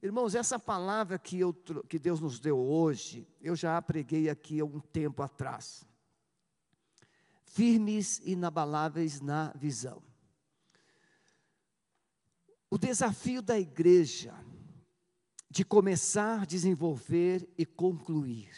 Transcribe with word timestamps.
Irmãos, 0.00 0.36
essa 0.36 0.58
palavra 0.58 1.18
que, 1.18 1.40
eu, 1.40 1.52
que 1.88 1.98
Deus 1.98 2.20
nos 2.20 2.38
deu 2.38 2.56
hoje, 2.56 3.26
eu 3.40 3.56
já 3.56 3.80
preguei 3.82 4.30
aqui 4.30 4.60
há 4.60 4.64
um 4.64 4.78
tempo 4.78 5.22
atrás. 5.22 5.84
Firmes 7.42 8.20
e 8.20 8.32
inabaláveis 8.32 9.20
na 9.20 9.52
visão. 9.56 10.00
O 12.70 12.78
desafio 12.78 13.42
da 13.42 13.58
igreja 13.58 14.34
de 15.50 15.64
começar, 15.64 16.46
desenvolver 16.46 17.48
e 17.58 17.66
concluir. 17.66 18.54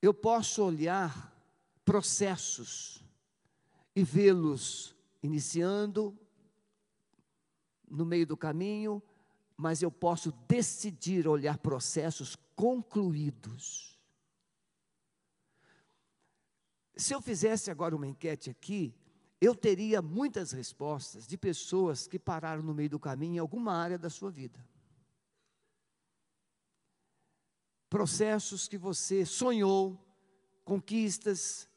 Eu 0.00 0.14
posso 0.14 0.64
olhar 0.64 1.34
processos 1.84 3.04
e 3.94 4.02
vê-los 4.02 4.94
iniciando, 5.22 6.16
no 7.88 8.04
meio 8.04 8.26
do 8.26 8.36
caminho, 8.36 9.02
mas 9.56 9.82
eu 9.82 9.90
posso 9.90 10.32
decidir 10.48 11.26
olhar 11.26 11.58
processos 11.58 12.36
concluídos. 12.54 13.98
Se 16.96 17.14
eu 17.14 17.20
fizesse 17.20 17.70
agora 17.70 17.94
uma 17.94 18.06
enquete 18.06 18.50
aqui, 18.50 18.94
eu 19.40 19.54
teria 19.54 20.00
muitas 20.00 20.52
respostas 20.52 21.26
de 21.26 21.36
pessoas 21.36 22.06
que 22.06 22.18
pararam 22.18 22.62
no 22.62 22.74
meio 22.74 22.90
do 22.90 22.98
caminho 22.98 23.36
em 23.36 23.38
alguma 23.38 23.74
área 23.74 23.98
da 23.98 24.08
sua 24.08 24.30
vida. 24.30 24.66
Processos 27.88 28.66
que 28.66 28.78
você 28.78 29.24
sonhou, 29.24 30.02
conquistas, 30.64 31.68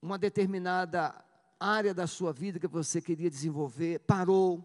uma 0.00 0.16
determinada 0.16 1.25
área 1.58 1.94
da 1.94 2.06
sua 2.06 2.32
vida 2.32 2.58
que 2.58 2.66
você 2.66 3.00
queria 3.00 3.30
desenvolver, 3.30 4.00
parou. 4.00 4.64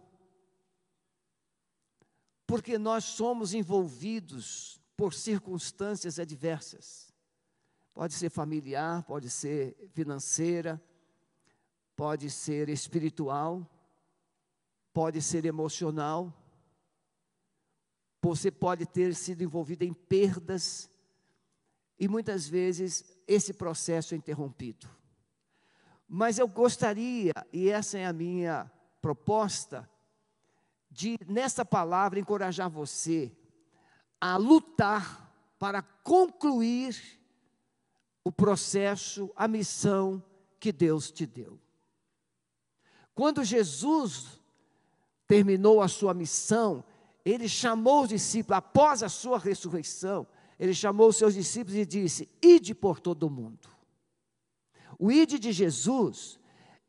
Porque 2.46 2.78
nós 2.78 3.04
somos 3.06 3.54
envolvidos 3.54 4.80
por 4.98 5.14
circunstâncias 5.14 6.20
adversas. 6.20 7.14
Pode 7.94 8.14
ser 8.14 8.30
familiar, 8.30 9.04
pode 9.04 9.30
ser 9.30 9.76
financeira, 9.94 10.82
pode 11.96 12.30
ser 12.30 12.70
espiritual, 12.70 13.68
pode 14.94 15.22
ser 15.22 15.46
emocional. 15.46 16.34
Você 18.22 18.52
pode 18.52 18.86
ter 18.86 19.16
sido 19.16 19.44
envolvido 19.44 19.84
em 19.84 19.94
perdas 19.94 20.90
e 22.00 22.08
muitas 22.08 22.48
vezes 22.48 23.04
esse 23.28 23.54
processo 23.54 24.14
é 24.14 24.18
interrompido. 24.18 25.01
Mas 26.14 26.38
eu 26.38 26.46
gostaria, 26.46 27.32
e 27.54 27.70
essa 27.70 27.98
é 27.98 28.06
a 28.06 28.12
minha 28.12 28.70
proposta, 29.02 29.90
de 30.90 31.18
nessa 31.26 31.64
palavra 31.64 32.20
encorajar 32.20 32.70
você 32.70 33.32
a 34.20 34.36
lutar 34.36 35.34
para 35.58 35.82
concluir 35.82 37.18
o 38.26 38.32
processo, 38.32 39.32
a 39.38 39.48
missão 39.48 40.22
que 40.60 40.74
Deus 40.74 41.10
te 41.10 41.26
deu. 41.26 41.58
Quando 43.16 43.42
Jesus 43.42 44.38
terminou 45.26 45.82
a 45.82 45.88
sua 45.88 46.14
missão, 46.14 46.84
ele 47.24 47.48
chamou 47.48 48.02
os 48.02 48.10
discípulos, 48.10 48.58
após 48.58 49.02
a 49.02 49.08
sua 49.08 49.40
ressurreição, 49.40 50.28
ele 50.60 50.74
chamou 50.74 51.08
os 51.08 51.16
seus 51.16 51.36
discípulos 51.36 51.78
e 51.78 51.86
disse: 51.86 52.28
Ide 52.42 52.76
por 52.76 53.00
todo 53.00 53.24
o 53.24 53.30
mundo. 53.30 53.71
O 55.02 55.12
ID 55.12 55.40
de 55.40 55.52
Jesus 55.52 56.40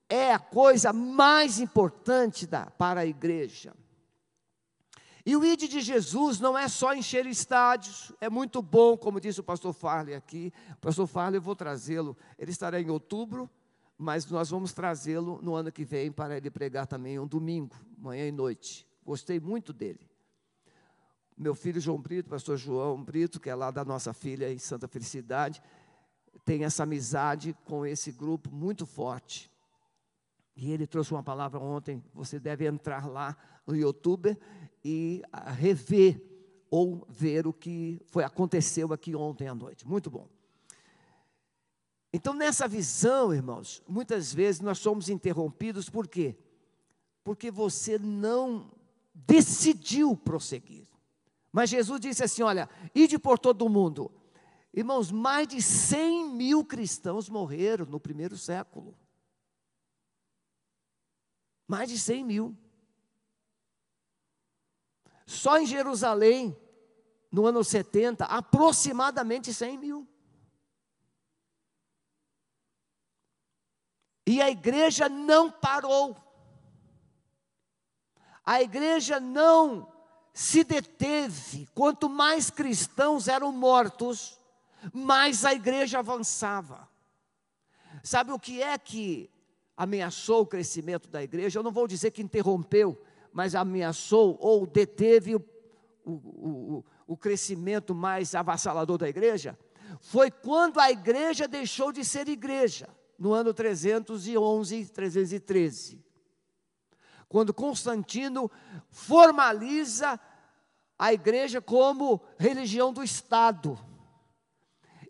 é 0.07 0.35
a 0.35 0.39
coisa 0.39 0.93
mais 0.93 1.59
importante 1.59 2.47
da, 2.47 2.67
para 2.67 3.01
a 3.01 3.07
igreja. 3.07 3.73
E 5.25 5.35
o 5.35 5.43
ID 5.43 5.61
de 5.61 5.81
Jesus 5.81 6.39
não 6.39 6.59
é 6.59 6.69
só 6.69 6.95
encher 6.95 7.25
estádios, 7.25 8.13
é 8.21 8.29
muito 8.29 8.61
bom, 8.61 8.99
como 8.99 9.19
disse 9.19 9.41
o 9.41 9.43
pastor 9.43 9.73
Farley 9.73 10.15
aqui. 10.15 10.53
O 10.73 10.77
pastor 10.77 11.07
Farley, 11.07 11.39
eu 11.39 11.43
vou 11.43 11.57
trazê-lo, 11.57 12.15
ele 12.39 12.51
estará 12.51 12.79
em 12.79 12.91
outubro, 12.91 13.49
mas 13.97 14.27
nós 14.27 14.51
vamos 14.51 14.75
trazê-lo 14.75 15.41
no 15.41 15.55
ano 15.55 15.73
que 15.73 15.83
vem 15.83 16.13
para 16.13 16.37
ele 16.37 16.51
pregar 16.51 16.87
também 16.87 17.19
um 17.19 17.27
domingo, 17.27 17.75
manhã 17.97 18.29
e 18.29 18.33
noite. 18.33 18.87
Gostei 19.07 19.41
muito 19.41 19.73
dele. 19.73 20.07
Meu 21.35 21.55
filho 21.55 21.81
João 21.81 21.99
Brito, 21.99 22.29
pastor 22.29 22.59
João 22.59 23.03
Brito, 23.03 23.41
que 23.41 23.49
é 23.49 23.55
lá 23.55 23.71
da 23.71 23.87
nossa 23.87 24.13
filha 24.13 24.53
em 24.53 24.59
Santa 24.59 24.87
Felicidade, 24.87 25.63
tem 26.45 26.65
essa 26.65 26.83
amizade 26.83 27.57
com 27.65 27.87
esse 27.87 28.13
grupo 28.13 28.51
muito 28.51 28.85
forte. 28.87 29.51
E 30.57 30.71
ele 30.71 30.87
trouxe 30.87 31.13
uma 31.13 31.23
palavra 31.23 31.59
ontem, 31.59 32.03
você 32.13 32.39
deve 32.39 32.67
entrar 32.67 33.09
lá 33.09 33.37
no 33.67 33.75
YouTube 33.75 34.37
e 34.85 35.23
ah, 35.33 35.51
rever 35.51 36.21
ou 36.71 37.07
ver 37.09 37.47
o 37.47 37.53
que 37.53 38.01
foi 38.07 38.25
aconteceu 38.25 38.93
aqui 38.93 39.15
ontem 39.15 39.49
à 39.49 39.55
noite. 39.55 39.87
Muito 39.87 40.11
bom. 40.11 40.29
Então, 42.13 42.35
nessa 42.35 42.69
visão, 42.69 43.33
irmãos, 43.33 43.83
muitas 43.89 44.35
vezes 44.35 44.61
nós 44.61 44.79
somos 44.79 45.09
interrompidos 45.09 45.89
por 45.89 46.07
quê? 46.07 46.37
Porque 47.25 47.51
você 47.51 47.99
não 47.99 48.71
decidiu 49.15 50.15
prosseguir. 50.15 50.87
Mas 51.51 51.71
Jesus 51.71 52.01
disse 52.01 52.23
assim: 52.23 52.43
olha, 52.43 52.69
ide 52.95 53.19
por 53.19 53.39
todo 53.39 53.65
o 53.65 53.71
mundo, 53.71 54.11
Irmãos, 54.75 55.11
mais 55.11 55.47
de 55.47 55.61
100 55.61 56.31
mil 56.31 56.65
cristãos 56.65 57.29
morreram 57.29 57.85
no 57.85 58.01
primeiro 58.01 58.39
século. 58.39 58.97
Mais 61.69 61.91
de 61.91 61.99
100 61.99 62.25
mil. 62.25 62.57
Só 65.27 65.59
em 65.59 65.67
Jerusalém, 65.67 66.57
no 67.31 67.47
ano 67.47 67.63
70, 67.63 68.25
aproximadamente 68.25 69.53
100 69.53 69.79
mil. 69.79 70.09
E 74.27 74.41
a 74.41 74.51
igreja 74.51 75.09
não 75.09 75.51
parou. 75.51 76.17
A 78.45 78.63
igreja 78.63 79.21
não 79.21 79.93
se 80.33 80.65
deteve. 80.65 81.67
Quanto 81.75 82.09
mais 82.09 82.49
cristãos 82.49 83.29
eram 83.29 83.53
mortos, 83.53 84.39
mais 84.93 85.45
a 85.45 85.53
igreja 85.53 85.99
avançava. 85.99 86.89
Sabe 88.03 88.33
o 88.33 88.39
que 88.39 88.63
é 88.63 88.77
que 88.79 89.31
ameaçou 89.77 90.43
o 90.43 90.47
crescimento 90.47 91.09
da 91.09 91.23
igreja? 91.23 91.59
Eu 91.59 91.63
não 91.63 91.73
vou 91.73 91.87
dizer 91.87 92.11
que 92.11 92.23
interrompeu, 92.23 93.01
mas 93.33 93.55
ameaçou 93.55 94.37
ou 94.41 94.67
deteve 94.67 95.37
o, 95.37 95.45
o, 96.05 96.13
o, 96.13 96.85
o 97.07 97.17
crescimento 97.17 97.95
mais 97.95 98.35
avassalador 98.35 98.99
da 98.99 99.09
igreja? 99.09 99.59
Foi 100.01 100.31
quando 100.31 100.81
a 100.81 100.91
igreja 100.91 101.47
deixou 101.47 101.93
de 101.93 102.05
ser 102.05 102.29
igreja, 102.29 102.89
no 103.19 103.33
ano 103.33 103.55
311, 103.55 104.87
313. 104.87 106.05
Quando 107.29 107.55
Constantino 107.55 108.51
formaliza 108.91 110.19
a 110.99 111.13
igreja 111.13 111.61
como 111.61 112.21
religião 112.39 112.93
do 112.93 113.03
Estado. 113.03 113.79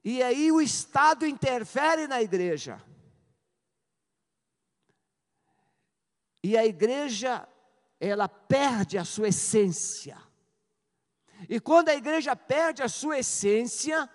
E 0.04 0.22
aí 0.22 0.50
o 0.50 0.60
Estado 0.60 1.26
interfere 1.26 2.06
na 2.06 2.20
igreja. 2.20 2.82
E 6.42 6.56
a 6.56 6.66
igreja, 6.66 7.48
ela 8.00 8.28
perde 8.28 8.98
a 8.98 9.04
sua 9.04 9.28
essência. 9.28 10.18
E 11.48 11.60
quando 11.60 11.88
a 11.88 11.94
igreja 11.94 12.34
perde 12.34 12.82
a 12.82 12.88
sua 12.88 13.18
essência, 13.18 14.08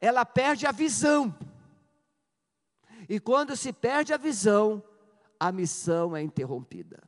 ela 0.00 0.24
perde 0.24 0.66
a 0.66 0.72
visão. 0.72 1.36
E 3.08 3.20
quando 3.20 3.56
se 3.56 3.72
perde 3.72 4.12
a 4.12 4.16
visão, 4.16 4.82
a 5.38 5.52
missão 5.52 6.16
é 6.16 6.22
interrompida. 6.22 7.07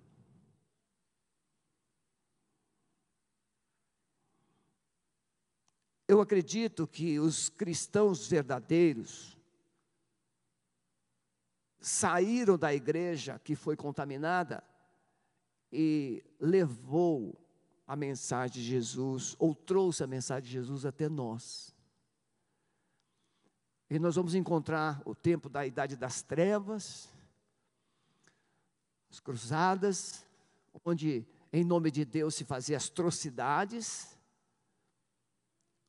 Eu 6.10 6.20
acredito 6.20 6.88
que 6.88 7.20
os 7.20 7.48
cristãos 7.48 8.26
verdadeiros 8.26 9.38
saíram 11.78 12.58
da 12.58 12.74
igreja 12.74 13.38
que 13.38 13.54
foi 13.54 13.76
contaminada 13.76 14.60
e 15.70 16.20
levou 16.40 17.40
a 17.86 17.94
mensagem 17.94 18.60
de 18.60 18.68
Jesus, 18.68 19.36
ou 19.38 19.54
trouxe 19.54 20.02
a 20.02 20.08
mensagem 20.08 20.46
de 20.48 20.50
Jesus 20.50 20.84
até 20.84 21.08
nós. 21.08 21.72
E 23.88 23.96
nós 23.96 24.16
vamos 24.16 24.34
encontrar 24.34 25.00
o 25.04 25.14
tempo 25.14 25.48
da 25.48 25.64
idade 25.64 25.94
das 25.94 26.22
trevas, 26.22 27.08
as 29.08 29.20
cruzadas, 29.20 30.26
onde 30.84 31.24
em 31.52 31.62
nome 31.62 31.88
de 31.88 32.04
Deus 32.04 32.34
se 32.34 32.44
fazia 32.44 32.78
atrocidades, 32.78 34.18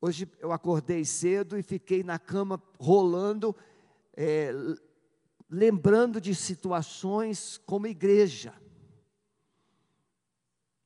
Hoje 0.00 0.30
eu 0.40 0.52
acordei 0.52 1.04
cedo 1.04 1.58
e 1.58 1.62
fiquei 1.62 2.02
na 2.02 2.18
cama 2.18 2.62
rolando, 2.78 3.56
é, 4.16 4.52
lembrando 5.48 6.20
de 6.20 6.34
situações 6.34 7.58
como 7.58 7.86
igreja. 7.86 8.54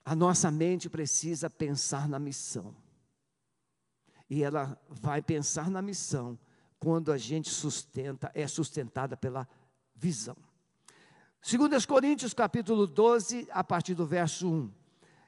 A 0.04 0.14
nossa 0.14 0.50
mente 0.50 0.88
precisa 0.88 1.48
pensar 1.48 2.08
na 2.08 2.18
missão. 2.18 2.74
E 4.28 4.42
ela 4.42 4.80
vai 4.88 5.20
pensar 5.20 5.70
na 5.70 5.82
missão 5.82 6.38
quando 6.80 7.12
a 7.12 7.18
gente 7.18 7.50
sustenta, 7.50 8.32
é 8.34 8.48
sustentada 8.48 9.14
pela 9.14 9.46
visão. 9.94 10.36
2 11.42 11.84
Coríntios 11.84 12.32
capítulo 12.32 12.86
12, 12.86 13.46
a 13.50 13.62
partir 13.62 13.94
do 13.94 14.06
verso 14.06 14.50
1. 14.50 14.70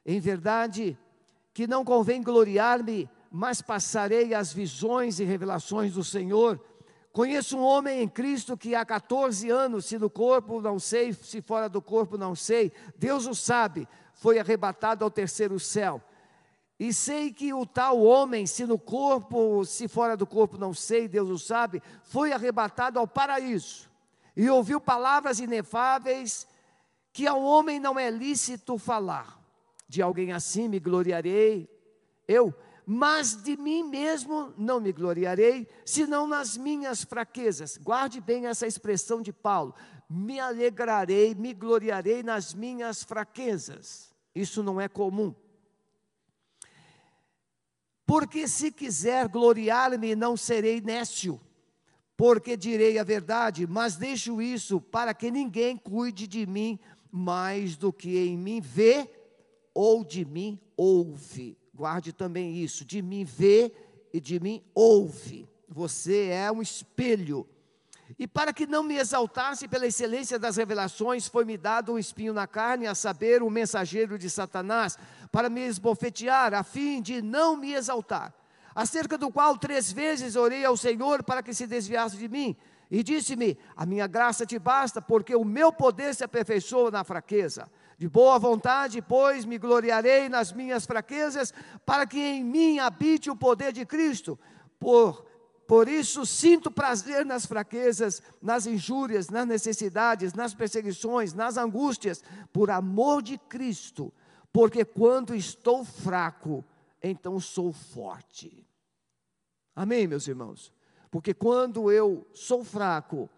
Em 0.04 0.18
verdade 0.18 0.98
que 1.52 1.66
não 1.66 1.84
convém 1.84 2.22
gloriar-me, 2.22 3.08
mas 3.30 3.60
passarei 3.60 4.32
as 4.32 4.50
visões 4.52 5.20
e 5.20 5.24
revelações 5.24 5.92
do 5.92 6.02
Senhor. 6.02 6.58
Conheço 7.12 7.58
um 7.58 7.62
homem 7.62 8.00
em 8.00 8.08
Cristo 8.08 8.56
que 8.56 8.74
há 8.74 8.84
14 8.84 9.50
anos, 9.50 9.84
se 9.84 9.98
no 9.98 10.08
corpo 10.08 10.60
não 10.62 10.78
sei, 10.78 11.12
se 11.12 11.42
fora 11.42 11.68
do 11.68 11.82
corpo 11.82 12.16
não 12.16 12.34
sei, 12.34 12.72
Deus 12.96 13.26
o 13.26 13.34
sabe, 13.34 13.86
foi 14.14 14.38
arrebatado 14.38 15.04
ao 15.04 15.10
terceiro 15.10 15.60
céu. 15.60 16.00
E 16.78 16.92
sei 16.92 17.32
que 17.32 17.52
o 17.52 17.64
tal 17.64 18.02
homem, 18.02 18.46
se 18.46 18.66
no 18.66 18.78
corpo, 18.78 19.64
se 19.64 19.86
fora 19.86 20.16
do 20.16 20.26
corpo, 20.26 20.58
não 20.58 20.74
sei, 20.74 21.06
Deus 21.06 21.28
o 21.28 21.38
sabe, 21.38 21.82
foi 22.02 22.32
arrebatado 22.32 22.98
ao 22.98 23.06
paraíso. 23.06 23.90
E 24.36 24.48
ouviu 24.48 24.80
palavras 24.80 25.38
inefáveis 25.38 26.46
que 27.12 27.26
ao 27.26 27.42
homem 27.42 27.78
não 27.78 27.98
é 27.98 28.10
lícito 28.10 28.78
falar. 28.78 29.40
De 29.88 30.00
alguém 30.00 30.32
assim 30.32 30.68
me 30.68 30.80
gloriarei, 30.80 31.68
eu, 32.26 32.54
mas 32.86 33.36
de 33.42 33.56
mim 33.56 33.84
mesmo 33.84 34.52
não 34.56 34.80
me 34.80 34.90
gloriarei, 34.90 35.68
senão 35.84 36.26
nas 36.26 36.56
minhas 36.56 37.04
fraquezas. 37.04 37.76
Guarde 37.76 38.20
bem 38.20 38.46
essa 38.46 38.66
expressão 38.66 39.20
de 39.20 39.32
Paulo. 39.32 39.74
Me 40.08 40.40
alegrarei, 40.40 41.34
me 41.34 41.54
gloriarei 41.54 42.22
nas 42.22 42.54
minhas 42.54 43.02
fraquezas. 43.02 44.12
Isso 44.34 44.62
não 44.62 44.80
é 44.80 44.88
comum. 44.88 45.34
Porque 48.06 48.48
se 48.48 48.70
quiser 48.70 49.28
gloriar-me, 49.28 50.14
não 50.14 50.36
serei 50.36 50.80
nécio, 50.80 51.40
porque 52.16 52.56
direi 52.56 52.98
a 52.98 53.04
verdade, 53.04 53.66
mas 53.66 53.96
deixo 53.96 54.42
isso 54.42 54.80
para 54.80 55.14
que 55.14 55.30
ninguém 55.30 55.76
cuide 55.76 56.26
de 56.26 56.46
mim 56.46 56.78
mais 57.10 57.76
do 57.76 57.92
que 57.92 58.18
em 58.18 58.36
mim 58.36 58.60
vê 58.60 59.08
ou 59.74 60.04
de 60.04 60.24
mim 60.24 60.58
ouve. 60.76 61.56
Guarde 61.74 62.12
também 62.12 62.56
isso, 62.56 62.84
de 62.84 63.00
mim 63.00 63.24
vê 63.24 63.72
e 64.12 64.20
de 64.20 64.38
mim 64.40 64.62
ouve. 64.74 65.48
Você 65.68 66.28
é 66.28 66.50
um 66.52 66.60
espelho. 66.60 67.46
E 68.18 68.26
para 68.26 68.52
que 68.52 68.66
não 68.66 68.82
me 68.82 68.96
exaltasse 68.96 69.66
pela 69.68 69.86
excelência 69.86 70.38
das 70.38 70.56
revelações, 70.56 71.26
foi-me 71.26 71.56
dado 71.56 71.92
um 71.92 71.98
espinho 71.98 72.32
na 72.32 72.46
carne, 72.46 72.86
a 72.86 72.94
saber, 72.94 73.42
o 73.42 73.46
um 73.46 73.50
mensageiro 73.50 74.18
de 74.18 74.28
Satanás, 74.28 74.98
para 75.30 75.48
me 75.48 75.62
esbofetear, 75.62 76.54
a 76.54 76.62
fim 76.62 77.00
de 77.00 77.22
não 77.22 77.56
me 77.56 77.72
exaltar. 77.72 78.34
Acerca 78.74 79.18
do 79.18 79.30
qual 79.30 79.56
três 79.58 79.92
vezes 79.92 80.36
orei 80.36 80.64
ao 80.64 80.76
Senhor 80.76 81.22
para 81.22 81.42
que 81.42 81.52
se 81.52 81.66
desviasse 81.66 82.16
de 82.16 82.28
mim. 82.28 82.56
E 82.90 83.02
disse-me: 83.02 83.58
A 83.76 83.86
minha 83.86 84.06
graça 84.06 84.44
te 84.44 84.58
basta, 84.58 85.00
porque 85.00 85.34
o 85.34 85.44
meu 85.44 85.72
poder 85.72 86.14
se 86.14 86.24
aperfeiçoa 86.24 86.90
na 86.90 87.04
fraqueza. 87.04 87.66
De 87.98 88.08
boa 88.08 88.38
vontade, 88.38 89.00
pois, 89.00 89.44
me 89.44 89.58
gloriarei 89.58 90.28
nas 90.28 90.52
minhas 90.52 90.84
fraquezas, 90.84 91.54
para 91.86 92.06
que 92.06 92.18
em 92.18 92.44
mim 92.44 92.78
habite 92.78 93.30
o 93.30 93.36
poder 93.36 93.72
de 93.72 93.86
Cristo. 93.86 94.38
Por, 94.78 95.24
por 95.72 95.88
isso 95.88 96.26
sinto 96.26 96.70
prazer 96.70 97.24
nas 97.24 97.46
fraquezas, 97.46 98.20
nas 98.42 98.66
injúrias, 98.66 99.30
nas 99.30 99.46
necessidades, 99.46 100.34
nas 100.34 100.52
perseguições, 100.52 101.32
nas 101.32 101.56
angústias, 101.56 102.22
por 102.52 102.70
amor 102.70 103.22
de 103.22 103.38
Cristo 103.38 104.12
porque 104.52 104.84
quando 104.84 105.34
estou 105.34 105.84
fraco, 105.84 106.64
então 107.02 107.40
sou 107.40 107.72
forte. 107.72 108.66
Amém, 109.74 110.06
meus 110.06 110.28
irmãos? 110.28 110.70
Porque 111.10 111.32
quando 111.32 111.90
eu 111.90 112.26
sou 112.34 112.62
fraco, 112.62 113.30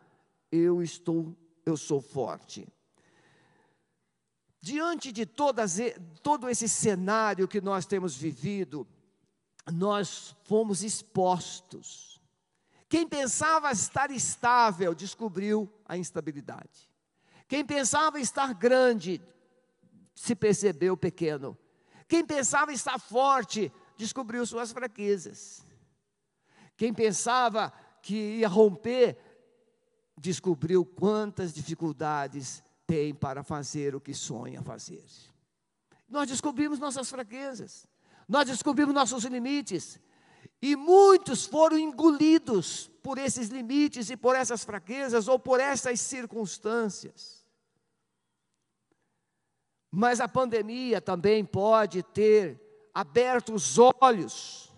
eu 0.50 0.82
estou, 0.82 1.34
eu 1.64 1.76
sou 1.76 2.00
forte. 2.00 2.66
Diante 4.60 5.12
de 5.12 5.24
todas, 5.24 5.76
todo 6.22 6.48
esse 6.48 6.68
cenário 6.68 7.46
que 7.46 7.60
nós 7.60 7.86
temos 7.86 8.16
vivido, 8.16 8.86
nós 9.72 10.34
fomos 10.44 10.82
expostos. 10.82 12.13
Quem 12.94 13.08
pensava 13.08 13.72
estar 13.72 14.08
estável 14.12 14.94
descobriu 14.94 15.68
a 15.84 15.98
instabilidade. 15.98 16.88
Quem 17.48 17.66
pensava 17.66 18.20
estar 18.20 18.54
grande 18.54 19.20
se 20.14 20.36
percebeu 20.36 20.96
pequeno. 20.96 21.58
Quem 22.06 22.24
pensava 22.24 22.72
estar 22.72 22.96
forte, 23.00 23.72
descobriu 23.96 24.46
suas 24.46 24.70
fraquezas. 24.70 25.66
Quem 26.76 26.94
pensava 26.94 27.72
que 28.00 28.38
ia 28.38 28.46
romper, 28.46 29.18
descobriu 30.16 30.86
quantas 30.86 31.52
dificuldades 31.52 32.62
tem 32.86 33.12
para 33.12 33.42
fazer 33.42 33.96
o 33.96 34.00
que 34.00 34.14
sonha 34.14 34.62
fazer. 34.62 35.04
Nós 36.08 36.28
descobrimos 36.28 36.78
nossas 36.78 37.10
fraquezas, 37.10 37.88
nós 38.28 38.46
descobrimos 38.46 38.94
nossos 38.94 39.24
limites, 39.24 39.98
e 40.64 40.74
muitos 40.76 41.44
foram 41.44 41.76
engolidos 41.78 42.90
por 43.02 43.18
esses 43.18 43.50
limites 43.50 44.08
e 44.08 44.16
por 44.16 44.34
essas 44.34 44.64
fraquezas 44.64 45.28
ou 45.28 45.38
por 45.38 45.60
essas 45.60 46.00
circunstâncias. 46.00 47.46
Mas 49.90 50.20
a 50.20 50.26
pandemia 50.26 51.02
também 51.02 51.44
pode 51.44 52.02
ter 52.02 52.58
aberto 52.94 53.52
os 53.52 53.76
olhos 53.78 54.72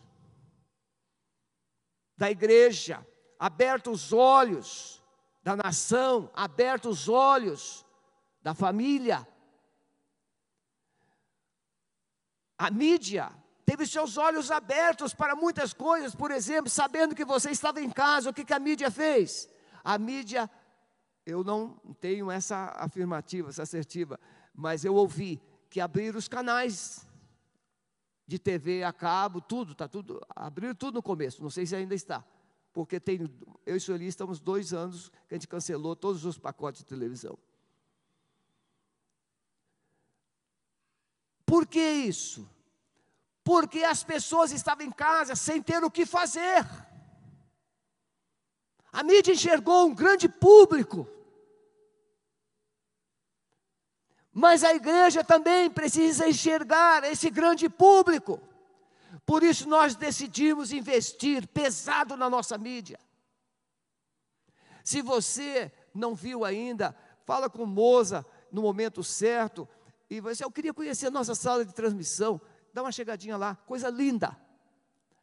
da 2.17 2.33
igreja, 2.33 3.07
aberto 3.39 3.93
os 3.93 4.13
olhos 4.13 5.01
da 5.41 5.55
nação, 5.55 6.29
aberto 6.35 6.89
os 6.89 7.09
olhos 7.09 7.87
da 8.43 8.55
família. 8.55 9.25
A 12.59 12.73
mídia 12.73 13.31
teve 13.67 13.85
seus 13.85 14.17
olhos 14.17 14.53
abertos 14.53 15.13
para 15.13 15.35
muitas 15.35 15.75
coisas, 15.75 16.15
por 16.15 16.31
exemplo, 16.31 16.71
sabendo 16.71 17.17
que 17.17 17.25
você 17.25 17.51
estava 17.51 17.81
em 17.81 17.91
casa, 17.91 18.31
o 18.31 18.33
que, 18.33 18.45
que 18.45 18.55
a 18.55 18.61
mídia 18.61 18.93
fez? 18.93 19.49
A 19.83 19.99
mídia, 19.99 20.49
eu 21.27 21.43
não 21.43 21.77
tenho 22.01 22.31
essa 22.31 22.73
afirmativa, 22.77 23.49
essa 23.49 23.65
assertiva, 23.65 24.21
mas 24.55 24.85
eu 24.85 24.95
ouvi 24.95 25.43
que 25.69 25.81
abriram 25.81 26.17
os 26.17 26.29
canais 26.29 27.05
de 28.25 28.39
TV 28.39 28.85
a 28.85 28.93
cabo, 28.93 29.41
tudo, 29.41 29.75
tá 29.75 29.89
tudo, 29.89 30.25
abriram 30.35 30.75
tudo 30.75 30.95
no 30.95 31.03
começo, 31.03 31.43
não 31.43 31.51
sei 31.51 31.67
se 31.67 31.75
ainda 31.75 31.95
está, 31.95 32.25
porque 32.73 33.01
tem, 33.01 33.29
eu 33.65 33.77
e 33.77 33.81
Sueli 33.81 34.07
estamos 34.07 34.39
dois 34.39 34.73
anos 34.73 35.09
que 35.27 35.35
a 35.35 35.37
gente 35.37 35.49
cancelou 35.49 35.97
todos 35.97 36.25
os 36.25 36.39
pacotes 36.39 36.83
de 36.83 36.87
televisão. 36.87 37.37
Por 41.45 41.67
que 41.67 41.81
isso? 41.81 42.49
Porque 43.47 43.85
as 43.85 44.03
pessoas 44.03 44.51
estavam 44.51 44.85
em 44.85 44.91
casa 44.91 45.37
sem 45.37 45.63
ter 45.63 45.85
o 45.85 45.91
que 45.91 46.05
fazer. 46.05 46.67
A 48.91 49.05
mídia 49.05 49.35
enxergou 49.35 49.87
um 49.87 49.95
grande 49.95 50.29
público. 50.29 51.09
Mas 54.33 54.65
a 54.65 54.75
igreja 54.75 55.23
também 55.23 55.71
precisa 55.71 56.29
enxergar 56.29 57.05
esse 57.05 57.31
grande 57.31 57.69
público. 57.69 58.41
Por 59.25 59.45
isso 59.45 59.69
nós 59.69 59.95
decidimos 59.95 60.73
investir 60.73 61.47
pesado 61.47 62.17
na 62.17 62.29
nossa 62.29 62.59
mídia. 62.59 62.99
Se 64.83 65.03
você 65.03 65.71
não 65.95 66.17
viu 66.17 66.45
ainda, 66.45 66.97
fala 67.25 67.49
com 67.49 67.65
Moza 67.65 68.27
no 68.51 68.63
momento 68.63 69.05
certo. 69.05 69.69
E 70.11 70.21
você, 70.21 70.43
eu 70.43 70.51
queria 70.51 70.75
conhecer 70.75 71.07
a 71.07 71.13
nossa 71.13 71.37
sala 71.37 71.65
de 71.65 71.73
transmissão. 71.73 72.41
Dá 72.77 72.83
uma 72.83 72.93
chegadinha 72.93 73.39
lá, 73.39 73.57
coisa 73.67 73.89
linda. 73.89 74.37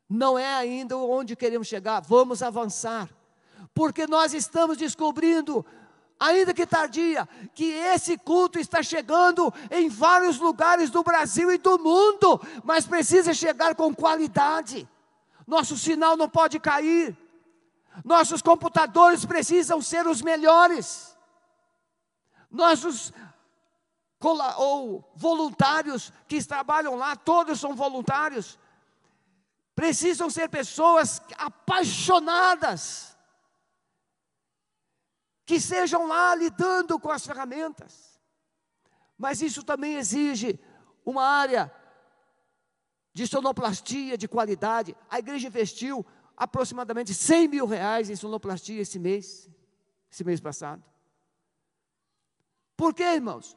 Não 0.09 0.39
é 0.39 0.55
ainda 0.55 0.97
onde 0.97 1.35
queremos 1.35 1.67
chegar, 1.67 1.99
vamos 1.99 2.41
avançar. 2.41 3.07
Porque 3.75 4.07
nós 4.07 4.33
estamos 4.33 4.75
descobrindo 4.75 5.63
ainda 6.19 6.51
que 6.51 6.65
tardia, 6.65 7.29
que 7.53 7.65
esse 7.65 8.17
culto 8.17 8.57
está 8.57 8.81
chegando 8.81 9.53
em 9.69 9.87
vários 9.87 10.39
lugares 10.39 10.89
do 10.89 11.03
Brasil 11.03 11.51
e 11.51 11.59
do 11.59 11.77
mundo, 11.77 12.41
mas 12.63 12.87
precisa 12.87 13.35
chegar 13.35 13.75
com 13.75 13.93
qualidade. 13.93 14.89
Nosso 15.45 15.77
sinal 15.77 16.17
não 16.17 16.27
pode 16.27 16.59
cair. 16.59 17.15
Nossos 18.03 18.41
computadores 18.41 19.25
precisam 19.25 19.79
ser 19.79 20.07
os 20.07 20.23
melhores. 20.23 21.15
Nossos 22.49 23.13
ou 24.57 25.11
voluntários 25.15 26.11
que 26.27 26.43
trabalham 26.43 26.95
lá, 26.95 27.15
todos 27.15 27.59
são 27.59 27.75
voluntários. 27.75 28.57
Precisam 29.75 30.29
ser 30.29 30.49
pessoas 30.49 31.21
apaixonadas 31.37 33.17
que 35.45 35.59
sejam 35.59 36.07
lá 36.07 36.35
lidando 36.35 36.99
com 36.99 37.11
as 37.11 37.25
ferramentas. 37.25 38.19
Mas 39.17 39.41
isso 39.41 39.63
também 39.63 39.95
exige 39.95 40.59
uma 41.05 41.23
área 41.23 41.73
de 43.13 43.27
sonoplastia 43.27 44.17
de 44.17 44.27
qualidade. 44.27 44.95
A 45.09 45.19
igreja 45.19 45.47
investiu 45.47 46.05
aproximadamente 46.35 47.13
100 47.13 47.47
mil 47.47 47.65
reais 47.65 48.09
em 48.09 48.15
sonoplastia 48.15 48.81
esse 48.81 48.97
mês, 48.97 49.49
esse 50.11 50.23
mês 50.23 50.39
passado. 50.39 50.83
Por 52.75 52.93
quê, 52.93 53.03
irmãos? 53.03 53.55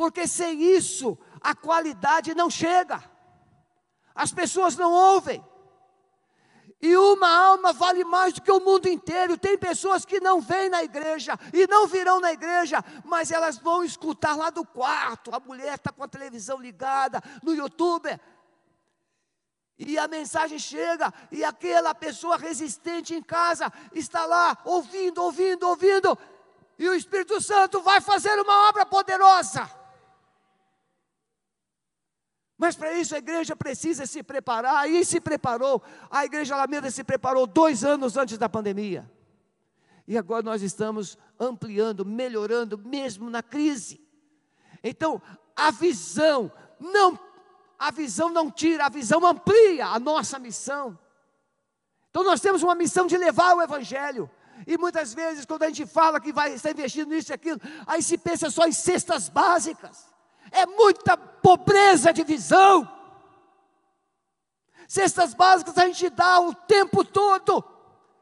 Porque 0.00 0.26
sem 0.26 0.62
isso 0.62 1.18
a 1.42 1.54
qualidade 1.54 2.34
não 2.34 2.48
chega, 2.48 3.04
as 4.14 4.32
pessoas 4.32 4.74
não 4.74 4.90
ouvem. 4.90 5.44
E 6.80 6.96
uma 6.96 7.28
alma 7.28 7.70
vale 7.74 8.02
mais 8.02 8.32
do 8.32 8.40
que 8.40 8.50
o 8.50 8.60
mundo 8.60 8.88
inteiro. 8.88 9.36
Tem 9.36 9.58
pessoas 9.58 10.06
que 10.06 10.18
não 10.18 10.40
vêm 10.40 10.70
na 10.70 10.82
igreja 10.82 11.38
e 11.52 11.66
não 11.66 11.86
virão 11.86 12.18
na 12.18 12.32
igreja, 12.32 12.82
mas 13.04 13.30
elas 13.30 13.58
vão 13.58 13.84
escutar 13.84 14.34
lá 14.38 14.48
do 14.48 14.64
quarto. 14.64 15.34
A 15.34 15.38
mulher 15.38 15.74
está 15.74 15.92
com 15.92 16.02
a 16.02 16.08
televisão 16.08 16.58
ligada 16.58 17.22
no 17.42 17.54
YouTube. 17.54 18.18
E 19.76 19.98
a 19.98 20.08
mensagem 20.08 20.58
chega, 20.58 21.12
e 21.30 21.44
aquela 21.44 21.94
pessoa 21.94 22.38
resistente 22.38 23.14
em 23.14 23.22
casa 23.22 23.70
está 23.92 24.24
lá, 24.24 24.56
ouvindo, 24.64 25.22
ouvindo, 25.22 25.68
ouvindo. 25.68 26.16
E 26.78 26.88
o 26.88 26.94
Espírito 26.94 27.38
Santo 27.42 27.82
vai 27.82 28.00
fazer 28.00 28.40
uma 28.40 28.70
obra 28.70 28.86
poderosa. 28.86 29.78
Mas 32.60 32.76
para 32.76 32.92
isso 32.92 33.14
a 33.14 33.18
igreja 33.18 33.56
precisa 33.56 34.04
se 34.04 34.22
preparar, 34.22 34.86
e 34.86 35.02
se 35.02 35.18
preparou. 35.18 35.82
A 36.10 36.26
igreja 36.26 36.54
Alameda 36.54 36.90
se 36.90 37.02
preparou 37.02 37.46
dois 37.46 37.82
anos 37.82 38.18
antes 38.18 38.36
da 38.36 38.50
pandemia. 38.50 39.10
E 40.06 40.18
agora 40.18 40.42
nós 40.42 40.60
estamos 40.60 41.16
ampliando, 41.38 42.04
melhorando, 42.04 42.76
mesmo 42.76 43.30
na 43.30 43.42
crise. 43.42 43.98
Então, 44.84 45.22
a 45.56 45.70
visão 45.70 46.52
não 46.78 47.18
a 47.78 47.90
visão 47.90 48.28
não 48.28 48.50
tira, 48.50 48.84
a 48.84 48.90
visão 48.90 49.24
amplia 49.24 49.86
a 49.86 49.98
nossa 49.98 50.38
missão. 50.38 50.98
Então 52.10 52.22
nós 52.22 52.42
temos 52.42 52.62
uma 52.62 52.74
missão 52.74 53.06
de 53.06 53.16
levar 53.16 53.56
o 53.56 53.62
evangelho. 53.62 54.30
E 54.66 54.76
muitas 54.76 55.14
vezes, 55.14 55.46
quando 55.46 55.62
a 55.62 55.68
gente 55.68 55.86
fala 55.86 56.20
que 56.20 56.30
vai 56.30 56.52
estar 56.52 56.72
investindo 56.72 57.08
nisso 57.08 57.32
e 57.32 57.34
aquilo, 57.34 57.58
aí 57.86 58.02
se 58.02 58.18
pensa 58.18 58.50
só 58.50 58.66
em 58.66 58.72
cestas 58.72 59.30
básicas 59.30 60.10
é 60.50 60.66
muita 60.66 61.16
pobreza 61.16 62.12
de 62.12 62.24
visão. 62.24 62.88
Cestas 64.88 65.34
básicas 65.34 65.78
a 65.78 65.86
gente 65.86 66.10
dá 66.10 66.40
o 66.40 66.54
tempo 66.54 67.04
todo, 67.04 67.62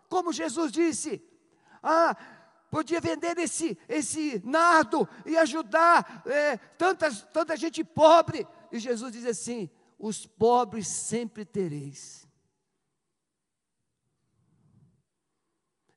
como 0.09 0.33
Jesus 0.33 0.71
disse. 0.71 1.23
Ah, 1.83 2.15
podia 2.71 3.01
vender 3.01 3.39
esse, 3.39 3.79
esse 3.89 4.43
nardo 4.45 5.09
e 5.25 5.37
ajudar 5.37 6.23
é, 6.27 6.57
tantas, 6.57 7.23
tanta 7.33 7.57
gente 7.57 7.83
pobre. 7.83 8.47
E 8.71 8.79
Jesus 8.79 9.13
diz 9.13 9.25
assim: 9.25 9.71
os 9.99 10.27
pobres 10.27 10.87
sempre 10.87 11.45
tereis. 11.45 12.29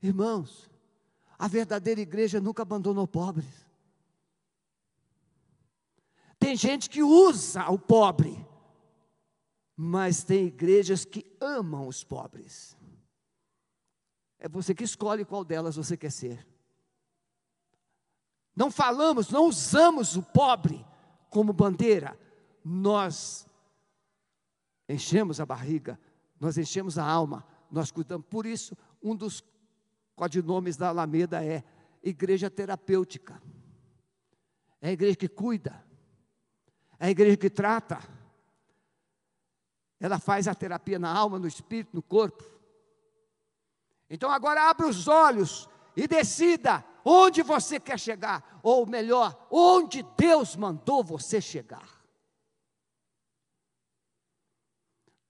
Irmãos, 0.01 0.69
a 1.37 1.47
verdadeira 1.47 2.01
igreja 2.01 2.41
nunca 2.41 2.63
abandonou 2.63 3.07
pobres. 3.07 3.60
Tem 6.41 6.55
gente 6.55 6.89
que 6.89 7.03
usa 7.03 7.69
o 7.69 7.77
pobre, 7.77 8.43
mas 9.77 10.23
tem 10.23 10.47
igrejas 10.47 11.05
que 11.05 11.23
amam 11.39 11.87
os 11.87 12.03
pobres. 12.03 12.75
É 14.39 14.49
você 14.49 14.73
que 14.73 14.83
escolhe 14.83 15.23
qual 15.23 15.45
delas 15.45 15.75
você 15.75 15.95
quer 15.95 16.11
ser. 16.11 16.47
Não 18.55 18.71
falamos, 18.71 19.29
não 19.29 19.45
usamos 19.45 20.17
o 20.17 20.23
pobre 20.23 20.83
como 21.29 21.53
bandeira. 21.53 22.19
Nós 22.65 23.45
enchemos 24.89 25.39
a 25.39 25.45
barriga, 25.45 25.99
nós 26.39 26.57
enchemos 26.57 26.97
a 26.97 27.05
alma, 27.05 27.45
nós 27.69 27.91
cuidamos. 27.91 28.25
Por 28.27 28.47
isso, 28.47 28.75
um 29.01 29.15
dos 29.15 29.43
codinomes 30.15 30.75
da 30.75 30.89
Alameda 30.89 31.45
é 31.45 31.63
igreja 32.01 32.49
terapêutica. 32.49 33.39
É 34.81 34.89
a 34.89 34.91
igreja 34.91 35.15
que 35.15 35.27
cuida, 35.27 35.85
a 37.01 37.09
igreja 37.09 37.35
que 37.35 37.49
trata. 37.49 37.99
Ela 39.99 40.19
faz 40.19 40.47
a 40.47 40.53
terapia 40.53 40.99
na 40.99 41.11
alma, 41.11 41.39
no 41.39 41.47
espírito, 41.47 41.95
no 41.95 42.01
corpo. 42.03 42.43
Então 44.07 44.29
agora 44.29 44.69
abra 44.69 44.87
os 44.87 45.07
olhos 45.07 45.67
e 45.95 46.07
decida 46.07 46.85
onde 47.03 47.41
você 47.41 47.79
quer 47.79 47.99
chegar, 47.99 48.59
ou 48.61 48.85
melhor, 48.85 49.47
onde 49.49 50.03
Deus 50.15 50.55
mandou 50.55 51.03
você 51.03 51.41
chegar. 51.41 51.89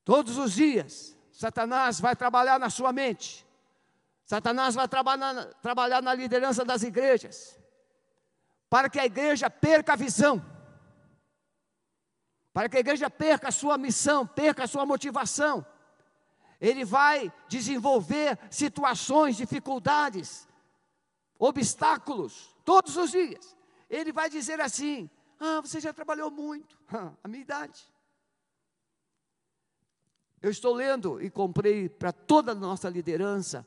Todos 0.04 0.38
os 0.38 0.54
dias, 0.54 1.18
Satanás 1.32 2.02
vai 2.02 2.18
trabalhar 2.18 2.60
na 2.60 2.70
sua 2.70 2.92
mente, 2.92 3.48
Satanás 4.26 4.76
vai 4.76 4.90
trabalhar, 4.90 5.46
trabalhar 5.62 6.02
na 6.02 6.14
liderança 6.14 6.66
das 6.66 6.84
igrejas, 6.84 7.58
para 8.70 8.90
que 8.90 9.00
a 9.00 9.06
igreja 9.06 9.50
perca 9.50 9.94
a 9.94 9.96
visão 9.96 10.51
para 12.54 12.68
que 12.68 12.78
a 12.78 12.82
igreja 12.82 13.10
perca 13.10 13.48
a 13.48 13.52
sua 13.52 13.78
missão, 13.78 14.28
perca 14.28 14.64
a 14.64 14.68
sua 14.68 14.86
motivação. 14.86 15.66
Ele 16.60 16.86
vai 16.86 17.34
desenvolver 17.48 18.38
situações, 18.50 19.38
dificuldades, 19.38 20.48
obstáculos, 21.40 22.56
todos 22.64 22.98
os 22.98 23.12
dias. 23.12 23.56
Ele 23.90 24.12
vai 24.12 24.30
dizer 24.30 24.60
assim: 24.60 25.10
Ah, 25.40 25.62
você 25.62 25.80
já 25.80 25.94
trabalhou 25.94 26.30
muito, 26.30 26.78
a 27.24 27.28
minha 27.28 27.42
idade. 27.42 27.92
Eu 30.42 30.52
estou 30.52 30.74
lendo 30.74 31.22
e 31.22 31.30
comprei 31.30 31.88
para 31.88 32.12
toda 32.12 32.52
a 32.52 32.56
nossa 32.56 32.90
liderança, 32.90 33.66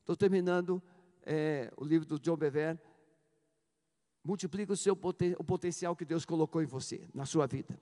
estou 0.00 0.16
terminando 0.16 0.82
é, 1.22 1.72
o 1.76 1.84
livro 1.84 2.06
do 2.06 2.18
John 2.18 2.36
Bever. 2.36 2.78
Multiplica 4.22 4.72
o 4.72 4.76
seu 4.76 4.94
o 4.94 5.44
potencial 5.44 5.94
que 5.94 6.04
Deus 6.04 6.24
colocou 6.24 6.62
em 6.62 6.66
você, 6.66 7.06
na 7.12 7.26
sua 7.26 7.46
vida. 7.46 7.78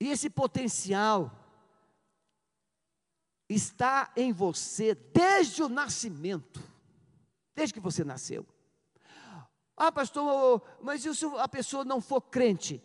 E 0.00 0.08
esse 0.08 0.30
potencial 0.30 1.32
está 3.48 4.12
em 4.16 4.32
você 4.32 4.94
desde 4.94 5.62
o 5.62 5.68
nascimento, 5.68 6.62
desde 7.54 7.74
que 7.74 7.80
você 7.80 8.04
nasceu. 8.04 8.46
Ah, 9.76 9.92
pastor, 9.92 10.62
mas 10.82 11.04
e 11.04 11.14
se 11.14 11.24
a 11.38 11.48
pessoa 11.48 11.84
não 11.84 12.00
for 12.00 12.20
crente? 12.20 12.82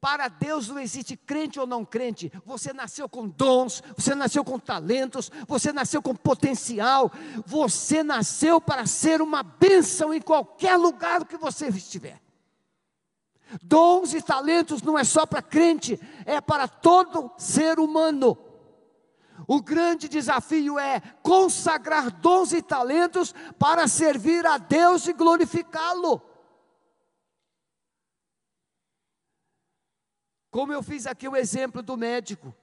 Para 0.00 0.28
Deus 0.28 0.68
não 0.68 0.78
existe 0.78 1.16
crente 1.16 1.58
ou 1.58 1.66
não 1.66 1.82
crente. 1.82 2.30
Você 2.44 2.74
nasceu 2.74 3.08
com 3.08 3.26
dons, 3.26 3.82
você 3.96 4.14
nasceu 4.14 4.44
com 4.44 4.58
talentos, 4.58 5.30
você 5.48 5.72
nasceu 5.72 6.02
com 6.02 6.14
potencial. 6.14 7.10
Você 7.46 8.02
nasceu 8.02 8.60
para 8.60 8.84
ser 8.84 9.22
uma 9.22 9.42
bênção 9.42 10.12
em 10.12 10.20
qualquer 10.20 10.76
lugar 10.76 11.24
que 11.24 11.38
você 11.38 11.68
estiver. 11.68 12.20
Dons 13.62 14.14
e 14.14 14.22
talentos 14.22 14.82
não 14.82 14.98
é 14.98 15.04
só 15.04 15.26
para 15.26 15.42
crente, 15.42 15.98
é 16.26 16.40
para 16.40 16.66
todo 16.66 17.30
ser 17.36 17.78
humano. 17.78 18.36
O 19.46 19.60
grande 19.60 20.08
desafio 20.08 20.78
é 20.78 21.00
consagrar 21.22 22.10
dons 22.10 22.52
e 22.52 22.62
talentos 22.62 23.34
para 23.58 23.88
servir 23.88 24.46
a 24.46 24.58
Deus 24.58 25.06
e 25.06 25.12
glorificá-lo. 25.12 26.22
Como 30.50 30.72
eu 30.72 30.82
fiz 30.82 31.06
aqui 31.06 31.28
o 31.28 31.36
exemplo 31.36 31.82
do 31.82 31.96
médico. 31.96 32.54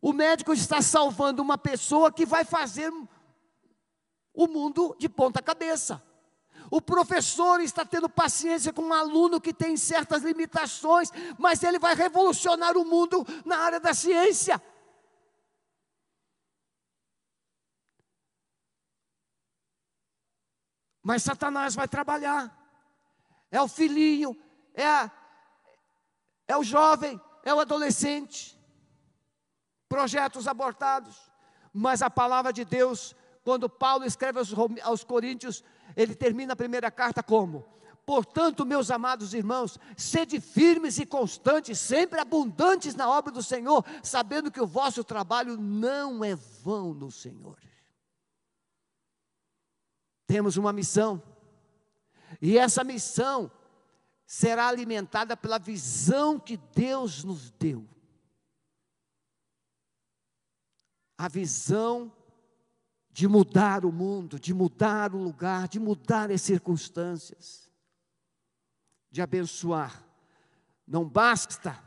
O 0.00 0.12
médico 0.12 0.52
está 0.52 0.80
salvando 0.80 1.42
uma 1.42 1.58
pessoa 1.58 2.12
que 2.12 2.24
vai 2.24 2.44
fazer 2.44 2.92
o 4.32 4.46
mundo 4.46 4.94
de 4.98 5.08
ponta 5.08 5.42
cabeça. 5.42 6.00
O 6.70 6.80
professor 6.80 7.60
está 7.60 7.84
tendo 7.84 8.08
paciência 8.08 8.72
com 8.72 8.82
um 8.82 8.92
aluno 8.92 9.40
que 9.40 9.52
tem 9.52 9.76
certas 9.76 10.22
limitações, 10.22 11.10
mas 11.38 11.62
ele 11.62 11.78
vai 11.78 11.94
revolucionar 11.94 12.76
o 12.76 12.84
mundo 12.84 13.24
na 13.44 13.58
área 13.58 13.80
da 13.80 13.92
ciência. 13.92 14.60
Mas 21.02 21.22
Satanás 21.22 21.74
vai 21.74 21.86
trabalhar. 21.86 22.56
É 23.50 23.60
o 23.60 23.68
filhinho, 23.68 24.36
é 24.72 24.86
a, 24.86 25.10
é 26.48 26.56
o 26.56 26.64
jovem, 26.64 27.20
é 27.44 27.52
o 27.52 27.60
adolescente, 27.60 28.58
projetos 29.88 30.48
abortados, 30.48 31.30
mas 31.72 32.02
a 32.02 32.08
palavra 32.08 32.52
de 32.52 32.64
Deus, 32.64 33.14
quando 33.44 33.68
Paulo 33.68 34.04
escreve 34.04 34.38
aos, 34.38 34.52
aos 34.82 35.04
Coríntios, 35.04 35.62
ele 35.96 36.14
termina 36.14 36.52
a 36.52 36.56
primeira 36.56 36.90
carta 36.90 37.22
como? 37.22 37.64
Portanto, 38.06 38.66
meus 38.66 38.90
amados 38.90 39.32
irmãos, 39.32 39.78
sede 39.96 40.40
firmes 40.40 40.98
e 40.98 41.06
constantes, 41.06 41.78
sempre 41.78 42.20
abundantes 42.20 42.94
na 42.94 43.08
obra 43.08 43.32
do 43.32 43.42
Senhor, 43.42 43.84
sabendo 44.02 44.50
que 44.50 44.60
o 44.60 44.66
vosso 44.66 45.02
trabalho 45.02 45.56
não 45.56 46.22
é 46.22 46.34
vão 46.34 46.92
no 46.92 47.10
Senhor. 47.10 47.58
Temos 50.26 50.56
uma 50.56 50.72
missão, 50.72 51.22
e 52.40 52.58
essa 52.58 52.84
missão 52.84 53.50
será 54.26 54.68
alimentada 54.68 55.36
pela 55.36 55.58
visão 55.58 56.38
que 56.38 56.56
Deus 56.56 57.24
nos 57.24 57.50
deu. 57.52 57.88
A 61.16 61.28
visão 61.28 62.12
de 63.14 63.28
mudar 63.28 63.84
o 63.84 63.92
mundo, 63.92 64.40
de 64.40 64.52
mudar 64.52 65.14
o 65.14 65.22
lugar, 65.22 65.68
de 65.68 65.78
mudar 65.78 66.32
as 66.32 66.42
circunstâncias, 66.42 67.70
de 69.08 69.22
abençoar. 69.22 70.04
Não 70.84 71.08
basta 71.08 71.80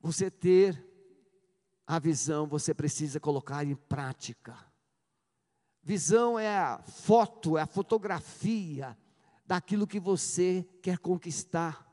você 0.00 0.30
ter 0.30 0.80
a 1.84 1.98
visão, 1.98 2.46
você 2.46 2.72
precisa 2.72 3.18
colocar 3.18 3.64
em 3.64 3.74
prática. 3.74 4.56
Visão 5.82 6.38
é 6.38 6.56
a 6.56 6.78
foto, 6.78 7.58
é 7.58 7.62
a 7.62 7.66
fotografia, 7.66 8.96
daquilo 9.44 9.88
que 9.88 9.98
você 9.98 10.64
quer 10.80 10.98
conquistar. 10.98 11.84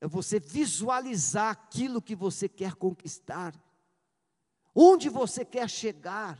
É 0.00 0.08
você 0.08 0.40
visualizar 0.40 1.52
aquilo 1.52 2.02
que 2.02 2.16
você 2.16 2.48
quer 2.48 2.74
conquistar. 2.74 3.54
Onde 4.80 5.08
você 5.08 5.44
quer 5.44 5.68
chegar? 5.68 6.38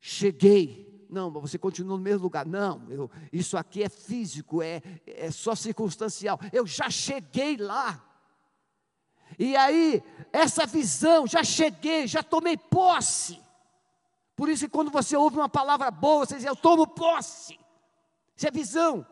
Cheguei. 0.00 1.06
Não, 1.08 1.30
mas 1.30 1.42
você 1.42 1.56
continua 1.56 1.96
no 1.96 2.02
mesmo 2.02 2.24
lugar. 2.24 2.44
Não, 2.44 2.84
eu, 2.90 3.08
isso 3.32 3.56
aqui 3.56 3.84
é 3.84 3.88
físico, 3.88 4.60
é, 4.60 4.82
é 5.06 5.30
só 5.30 5.54
circunstancial. 5.54 6.36
Eu 6.52 6.66
já 6.66 6.90
cheguei 6.90 7.56
lá. 7.58 8.04
E 9.38 9.56
aí, 9.56 10.02
essa 10.32 10.66
visão, 10.66 11.28
já 11.28 11.44
cheguei, 11.44 12.08
já 12.08 12.24
tomei 12.24 12.56
posse. 12.56 13.40
Por 14.34 14.48
isso 14.48 14.64
que 14.64 14.72
quando 14.72 14.90
você 14.90 15.16
ouve 15.16 15.36
uma 15.36 15.48
palavra 15.48 15.92
boa, 15.92 16.26
você 16.26 16.34
diz, 16.34 16.44
eu 16.44 16.56
tomo 16.56 16.88
posse. 16.88 17.56
Isso 18.36 18.48
é 18.48 18.50
visão. 18.50 19.06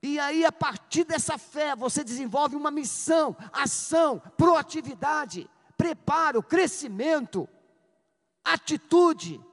E 0.00 0.20
aí, 0.20 0.44
a 0.44 0.52
partir 0.52 1.02
dessa 1.02 1.36
fé, 1.36 1.74
você 1.74 2.04
desenvolve 2.04 2.54
uma 2.54 2.70
missão, 2.70 3.36
ação, 3.52 4.22
proatividade, 4.36 5.50
preparo, 5.82 6.40
crescimento, 6.44 7.48
atitude, 8.44 9.44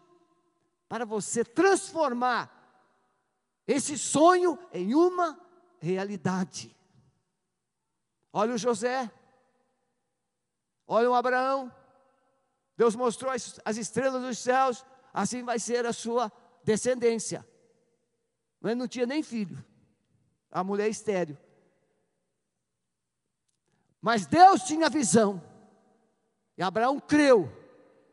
para 0.88 1.04
você 1.04 1.44
transformar 1.44 2.56
esse 3.66 3.98
sonho 3.98 4.60
em 4.72 4.94
uma 4.94 5.40
realidade. 5.80 6.76
Olha 8.32 8.54
o 8.54 8.60
José, 8.60 9.12
olha 10.86 11.10
o 11.10 11.16
Abraão, 11.16 11.76
Deus 12.78 12.96
mostrou 12.96 13.32
as, 13.32 13.60
as 13.66 13.78
estrelas 13.78 14.22
dos 14.22 14.38
céus, 14.38 14.86
assim 15.12 15.42
vai 15.42 15.58
ser 15.58 15.84
a 15.88 15.92
sua 15.92 16.32
descendência. 16.64 17.44
Mas 18.62 18.78
não 18.78 18.88
tinha 18.88 19.08
nem 19.08 19.24
filho. 19.24 19.66
A 20.52 20.64
mulher 20.64 20.86
é 20.86 20.90
estéreo. 20.90 21.40
Mas 24.00 24.28
Deus 24.28 24.62
tinha 24.62 24.92
visão. 24.92 25.49
E 26.60 26.62
Abraão 26.62 27.00
creu. 27.00 27.50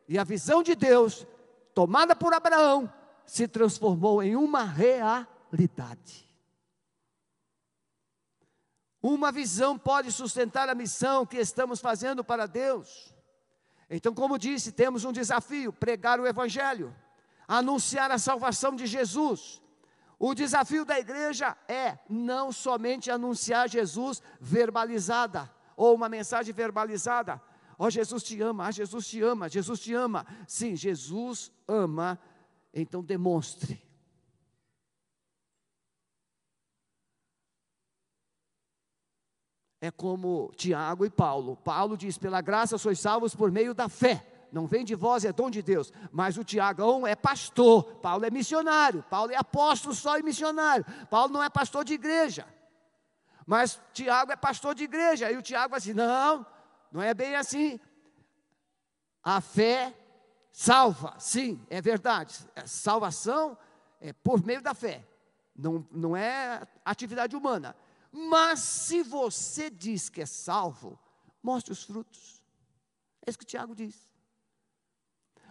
E 0.08 0.16
a 0.16 0.22
visão 0.22 0.62
de 0.62 0.76
Deus, 0.76 1.26
tomada 1.74 2.14
por 2.14 2.32
Abraão, 2.32 2.90
se 3.26 3.48
transformou 3.48 4.22
em 4.22 4.36
uma 4.36 4.62
realidade. 4.62 6.24
Uma 9.02 9.32
visão 9.32 9.76
pode 9.76 10.12
sustentar 10.12 10.68
a 10.68 10.76
missão 10.76 11.26
que 11.26 11.36
estamos 11.36 11.80
fazendo 11.80 12.22
para 12.22 12.46
Deus. 12.46 13.12
Então, 13.90 14.14
como 14.14 14.38
disse, 14.38 14.70
temos 14.70 15.04
um 15.04 15.10
desafio: 15.10 15.72
pregar 15.72 16.20
o 16.20 16.26
Evangelho, 16.26 16.94
anunciar 17.48 18.12
a 18.12 18.18
salvação 18.18 18.76
de 18.76 18.86
Jesus, 18.86 19.60
o 20.20 20.34
desafio 20.34 20.84
da 20.84 21.00
igreja 21.00 21.56
é 21.66 21.98
não 22.08 22.52
somente 22.52 23.10
anunciar 23.10 23.68
Jesus 23.68 24.22
verbalizada, 24.40 25.52
ou 25.76 25.96
uma 25.96 26.08
mensagem 26.08 26.54
verbalizada. 26.54 27.42
Ó, 27.78 27.86
oh, 27.86 27.90
Jesus 27.90 28.22
te 28.22 28.40
ama, 28.40 28.66
ah, 28.66 28.70
Jesus 28.70 29.06
te 29.06 29.22
ama, 29.22 29.48
Jesus 29.48 29.80
te 29.80 29.94
ama. 29.94 30.26
Sim, 30.48 30.74
Jesus 30.74 31.52
ama, 31.68 32.18
então 32.72 33.02
demonstre. 33.02 33.82
É 39.80 39.90
como 39.90 40.52
Tiago 40.56 41.04
e 41.04 41.10
Paulo. 41.10 41.56
Paulo 41.56 41.96
diz: 41.96 42.16
pela 42.16 42.40
graça 42.40 42.78
sois 42.78 42.98
salvos 42.98 43.34
por 43.34 43.52
meio 43.52 43.74
da 43.74 43.88
fé 43.88 44.36
não 44.56 44.66
vem 44.66 44.84
de 44.84 44.94
vós, 44.94 45.24
é 45.24 45.32
dom 45.32 45.50
de 45.50 45.60
Deus. 45.60 45.92
Mas 46.10 46.38
o 46.38 46.44
Tiagão 46.44 47.06
é 47.06 47.14
pastor, 47.14 47.84
Paulo 47.96 48.24
é 48.24 48.30
missionário, 48.30 49.02
Paulo 49.10 49.30
é 49.32 49.36
apóstolo 49.36 49.94
só 49.94 50.18
e 50.18 50.22
missionário. 50.22 50.84
Paulo 51.10 51.32
não 51.32 51.42
é 51.42 51.50
pastor 51.50 51.84
de 51.84 51.94
igreja. 51.94 52.46
Mas 53.46 53.80
Tiago 53.92 54.32
é 54.32 54.36
pastor 54.36 54.74
de 54.74 54.84
igreja. 54.84 55.30
E 55.30 55.36
o 55.36 55.42
Tiago 55.42 55.70
vai 55.70 55.78
assim: 55.78 55.92
não, 55.92 56.44
não 56.96 57.02
é 57.02 57.12
bem 57.12 57.36
assim. 57.36 57.78
A 59.22 59.42
fé 59.42 59.94
salva, 60.50 61.14
sim, 61.18 61.60
é 61.68 61.82
verdade. 61.82 62.34
É 62.54 62.66
salvação 62.66 63.58
é 64.00 64.14
por 64.14 64.42
meio 64.42 64.62
da 64.62 64.72
fé, 64.72 65.06
não, 65.54 65.86
não 65.90 66.16
é 66.16 66.66
atividade 66.82 67.36
humana. 67.36 67.76
Mas 68.10 68.60
se 68.60 69.02
você 69.02 69.68
diz 69.68 70.08
que 70.08 70.22
é 70.22 70.26
salvo, 70.26 70.98
mostre 71.42 71.70
os 71.70 71.82
frutos. 71.82 72.42
É 73.26 73.28
isso 73.28 73.38
que 73.38 73.44
Tiago 73.44 73.74
diz. 73.74 74.10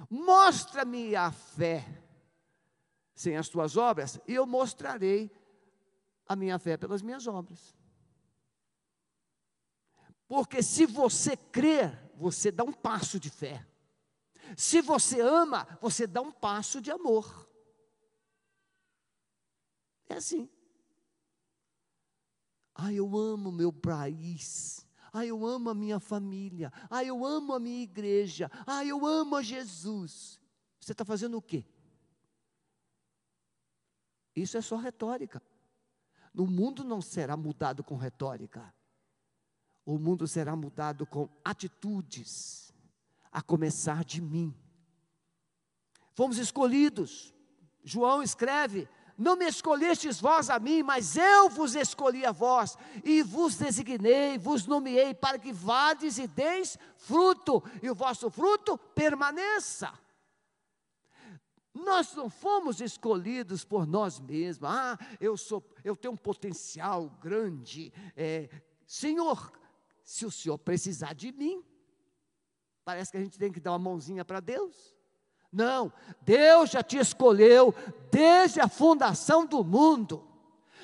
Mostra-me 0.09 1.15
a 1.15 1.31
fé 1.31 1.85
sem 3.13 3.37
as 3.37 3.49
tuas 3.49 3.77
obras, 3.77 4.19
e 4.27 4.33
eu 4.33 4.47
mostrarei 4.47 5.31
a 6.27 6.35
minha 6.35 6.57
fé 6.57 6.75
pelas 6.75 7.03
minhas 7.03 7.27
obras. 7.27 7.74
Porque 10.27 10.63
se 10.63 10.85
você 10.85 11.37
crer, 11.37 12.11
você 12.15 12.51
dá 12.51 12.63
um 12.63 12.73
passo 12.73 13.19
de 13.19 13.29
fé. 13.29 13.65
Se 14.57 14.81
você 14.81 15.19
ama, 15.21 15.67
você 15.81 16.07
dá 16.07 16.21
um 16.21 16.31
passo 16.31 16.81
de 16.81 16.91
amor. 16.91 17.49
É 20.07 20.15
assim. 20.15 20.49
Ah, 22.73 22.91
eu 22.91 23.17
amo 23.17 23.51
meu 23.51 23.71
país. 23.71 24.85
Ah, 25.13 25.25
eu 25.25 25.45
amo 25.45 25.69
a 25.69 25.73
minha 25.73 25.99
família. 25.99 26.71
Ah, 26.89 27.03
eu 27.03 27.25
amo 27.25 27.53
a 27.53 27.59
minha 27.59 27.83
igreja. 27.83 28.51
Ah, 28.67 28.83
eu 28.83 29.05
amo 29.05 29.37
a 29.37 29.41
Jesus. 29.41 30.39
Você 30.79 30.91
está 30.91 31.05
fazendo 31.05 31.37
o 31.37 31.41
quê? 31.41 31.65
Isso 34.35 34.57
é 34.57 34.61
só 34.61 34.75
retórica. 34.75 35.41
No 36.33 36.45
mundo 36.45 36.83
não 36.83 37.01
será 37.01 37.37
mudado 37.37 37.83
com 37.83 37.95
retórica. 37.95 38.73
O 39.85 39.99
mundo 39.99 40.27
será 40.27 40.55
mudado 40.55 41.05
com 41.05 41.29
atitudes, 41.43 42.73
a 43.31 43.41
começar 43.41 44.03
de 44.03 44.19
mim. 44.19 44.53
Fomos 46.13 46.37
escolhidos. 46.37 47.33
João 47.83 48.23
escreve: 48.23 48.89
Não 49.15 49.35
me 49.35 49.45
escolhestes 49.45 50.19
vós 50.19 50.49
a 50.49 50.57
mim, 50.57 50.81
mas 50.81 51.15
eu 51.15 51.49
vos 51.49 51.75
escolhi 51.75 52.25
a 52.25 52.31
vós, 52.31 52.75
e 53.03 53.21
vos 53.21 53.57
designei, 53.57 54.39
vos 54.39 54.65
nomeei, 54.65 55.13
para 55.13 55.37
que 55.37 55.53
vades 55.53 56.17
e 56.17 56.25
deis 56.25 56.79
fruto, 56.97 57.63
e 57.83 57.89
o 57.89 57.95
vosso 57.95 58.29
fruto 58.31 58.77
permaneça. 58.77 59.93
Nós 61.75 62.15
não 62.15 62.29
fomos 62.29 62.79
escolhidos 62.79 63.65
por 63.65 63.85
nós 63.85 64.17
mesmos. 64.17 64.69
Ah, 64.69 64.97
eu 65.19 65.35
sou, 65.35 65.61
eu 65.83 65.93
tenho 65.93 66.13
um 66.13 66.17
potencial 66.17 67.09
grande. 67.21 67.91
É, 68.15 68.49
Senhor, 68.87 69.51
se 70.05 70.23
o 70.23 70.31
Senhor 70.31 70.57
precisar 70.59 71.13
de 71.13 71.31
mim, 71.31 71.65
parece 72.85 73.11
que 73.11 73.17
a 73.17 73.19
gente 73.19 73.39
tem 73.39 73.51
que 73.51 73.59
dar 73.59 73.71
uma 73.71 73.79
mãozinha 73.79 74.23
para 74.23 74.39
Deus. 74.39 74.95
Não, 75.51 75.91
Deus 76.21 76.69
já 76.69 76.83
te 76.83 76.97
escolheu 76.97 77.73
desde 78.11 78.61
a 78.61 78.67
fundação 78.67 79.47
do 79.47 79.63
mundo. 79.63 80.23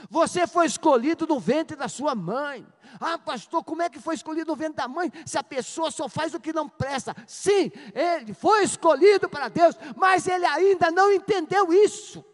Você 0.10 0.47
foi 0.47 0.65
escolhido 0.65 1.27
no 1.27 1.39
ventre 1.39 1.77
da 1.77 1.88
sua 1.88 2.15
mãe. 2.15 2.65
Ah, 2.99 3.19
pastor, 3.19 3.63
como 3.63 3.84
é 3.84 3.89
que 3.89 3.99
foi 3.99 4.15
escolhido 4.15 4.49
no 4.51 4.55
ventre 4.55 4.77
da 4.77 4.88
mãe? 4.88 5.12
Se 5.23 5.38
a 5.38 5.43
pessoa 5.43 5.91
só 5.91 6.10
faz 6.10 6.34
o 6.34 6.39
que 6.39 6.51
não 6.51 6.67
presta. 6.67 7.15
Sim, 7.27 7.71
ele 7.93 8.34
foi 8.34 8.63
escolhido 8.63 9.29
para 9.29 9.49
Deus, 9.49 9.75
mas 9.95 10.27
ele 10.27 10.45
ainda 10.45 10.89
não 10.89 11.12
entendeu 11.12 11.71
isso. 11.71 12.25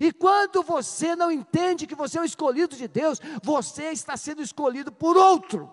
E 0.00 0.12
quando 0.12 0.62
você 0.62 1.14
não 1.14 1.30
entende 1.30 1.86
que 1.86 1.94
você 1.94 2.18
é 2.18 2.20
o 2.20 2.24
escolhido 2.24 2.76
de 2.76 2.88
Deus, 2.88 3.20
você 3.42 3.90
está 3.90 4.16
sendo 4.16 4.42
escolhido 4.42 4.90
por 4.92 5.16
outro. 5.16 5.72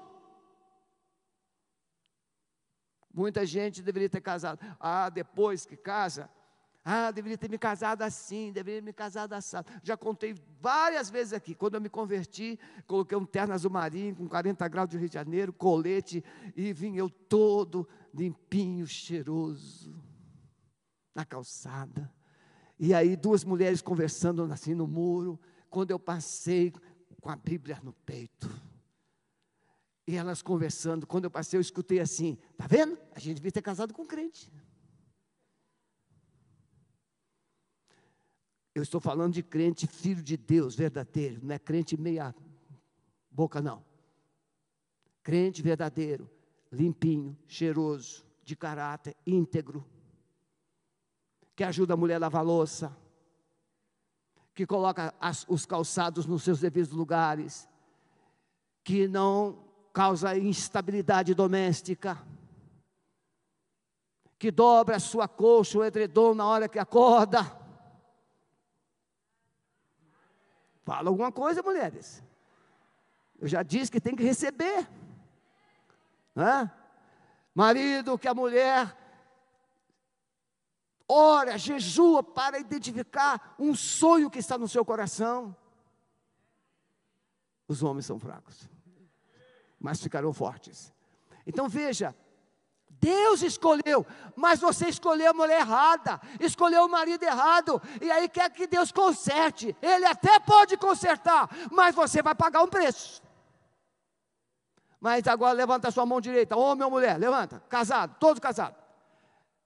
Muita 3.14 3.46
gente 3.46 3.82
deveria 3.82 4.10
ter 4.10 4.22
casado. 4.22 4.60
Ah, 4.80 5.10
depois 5.10 5.66
que 5.66 5.78
casa, 5.78 6.30
ah, 6.86 7.12
deveria 7.12 7.38
ter 7.38 7.50
me 7.50 7.58
casado 7.58 8.02
assim, 8.02 8.52
deveria 8.52 8.82
ter 8.82 8.86
me 8.86 8.92
casado 8.92 9.34
assim. 9.34 9.58
Já 9.82 9.96
contei 9.96 10.36
várias 10.60 11.10
vezes 11.10 11.32
aqui. 11.32 11.56
Quando 11.56 11.76
eu 11.76 11.82
me 11.82 11.90
converti, 11.90 12.60
coloquei 12.86 13.18
um 13.18 13.26
terno 13.26 13.54
azul 13.54 13.72
marinho 13.72 14.16
com 14.16 14.28
40 14.28 14.68
graus 14.68 14.90
de 14.90 14.98
Rio 14.98 15.08
de 15.08 15.14
Janeiro, 15.14 15.54
colete, 15.54 16.24
e 16.56 16.74
vim 16.74 16.96
eu 16.98 17.10
todo 17.10 17.88
limpinho, 18.14 18.86
cheiroso, 18.86 19.96
na 21.16 21.24
calçada. 21.24 22.12
E 22.80 22.94
aí, 22.94 23.16
duas 23.16 23.44
mulheres 23.44 23.82
conversando 23.82 24.44
assim 24.52 24.74
no 24.74 24.88
muro. 24.88 25.40
Quando 25.70 25.92
eu 25.92 26.00
passei 26.00 26.74
com 27.22 27.30
a 27.30 27.36
Bíblia 27.36 27.80
no 27.84 27.94
peito. 27.94 28.50
E 30.06 30.16
elas 30.16 30.42
conversando. 30.42 31.08
Quando 31.08 31.24
eu 31.24 31.32
passei, 31.32 31.58
eu 31.58 31.62
escutei 31.62 32.00
assim: 32.00 32.38
Está 32.52 32.68
vendo? 32.68 32.98
A 33.14 33.20
gente 33.20 33.36
devia 33.36 33.52
ter 33.52 33.62
casado 33.62 33.94
com 33.94 34.06
crente. 34.06 34.52
Eu 38.76 38.82
estou 38.82 39.00
falando 39.00 39.34
de 39.34 39.44
crente 39.44 39.86
filho 39.86 40.24
de 40.24 40.36
Deus 40.36 40.76
verdadeiro, 40.76 41.40
não 41.44 41.54
é 41.54 41.60
crente 41.60 41.96
meia 41.96 42.36
boca, 43.30 43.62
não. 43.62 43.86
Crente 45.22 45.62
verdadeiro, 45.62 46.30
limpinho, 46.72 47.38
cheiroso, 47.48 48.26
de 48.44 48.56
caráter, 48.56 49.16
íntegro, 49.26 49.86
que 51.56 51.64
ajuda 51.64 51.94
a 51.94 51.98
mulher 51.98 52.16
a 52.16 52.20
lavar 52.20 52.44
louça, 52.44 52.96
que 54.54 54.66
coloca 54.66 55.14
as, 55.20 55.46
os 55.48 55.66
calçados 55.66 56.26
nos 56.26 56.44
seus 56.44 56.60
devidos 56.60 56.92
lugares, 56.92 57.68
que 58.84 59.08
não 59.08 59.64
causa 59.92 60.38
instabilidade 60.38 61.34
doméstica, 61.34 62.18
que 64.38 64.52
dobra 64.52 64.96
a 64.96 65.00
sua 65.00 65.28
colcha, 65.28 65.78
o 65.78 65.84
edredom 65.84 66.34
na 66.34 66.46
hora 66.46 66.68
que 66.68 66.80
acorda 66.80 67.64
Fala 70.84 71.10
alguma 71.10 71.32
coisa, 71.32 71.64
mulheres. 71.64 72.22
Eu 73.40 73.48
já 73.48 73.64
disse 73.64 73.92
que 73.92 74.02
tem 74.02 74.16
que 74.16 74.24
receber. 74.24 74.88
Hã? 76.36 76.70
Marido, 77.56 78.18
que 78.18 78.28
a 78.28 78.34
mulher 78.34 78.96
ora, 81.08 81.58
jejua 81.58 82.24
para 82.24 82.60
identificar 82.60 83.56
um 83.60 83.76
sonho 83.76 84.30
que 84.30 84.40
está 84.40 84.58
no 84.58 84.68
seu 84.68 84.84
coração. 84.84 85.56
Os 87.68 87.82
homens 87.82 88.06
são 88.06 88.20
fracos, 88.20 88.70
mas 89.80 90.02
ficarão 90.02 90.34
fortes. 90.34 90.94
Então 91.46 91.68
veja, 91.68 92.16
Deus 92.90 93.42
escolheu, 93.42 94.06
mas 94.36 94.62
você 94.62 94.88
escolheu 94.88 95.32
a 95.32 95.34
mulher 95.34 95.60
errada, 95.60 96.22
escolheu 96.40 96.86
o 96.86 96.90
marido 96.90 97.24
errado, 97.24 97.82
e 98.02 98.10
aí 98.10 98.30
quer 98.30 98.50
que 98.50 98.66
Deus 98.66 98.92
conserte. 98.92 99.76
Ele 99.82 100.06
até 100.06 100.40
pode 100.40 100.78
consertar, 100.78 101.50
mas 101.72 101.94
você 101.94 102.22
vai 102.22 102.34
pagar 102.34 102.64
um 102.64 102.68
preço. 102.68 103.22
Mas 105.02 105.28
agora 105.28 105.52
levanta 105.52 105.90
a 105.90 105.92
sua 105.92 106.06
mão 106.06 106.22
direita, 106.22 106.56
homem 106.56 106.86
ou 106.86 106.92
mulher, 106.92 107.20
levanta, 107.20 107.62
casado, 107.68 108.16
todos 108.22 108.40
casados. 108.40 108.78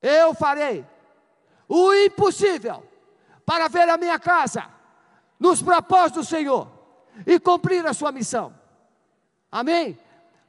Eu 0.01 0.33
farei 0.33 0.83
o 1.67 1.93
impossível 1.93 2.83
para 3.45 3.67
ver 3.67 3.89
a 3.89 3.97
minha 3.97 4.19
casa 4.19 4.65
nos 5.39 5.61
propósitos 5.61 6.25
do 6.25 6.29
Senhor 6.29 6.71
e 7.25 7.39
cumprir 7.39 7.85
a 7.85 7.93
sua 7.93 8.11
missão. 8.11 8.57
Amém? 9.51 9.97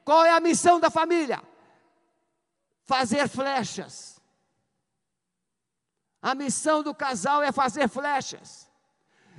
Qual 0.04 0.24
é 0.24 0.30
a 0.30 0.40
missão 0.40 0.80
da 0.80 0.90
família? 0.90 1.42
fazer 2.88 3.28
flechas. 3.28 4.18
A 6.22 6.34
missão 6.34 6.82
do 6.82 6.94
casal 6.94 7.42
é 7.42 7.52
fazer 7.52 7.86
flechas. 7.86 8.66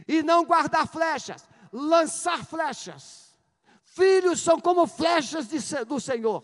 E 0.07 0.21
não 0.21 0.45
guardar 0.45 0.87
flechas, 0.87 1.49
lançar 1.73 2.45
flechas. 2.45 3.35
Filhos 3.83 4.39
são 4.39 4.61
como 4.61 4.85
flechas 4.85 5.47
de, 5.47 5.83
do 5.83 5.99
Senhor, 5.99 6.43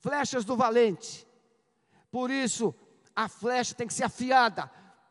flechas 0.00 0.44
do 0.44 0.56
valente. 0.56 1.26
Por 2.10 2.28
isso, 2.28 2.74
a 3.14 3.28
flecha 3.28 3.74
tem 3.74 3.86
que 3.86 3.94
ser 3.94 4.04
afiada, 4.04 4.70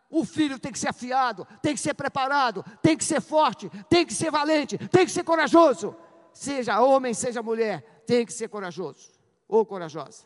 o 0.10 0.26
filho 0.26 0.60
tem 0.60 0.72
que 0.72 0.80
ser 0.80 0.90
afiado, 0.90 1.48
tem 1.62 1.76
que 1.76 1.82
ser 1.82 1.94
preparado, 1.94 2.66
tem 2.82 2.98
que 2.98 3.04
ser 3.04 3.22
forte, 3.22 3.70
tem 3.90 4.06
que 4.06 4.14
ser 4.14 4.32
valente, 4.32 4.78
tem 4.90 5.06
que 5.06 5.12
ser 5.12 5.24
corajoso. 5.24 5.96
Seja 6.34 6.82
homem, 6.82 7.14
seja 7.14 7.44
mulher, 7.44 8.04
tem 8.08 8.26
que 8.26 8.34
ser 8.34 8.50
corajoso 8.50 9.12
ou 9.48 9.66
corajosa. 9.66 10.26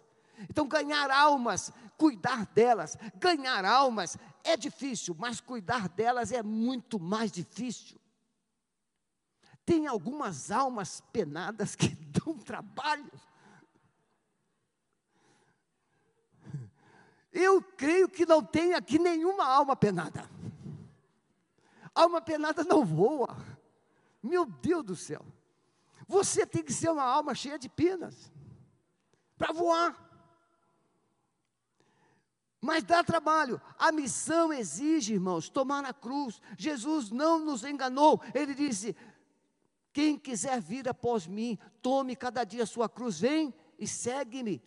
Então, 0.50 0.68
ganhar 0.68 1.12
almas, 1.12 1.72
cuidar 1.98 2.46
delas, 2.48 2.98
ganhar 3.16 3.66
almas 3.66 4.18
é 4.44 4.58
difícil, 4.58 5.16
mas 5.18 5.40
cuidar 5.40 5.90
delas 5.90 6.32
é 6.32 6.42
muito 6.42 7.00
mais 7.00 7.32
difícil. 7.32 8.00
Tem 9.66 9.88
algumas 9.88 10.52
almas 10.52 11.02
penadas 11.12 11.76
que 11.76 11.90
dão 12.12 12.38
trabalho. 12.38 13.12
Eu 17.34 17.62
creio 17.62 18.08
que 18.08 18.26
não 18.26 18.44
tem 18.44 18.76
aqui 18.76 19.00
nenhuma 19.00 19.44
alma 19.44 19.76
penada. 19.76 20.30
Alma 21.96 22.22
penada 22.22 22.64
não 22.64 22.86
voa. 22.86 23.36
Meu 24.22 24.46
Deus 24.46 24.84
do 24.84 24.96
céu. 24.96 25.26
Você 26.08 26.46
tem 26.46 26.64
que 26.64 26.72
ser 26.72 26.90
uma 26.90 27.04
alma 27.04 27.34
cheia 27.34 27.58
de 27.58 27.68
penas 27.68 28.32
para 29.38 29.52
voar. 29.52 30.04
Mas 32.62 32.84
dá 32.84 33.04
trabalho. 33.04 33.60
A 33.78 33.92
missão 33.92 34.54
exige, 34.54 35.14
irmãos, 35.14 35.50
tomar 35.50 35.84
a 35.84 35.94
cruz. 35.94 36.40
Jesus 36.58 37.10
não 37.10 37.40
nos 37.40 37.64
enganou. 37.64 38.22
Ele 38.34 38.54
disse: 38.54 38.96
Quem 39.92 40.18
quiser 40.18 40.62
vir 40.62 40.88
após 40.88 41.28
mim, 41.28 41.58
tome 41.82 42.16
cada 42.16 42.44
dia 42.44 42.64
a 42.64 42.68
sua 42.68 42.88
cruz, 42.88 43.20
vem 43.20 43.54
e 43.78 43.88
segue-me. 43.88 44.64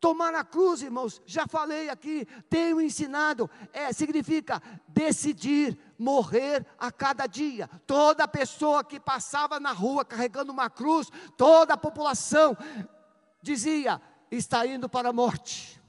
Tomar 0.00 0.32
a 0.34 0.44
cruz, 0.44 0.80
irmãos, 0.80 1.20
já 1.26 1.46
falei 1.48 1.88
aqui, 1.88 2.24
tenho 2.48 2.80
ensinado, 2.80 3.50
é, 3.72 3.92
significa 3.92 4.62
decidir 4.86 5.76
morrer 5.98 6.64
a 6.78 6.92
cada 6.92 7.26
dia. 7.26 7.68
Toda 7.84 8.28
pessoa 8.28 8.84
que 8.84 9.00
passava 9.00 9.58
na 9.58 9.72
rua 9.72 10.04
carregando 10.04 10.52
uma 10.52 10.70
cruz, 10.70 11.08
toda 11.36 11.74
a 11.74 11.76
população 11.76 12.56
dizia: 13.42 14.00
está 14.30 14.64
indo 14.64 14.88
para 14.88 15.08
a 15.08 15.12
morte. 15.12 15.82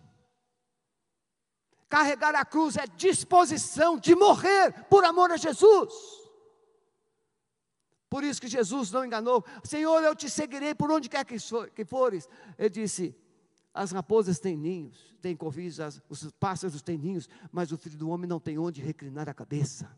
Carregar 1.87 2.33
a 2.35 2.45
cruz 2.45 2.77
é 2.77 2.87
disposição 2.87 3.97
de 3.97 4.15
morrer 4.15 4.85
por 4.89 5.03
amor 5.03 5.31
a 5.31 5.37
Jesus. 5.37 5.93
Por 8.09 8.23
isso 8.23 8.41
que 8.41 8.47
Jesus 8.47 8.91
não 8.91 9.05
enganou. 9.05 9.45
Senhor, 9.63 10.03
eu 10.03 10.15
te 10.15 10.27
seguirei 10.29 10.73
por 10.73 10.91
onde 10.91 11.07
quer 11.07 11.23
que 11.23 11.85
fores. 11.85 12.27
Ele 12.57 12.69
disse: 12.69 13.15
as 13.79 13.93
raposas 13.93 14.39
têm 14.39 14.57
ninhos, 14.57 15.15
têm 15.21 15.37
covis, 15.37 15.77
os 16.09 16.29
pássaros 16.33 16.81
têm 16.81 16.97
ninhos, 16.97 17.29
mas 17.49 17.71
o 17.71 17.77
filho 17.77 17.97
do 17.97 18.09
homem 18.09 18.27
não 18.27 18.37
tem 18.37 18.59
onde 18.59 18.81
reclinar 18.81 19.29
a 19.29 19.33
cabeça. 19.33 19.89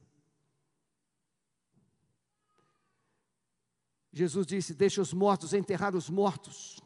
Jesus 4.14 4.46
disse: 4.46 4.76
Deixa 4.76 5.02
os 5.02 5.14
mortos 5.14 5.52
enterrar 5.52 5.96
os 5.96 6.12
mortos. 6.12 6.80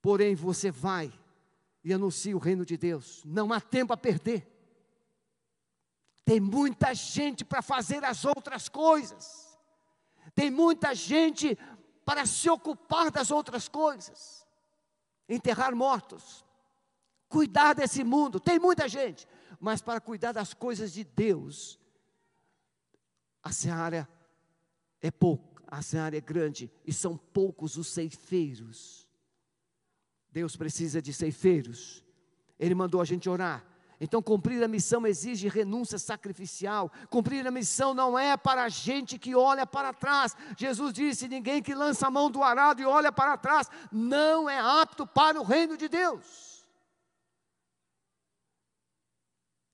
Porém, 0.00 0.36
você 0.36 0.70
vai 0.70 1.12
e 1.82 1.92
anuncia 1.92 2.36
o 2.36 2.38
reino 2.38 2.64
de 2.64 2.76
Deus. 2.76 3.24
Não 3.24 3.52
há 3.52 3.60
tempo 3.60 3.92
a 3.92 3.96
perder. 3.96 4.46
Tem 6.24 6.38
muita 6.38 6.94
gente 6.94 7.44
para 7.44 7.62
fazer 7.62 8.04
as 8.04 8.24
outras 8.24 8.68
coisas. 8.68 9.58
Tem 10.36 10.52
muita 10.52 10.94
gente 10.94 11.58
para 12.04 12.24
se 12.26 12.48
ocupar 12.48 13.10
das 13.10 13.32
outras 13.32 13.66
coisas. 13.66 14.45
Enterrar 15.28 15.74
mortos. 15.74 16.44
Cuidar 17.28 17.74
desse 17.74 18.04
mundo. 18.04 18.38
Tem 18.38 18.58
muita 18.58 18.88
gente. 18.88 19.26
Mas 19.60 19.80
para 19.82 20.00
cuidar 20.00 20.32
das 20.32 20.54
coisas 20.54 20.92
de 20.92 21.04
Deus, 21.04 21.78
a 23.42 23.52
seara 23.52 24.08
é 25.00 25.10
pouco, 25.10 25.62
a 25.66 25.82
seara 25.82 26.16
é 26.16 26.20
grande 26.20 26.70
e 26.84 26.92
são 26.92 27.16
poucos 27.16 27.76
os 27.76 27.88
ceifeiros. 27.88 29.08
Deus 30.30 30.56
precisa 30.56 31.00
de 31.00 31.12
ceifeiros. 31.12 32.04
Ele 32.58 32.74
mandou 32.74 33.00
a 33.00 33.04
gente 33.04 33.28
orar. 33.28 33.64
Então, 34.00 34.22
cumprir 34.22 34.62
a 34.62 34.68
missão 34.68 35.06
exige 35.06 35.48
renúncia 35.48 35.98
sacrificial. 35.98 36.90
Cumprir 37.08 37.46
a 37.46 37.50
missão 37.50 37.94
não 37.94 38.18
é 38.18 38.36
para 38.36 38.64
a 38.64 38.68
gente 38.68 39.18
que 39.18 39.34
olha 39.34 39.66
para 39.66 39.92
trás. 39.92 40.36
Jesus 40.56 40.92
disse: 40.92 41.28
ninguém 41.28 41.62
que 41.62 41.74
lança 41.74 42.06
a 42.06 42.10
mão 42.10 42.30
do 42.30 42.42
arado 42.42 42.82
e 42.82 42.84
olha 42.84 43.10
para 43.10 43.36
trás 43.36 43.68
não 43.90 44.48
é 44.48 44.58
apto 44.58 45.06
para 45.06 45.40
o 45.40 45.44
reino 45.44 45.76
de 45.76 45.88
Deus. 45.88 46.55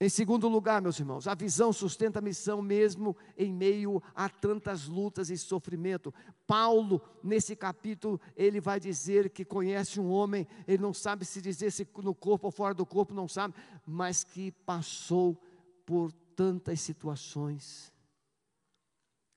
Em 0.03 0.09
segundo 0.09 0.49
lugar, 0.49 0.83
meus 0.83 0.99
irmãos, 0.99 1.29
a 1.29 1.35
visão 1.37 1.73
sustenta 1.73 2.19
a 2.19 2.21
missão 2.23 2.61
mesmo 2.61 3.17
em 3.38 3.53
meio 3.53 4.03
a 4.17 4.29
tantas 4.29 4.88
lutas 4.88 5.31
e 5.31 5.38
sofrimento. 5.38 6.12
Paulo, 6.45 7.01
nesse 7.23 7.55
capítulo, 7.55 8.21
ele 8.35 8.61
vai 8.61 8.81
dizer 8.81 9.31
que 9.31 9.45
conhece 9.45 10.01
um 10.01 10.11
homem, 10.11 10.45
ele 10.67 10.83
não 10.83 10.93
sabe 10.93 11.25
se 11.25 11.41
dizer 11.41 11.71
se 11.71 11.87
no 11.99 12.17
corpo 12.17 12.49
ou 12.49 12.51
fora 12.51 12.75
do 12.75 12.85
corpo, 12.85 13.15
não 13.15 13.29
sabe, 13.29 13.55
mas 13.87 14.25
que 14.25 14.51
passou 14.51 15.41
por 15.87 16.11
tantas 16.35 16.81
situações. 16.81 17.93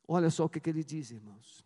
Olha 0.08 0.32
só 0.32 0.46
o 0.46 0.50
que, 0.50 0.60
que 0.60 0.72
ele 0.72 0.84
diz, 0.84 1.12
irmãos. 1.12 1.64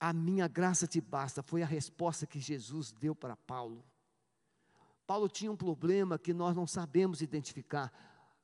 A 0.00 0.12
minha 0.12 0.48
graça 0.48 0.88
te 0.88 1.00
basta, 1.00 1.40
foi 1.40 1.62
a 1.62 1.66
resposta 1.66 2.26
que 2.26 2.40
Jesus 2.40 2.90
deu 2.90 3.14
para 3.14 3.36
Paulo. 3.36 3.84
Paulo 5.10 5.28
tinha 5.28 5.50
um 5.50 5.56
problema 5.56 6.16
que 6.16 6.32
nós 6.32 6.54
não 6.54 6.68
sabemos 6.68 7.20
identificar. 7.20 7.92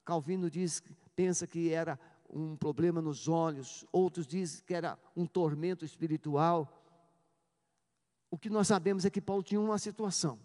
Calvino 0.04 0.50
diz, 0.50 0.82
pensa 1.14 1.46
que 1.46 1.70
era 1.70 1.96
um 2.28 2.56
problema 2.56 3.00
nos 3.00 3.28
olhos, 3.28 3.86
outros 3.92 4.26
dizem 4.26 4.64
que 4.66 4.74
era 4.74 4.98
um 5.14 5.26
tormento 5.26 5.84
espiritual. 5.84 6.68
O 8.28 8.36
que 8.36 8.50
nós 8.50 8.66
sabemos 8.66 9.04
é 9.04 9.10
que 9.10 9.20
Paulo 9.20 9.44
tinha 9.44 9.60
uma 9.60 9.78
situação. 9.78 10.40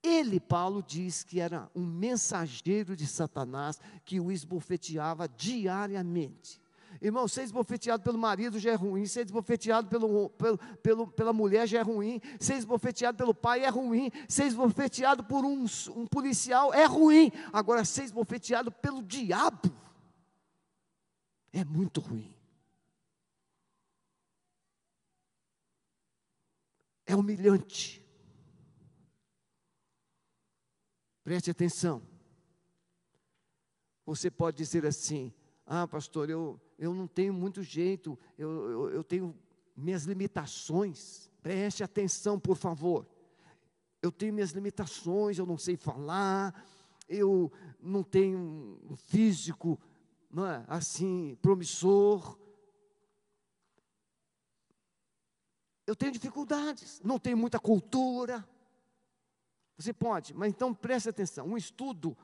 Ele, 0.00 0.38
Paulo, 0.38 0.80
diz 0.80 1.24
que 1.24 1.40
era 1.40 1.68
um 1.74 1.84
mensageiro 1.84 2.94
de 2.94 3.08
Satanás 3.08 3.80
que 4.04 4.20
o 4.20 4.30
esbofeteava 4.30 5.28
diariamente. 5.28 6.61
Irmão, 7.00 7.26
ser 7.26 7.42
esbofeteado 7.42 8.02
pelo 8.02 8.18
marido 8.18 8.58
já 8.58 8.72
é 8.72 8.74
ruim, 8.74 9.06
ser 9.06 9.24
esbofeteado 9.24 9.88
pelo, 9.88 10.30
pelo, 10.30 10.58
pelo, 10.58 11.06
pela 11.08 11.32
mulher 11.32 11.66
já 11.66 11.78
é 11.78 11.82
ruim, 11.82 12.20
ser 12.38 12.54
esbofeteado 12.54 13.16
pelo 13.16 13.34
pai 13.34 13.64
é 13.64 13.68
ruim, 13.68 14.10
ser 14.28 14.44
esbofeteado 14.44 15.24
por 15.24 15.44
um, 15.44 15.64
um 15.96 16.06
policial 16.06 16.72
é 16.72 16.84
ruim. 16.84 17.32
Agora, 17.52 17.84
ser 17.84 18.04
esbofeteado 18.04 18.70
pelo 18.70 19.02
diabo 19.02 19.72
é 21.52 21.64
muito 21.64 22.00
ruim. 22.00 22.34
É 27.04 27.14
humilhante. 27.14 28.02
Preste 31.22 31.50
atenção. 31.50 32.02
Você 34.04 34.30
pode 34.30 34.56
dizer 34.56 34.84
assim: 34.84 35.32
ah, 35.66 35.86
pastor, 35.86 36.28
eu, 36.28 36.60
eu 36.78 36.94
não 36.94 37.06
tenho 37.06 37.32
muito 37.32 37.62
jeito, 37.62 38.18
eu, 38.36 38.50
eu, 38.50 38.90
eu 38.90 39.04
tenho 39.04 39.34
minhas 39.76 40.04
limitações. 40.04 41.30
Preste 41.42 41.82
atenção, 41.82 42.38
por 42.38 42.56
favor. 42.56 43.06
Eu 44.00 44.10
tenho 44.10 44.34
minhas 44.34 44.50
limitações, 44.50 45.38
eu 45.38 45.46
não 45.46 45.56
sei 45.56 45.76
falar, 45.76 46.64
eu 47.08 47.52
não 47.80 48.02
tenho 48.02 48.38
um 48.90 48.96
físico 48.96 49.78
não 50.32 50.46
é, 50.46 50.64
assim 50.66 51.36
promissor. 51.42 52.38
Eu 55.86 55.94
tenho 55.94 56.10
dificuldades, 56.10 57.00
não 57.04 57.18
tenho 57.18 57.36
muita 57.36 57.60
cultura. 57.60 58.48
Você 59.76 59.92
pode, 59.92 60.32
mas 60.32 60.48
então 60.48 60.72
preste 60.72 61.08
atenção: 61.08 61.46
um 61.46 61.56
estudo 61.56 62.16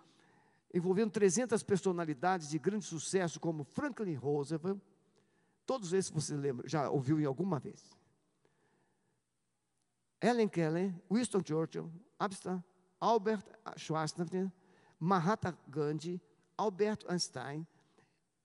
envolvendo 0.72 1.10
300 1.12 1.62
personalidades 1.62 2.50
de 2.50 2.58
grande 2.58 2.84
sucesso, 2.84 3.40
como 3.40 3.64
Franklin 3.64 4.14
Roosevelt, 4.14 4.80
todos 5.64 5.92
esses 5.92 6.10
você 6.10 6.36
lembra, 6.36 6.68
já 6.68 6.90
ouviu 6.90 7.20
em 7.20 7.24
alguma 7.24 7.58
vez. 7.58 7.96
Ellen 10.20 10.48
Keller, 10.48 10.94
Winston 11.10 11.42
Churchill, 11.44 11.90
Abstan, 12.18 12.62
Albert 13.00 13.44
Schweitzer, 13.76 14.50
Mahatma 14.98 15.56
Gandhi, 15.68 16.20
Albert 16.56 17.04
Einstein, 17.08 17.66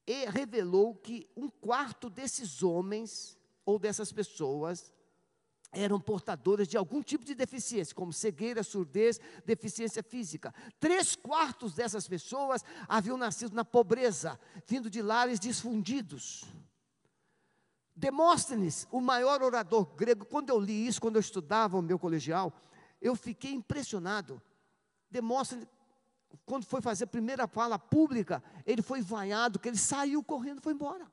e 0.05 0.25
revelou 0.25 0.95
que 0.95 1.27
um 1.36 1.49
quarto 1.49 2.09
desses 2.09 2.62
homens 2.62 3.38
ou 3.65 3.79
dessas 3.79 4.12
pessoas 4.12 4.91
eram 5.73 5.99
portadoras 5.99 6.67
de 6.67 6.77
algum 6.77 7.01
tipo 7.01 7.25
de 7.25 7.36
deficiência, 7.36 7.95
como 7.95 8.13
cegueira, 8.13 8.63
surdez, 8.63 9.19
deficiência 9.45 10.03
física. 10.03 10.53
Três 10.79 11.15
quartos 11.15 11.73
dessas 11.73 12.07
pessoas 12.07 12.63
haviam 12.88 13.17
nascido 13.17 13.55
na 13.55 13.65
pobreza, 13.65 14.39
vindo 14.67 14.89
de 14.89 15.01
lares 15.01 15.39
desfundidos. 15.39 16.45
Demóstenes, 17.95 18.88
o 18.91 19.01
maior 19.01 19.41
orador 19.41 19.86
grego, 19.95 20.25
quando 20.25 20.49
eu 20.49 20.59
li 20.59 20.88
isso, 20.88 21.01
quando 21.01 21.17
eu 21.17 21.21
estudava 21.21 21.77
o 21.77 21.81
meu 21.81 21.99
colegial, 21.99 22.53
eu 23.01 23.15
fiquei 23.15 23.53
impressionado. 23.53 24.41
Demóstenes, 25.12 25.67
quando 26.45 26.65
foi 26.65 26.81
fazer 26.81 27.03
a 27.03 27.07
primeira 27.07 27.47
fala 27.47 27.77
pública, 27.77 28.43
ele 28.65 28.81
foi 28.81 29.01
vaiado, 29.01 29.59
que 29.59 29.67
ele 29.67 29.77
saiu 29.77 30.23
correndo 30.23 30.62
foi 30.62 30.73
embora. 30.73 31.12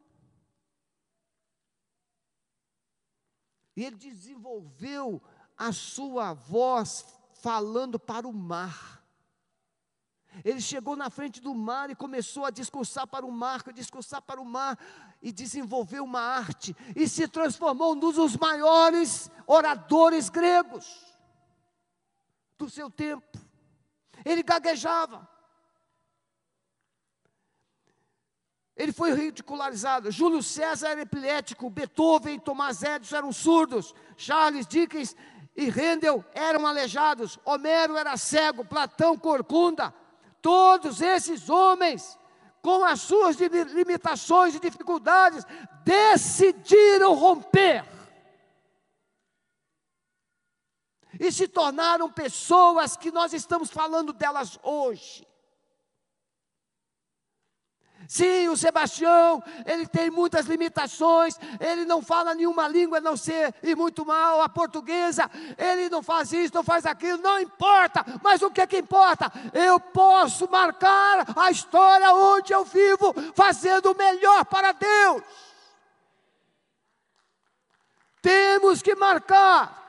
E 3.80 3.84
ele 3.86 3.96
desenvolveu 3.96 5.22
a 5.56 5.72
sua 5.72 6.34
voz 6.34 7.06
falando 7.40 7.98
para 7.98 8.28
o 8.28 8.32
mar. 8.32 9.02
Ele 10.44 10.60
chegou 10.60 10.94
na 10.94 11.08
frente 11.08 11.40
do 11.40 11.54
mar 11.54 11.88
e 11.88 11.94
começou 11.94 12.44
a 12.44 12.50
discursar 12.50 13.06
para 13.06 13.24
o 13.24 13.32
mar, 13.32 13.62
discursar 13.72 14.20
para 14.20 14.38
o 14.38 14.44
mar, 14.44 14.78
e 15.22 15.32
desenvolveu 15.32 16.04
uma 16.04 16.20
arte, 16.20 16.76
e 16.94 17.08
se 17.08 17.26
transformou 17.26 17.94
num 17.94 18.12
dos 18.12 18.36
maiores 18.36 19.30
oradores 19.46 20.28
gregos 20.28 21.16
do 22.58 22.68
seu 22.68 22.90
tempo. 22.90 23.38
Ele 24.26 24.42
gaguejava. 24.42 25.26
Ele 28.80 28.92
foi 28.92 29.12
ridicularizado. 29.12 30.10
Júlio 30.10 30.42
César 30.42 30.88
era 30.88 31.02
epilético, 31.02 31.68
Beethoven 31.68 32.36
e 32.36 32.40
Tomás 32.40 32.82
Edison 32.82 33.14
eram 33.14 33.30
surdos, 33.30 33.94
Charles 34.16 34.66
Dickens 34.66 35.14
e 35.54 35.68
Handel 35.68 36.24
eram 36.32 36.66
aleijados, 36.66 37.38
Homero 37.44 37.98
era 37.98 38.16
cego, 38.16 38.64
Platão 38.64 39.18
corcunda. 39.18 39.92
Todos 40.40 41.02
esses 41.02 41.50
homens, 41.50 42.18
com 42.62 42.82
as 42.82 43.02
suas 43.02 43.36
limitações 43.36 44.54
e 44.54 44.60
dificuldades, 44.60 45.44
decidiram 45.84 47.12
romper. 47.12 47.84
E 51.20 51.30
se 51.30 51.46
tornaram 51.46 52.10
pessoas 52.10 52.96
que 52.96 53.10
nós 53.10 53.34
estamos 53.34 53.68
falando 53.70 54.10
delas 54.14 54.58
hoje. 54.62 55.28
Sim, 58.10 58.48
o 58.48 58.56
Sebastião, 58.56 59.40
ele 59.64 59.86
tem 59.86 60.10
muitas 60.10 60.46
limitações, 60.46 61.38
ele 61.60 61.84
não 61.84 62.02
fala 62.02 62.34
nenhuma 62.34 62.66
língua 62.66 62.98
a 62.98 63.00
não 63.00 63.16
ser, 63.16 63.54
e 63.62 63.76
muito 63.76 64.04
mal, 64.04 64.42
a 64.42 64.48
portuguesa, 64.48 65.30
ele 65.56 65.88
não 65.88 66.02
faz 66.02 66.32
isso, 66.32 66.52
não 66.52 66.64
faz 66.64 66.84
aquilo, 66.84 67.22
não 67.22 67.38
importa, 67.38 68.04
mas 68.20 68.42
o 68.42 68.50
que 68.50 68.62
é 68.62 68.66
que 68.66 68.78
importa? 68.78 69.30
Eu 69.54 69.78
posso 69.78 70.50
marcar 70.50 71.24
a 71.36 71.52
história 71.52 72.12
onde 72.12 72.52
eu 72.52 72.64
vivo, 72.64 73.14
fazendo 73.32 73.92
o 73.92 73.96
melhor 73.96 74.44
para 74.44 74.72
Deus. 74.72 75.22
Temos 78.20 78.82
que 78.82 78.96
marcar. 78.96 79.79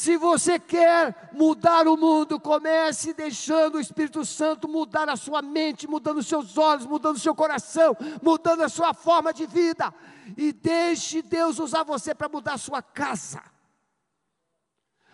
Se 0.00 0.16
você 0.16 0.58
quer 0.58 1.28
mudar 1.30 1.86
o 1.86 1.94
mundo, 1.94 2.40
comece 2.40 3.12
deixando 3.12 3.74
o 3.74 3.80
Espírito 3.80 4.24
Santo 4.24 4.66
mudar 4.66 5.10
a 5.10 5.14
sua 5.14 5.42
mente, 5.42 5.86
mudando 5.86 6.20
os 6.20 6.26
seus 6.26 6.56
olhos, 6.56 6.86
mudando 6.86 7.16
o 7.16 7.20
seu 7.20 7.34
coração, 7.34 7.94
mudando 8.22 8.62
a 8.62 8.70
sua 8.70 8.94
forma 8.94 9.30
de 9.30 9.44
vida. 9.44 9.92
E 10.38 10.54
deixe 10.54 11.20
Deus 11.20 11.58
usar 11.58 11.82
você 11.82 12.14
para 12.14 12.30
mudar 12.30 12.54
a 12.54 12.56
sua 12.56 12.80
casa. 12.80 13.42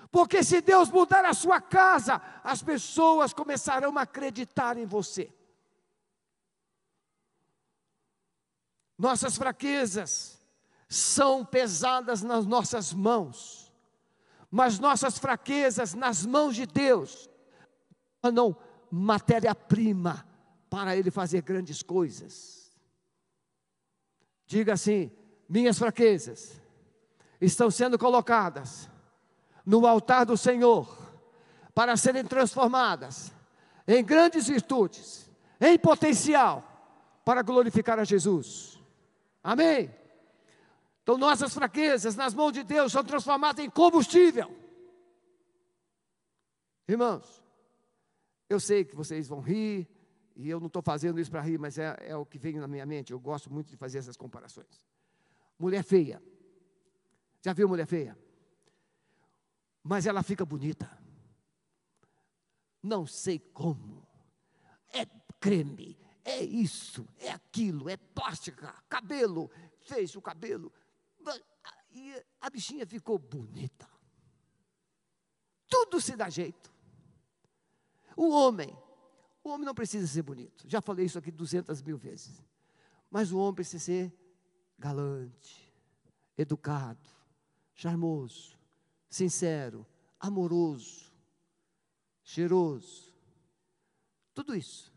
Porque 0.08 0.44
se 0.44 0.60
Deus 0.60 0.88
mudar 0.88 1.24
a 1.24 1.34
sua 1.34 1.60
casa, 1.60 2.22
as 2.44 2.62
pessoas 2.62 3.32
começarão 3.32 3.98
a 3.98 4.02
acreditar 4.02 4.78
em 4.78 4.86
você. 4.86 5.34
Nossas 8.96 9.36
fraquezas 9.36 10.40
são 10.88 11.44
pesadas 11.44 12.22
nas 12.22 12.46
nossas 12.46 12.92
mãos 12.92 13.65
mas 14.50 14.78
nossas 14.78 15.18
fraquezas 15.18 15.94
nas 15.94 16.24
mãos 16.24 16.54
de 16.54 16.66
Deus 16.66 17.28
tornam 18.20 18.56
matéria-prima 18.90 20.26
para 20.70 20.96
Ele 20.96 21.10
fazer 21.10 21.42
grandes 21.42 21.82
coisas. 21.82 22.70
Diga 24.46 24.74
assim: 24.74 25.10
minhas 25.48 25.78
fraquezas 25.78 26.60
estão 27.40 27.70
sendo 27.70 27.98
colocadas 27.98 28.88
no 29.64 29.86
altar 29.86 30.24
do 30.24 30.36
Senhor 30.36 30.96
para 31.74 31.96
serem 31.96 32.24
transformadas 32.24 33.32
em 33.86 34.02
grandes 34.04 34.48
virtudes, 34.48 35.30
em 35.60 35.78
potencial 35.78 36.64
para 37.24 37.42
glorificar 37.42 37.98
a 37.98 38.04
Jesus. 38.04 38.80
Amém. 39.42 39.90
Então, 41.06 41.16
nossas 41.16 41.54
fraquezas 41.54 42.16
nas 42.16 42.34
mãos 42.34 42.50
de 42.50 42.64
Deus 42.64 42.90
são 42.90 43.04
transformadas 43.04 43.64
em 43.64 43.70
combustível. 43.70 44.52
Irmãos, 46.88 47.44
eu 48.50 48.58
sei 48.58 48.84
que 48.84 48.96
vocês 48.96 49.28
vão 49.28 49.38
rir, 49.38 49.88
e 50.34 50.50
eu 50.50 50.58
não 50.58 50.66
estou 50.66 50.82
fazendo 50.82 51.20
isso 51.20 51.30
para 51.30 51.42
rir, 51.42 51.60
mas 51.60 51.78
é, 51.78 51.96
é, 52.00 52.16
o 52.16 52.26
que 52.26 52.36
vem 52.36 52.54
na 52.54 52.66
minha 52.66 52.84
mente. 52.84 53.12
Eu 53.12 53.20
gosto 53.20 53.52
muito 53.52 53.68
de 53.68 53.76
fazer 53.76 53.98
essas 53.98 54.16
comparações. 54.16 54.84
Mulher 55.56 55.84
feia. 55.84 56.20
Já 57.40 57.52
viu 57.52 57.68
mulher 57.68 57.86
feia? 57.86 58.18
Mas 59.84 60.06
ela 60.06 60.24
fica 60.24 60.44
bonita. 60.44 60.90
Não 62.82 63.06
sei 63.06 63.38
como. 63.38 64.04
É 64.92 65.06
creme, 65.38 65.96
é 66.24 66.42
isso, 66.42 67.06
é 67.20 67.30
aquilo, 67.30 67.88
é 67.88 67.96
plástica, 67.96 68.74
cabelo, 68.88 69.48
fez 69.82 70.16
o 70.16 70.20
cabelo, 70.20 70.72
e 71.90 72.24
a 72.40 72.50
bichinha 72.50 72.86
ficou 72.86 73.18
bonita. 73.18 73.88
Tudo 75.68 76.00
se 76.00 76.16
dá 76.16 76.28
jeito. 76.28 76.72
O 78.16 78.30
homem, 78.30 78.76
o 79.42 79.50
homem 79.50 79.66
não 79.66 79.74
precisa 79.74 80.06
ser 80.06 80.22
bonito. 80.22 80.68
Já 80.68 80.80
falei 80.80 81.06
isso 81.06 81.18
aqui 81.18 81.30
duzentas 81.30 81.82
mil 81.82 81.98
vezes. 81.98 82.42
Mas 83.10 83.30
o 83.30 83.38
homem 83.38 83.54
precisa 83.56 83.84
ser 83.84 84.12
galante, 84.78 85.72
educado, 86.36 87.10
charmoso, 87.74 88.58
sincero, 89.08 89.86
amoroso, 90.18 91.12
cheiroso. 92.22 93.14
Tudo 94.34 94.54
isso. 94.54 94.92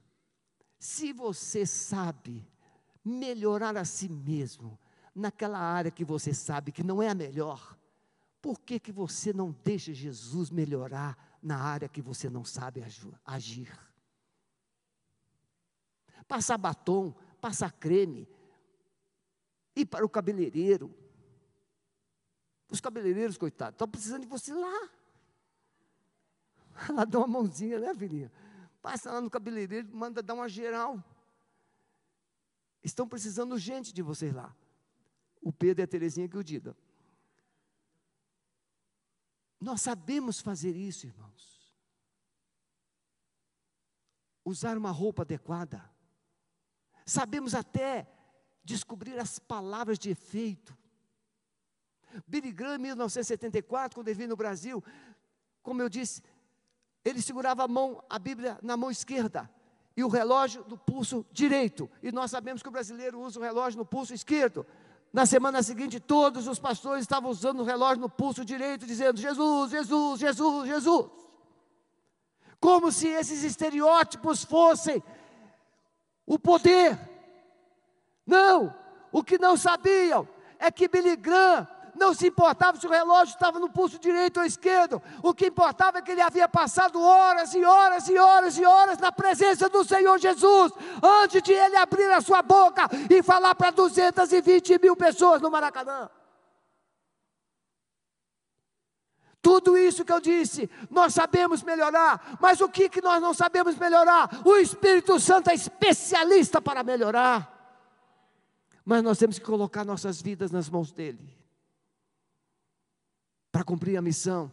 Se 0.78 1.12
você 1.12 1.66
sabe 1.66 2.48
melhorar 3.04 3.76
a 3.76 3.84
si 3.84 4.08
mesmo, 4.08 4.79
naquela 5.20 5.60
área 5.60 5.92
que 5.92 6.04
você 6.04 6.34
sabe 6.34 6.72
que 6.72 6.84
não 6.84 7.02
é 7.02 7.10
a 7.10 7.16
melhor, 7.16 7.78
por 8.42 8.60
que, 8.60 8.80
que 8.80 8.92
você 8.92 9.34
não 9.34 9.52
deixa 9.64 9.94
Jesus 9.94 10.50
melhorar 10.50 11.38
na 11.42 11.58
área 11.58 11.90
que 11.90 12.02
você 12.02 12.30
não 12.30 12.46
sabe 12.46 12.84
agir? 13.26 13.78
Passar 16.28 16.58
batom, 16.58 17.14
passar 17.42 17.72
creme, 17.72 18.28
ir 19.76 19.86
para 19.86 20.06
o 20.06 20.10
cabeleireiro. 20.10 20.94
Os 22.72 22.80
cabeleireiros, 22.80 23.38
coitados, 23.38 23.76
estão 23.76 23.88
precisando 23.88 24.22
de 24.22 24.28
você 24.28 24.54
lá. 24.54 24.90
Ela 26.88 27.06
dá 27.06 27.18
uma 27.18 27.28
mãozinha, 27.28 27.80
né, 27.80 27.94
filhinha? 27.94 28.32
Passa 28.82 29.12
lá 29.12 29.20
no 29.20 29.30
cabeleireiro, 29.30 29.90
manda 29.92 30.22
dar 30.22 30.36
uma 30.36 30.48
geral. 30.48 31.04
Estão 32.84 33.08
precisando 33.08 33.54
urgente 33.54 33.92
de 33.92 34.02
vocês 34.02 34.34
lá. 34.34 34.56
O 35.42 35.52
Pedro 35.52 35.82
e 35.82 35.86
a 35.86 35.88
Terezinha 35.88 36.28
que 36.28 36.38
o 36.38 36.44
diga. 36.44 36.76
Nós 39.60 39.82
sabemos 39.82 40.40
fazer 40.40 40.76
isso, 40.76 41.06
irmãos. 41.06 41.74
Usar 44.46 44.78
uma 44.78 44.92
roupa 44.92 45.24
adequada. 45.24 45.84
Sabemos 47.06 47.54
até 47.54 48.08
descobrir 48.64 49.20
as 49.20 49.38
palavras 49.40 50.00
de 50.00 50.10
efeito. 50.10 50.78
Billy 52.26 52.52
Graham, 52.52 52.76
em 52.76 52.80
1974, 52.80 53.96
quando 53.96 54.08
ele 54.08 54.18
veio 54.18 54.30
no 54.30 54.38
Brasil, 54.38 54.84
como 55.62 55.82
eu 55.82 55.90
disse, 55.90 56.24
ele 57.04 57.22
segurava 57.22 57.64
a 57.64 57.68
mão, 57.68 58.04
a 58.10 58.18
Bíblia 58.18 58.58
na 58.62 58.76
mão 58.76 58.90
esquerda 58.90 59.50
e 59.96 60.04
o 60.04 60.08
relógio 60.08 60.66
no 60.68 60.78
pulso 60.78 61.26
direito. 61.32 61.90
E 62.02 62.12
nós 62.12 62.32
sabemos 62.32 62.62
que 62.62 62.70
o 62.70 62.72
brasileiro 62.72 63.20
usa 63.20 63.40
o 63.40 63.44
relógio 63.44 63.78
no 63.78 63.86
pulso 63.86 64.14
esquerdo. 64.14 64.66
Na 65.12 65.26
semana 65.26 65.64
seguinte, 65.64 66.00
todos 66.00 66.48
os 66.48 66.60
pastores 66.60 67.02
estavam 67.02 67.32
usando 67.32 67.62
o 67.62 67.64
relógio 67.64 68.02
no 68.02 68.10
pulso 68.10 68.46
direito, 68.46 68.86
dizendo: 68.86 69.20
Jesus, 69.20 69.72
Jesus, 69.72 70.20
Jesus, 70.20 70.68
Jesus. 70.68 71.06
Como 72.60 72.92
se 72.92 73.08
esses 73.08 73.44
estereótipos 73.44 74.44
fossem 74.44 75.02
o 76.26 76.38
poder. 76.38 77.00
Não, 78.26 78.76
o 79.12 79.24
que 79.24 79.40
não 79.40 79.58
sabiam 79.58 80.28
é 80.60 80.70
que 80.70 80.88
Billy 80.88 81.16
Graham 81.16 81.68
não 81.96 82.14
se 82.14 82.28
importava 82.28 82.80
se 82.80 82.86
o 82.86 82.90
relógio 82.90 83.34
estava 83.34 83.60
no 83.60 83.70
pulso 83.70 84.00
direito 84.00 84.40
ou 84.40 84.46
esquerdo. 84.46 85.02
O 85.24 85.34
que 85.34 85.48
importava 85.48 86.00
é 86.00 86.02
que 86.02 86.12
ele 86.12 86.22
havia 86.22 86.48
passado 86.48 87.02
horas 87.02 87.54
e 87.54 87.64
horas 87.64 88.08
e 88.10 88.18
horas 88.18 88.58
e 88.58 88.66
horas 88.66 88.98
na 88.98 89.12
presença 89.12 89.70
do 89.70 89.84
Senhor 89.84 90.18
Jesus, 90.18 90.74
antes 91.02 91.42
de 91.42 91.54
ele 91.54 91.76
abrir 91.76 92.12
a 92.12 92.22
sua 92.22 92.42
boca 92.42 92.90
e 93.10 93.24
falar 93.24 93.56
para 93.56 93.72
220 93.72 94.80
mil 94.80 94.96
pessoas 94.96 95.42
no 95.42 95.50
Maracanã. 95.50 96.10
Tudo 99.42 99.78
isso 99.78 100.04
que 100.04 100.12
eu 100.12 100.20
disse, 100.20 100.70
nós 100.90 101.14
sabemos 101.14 101.64
melhorar, 101.64 102.38
mas 102.42 102.60
o 102.60 102.68
que, 102.68 102.90
que 102.90 103.02
nós 103.02 103.22
não 103.22 103.34
sabemos 103.34 103.78
melhorar? 103.78 104.42
O 104.44 104.58
Espírito 104.58 105.18
Santo 105.20 105.50
é 105.50 105.54
especialista 105.54 106.62
para 106.62 106.84
melhorar. 106.84 107.58
Mas 108.84 109.02
nós 109.02 109.18
temos 109.18 109.40
que 109.40 109.46
colocar 109.46 109.86
nossas 109.86 110.22
vidas 110.22 110.52
nas 110.52 110.70
mãos 110.70 110.92
dEle 110.92 111.39
para 113.60 113.66
cumprir 113.66 113.98
a 113.98 114.02
missão, 114.02 114.50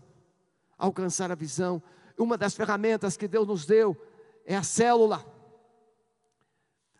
alcançar 0.76 1.30
a 1.30 1.36
visão. 1.36 1.80
Uma 2.18 2.36
das 2.36 2.56
ferramentas 2.56 3.16
que 3.16 3.28
Deus 3.28 3.46
nos 3.46 3.64
deu 3.64 3.96
é 4.44 4.56
a 4.56 4.64
célula. 4.64 5.24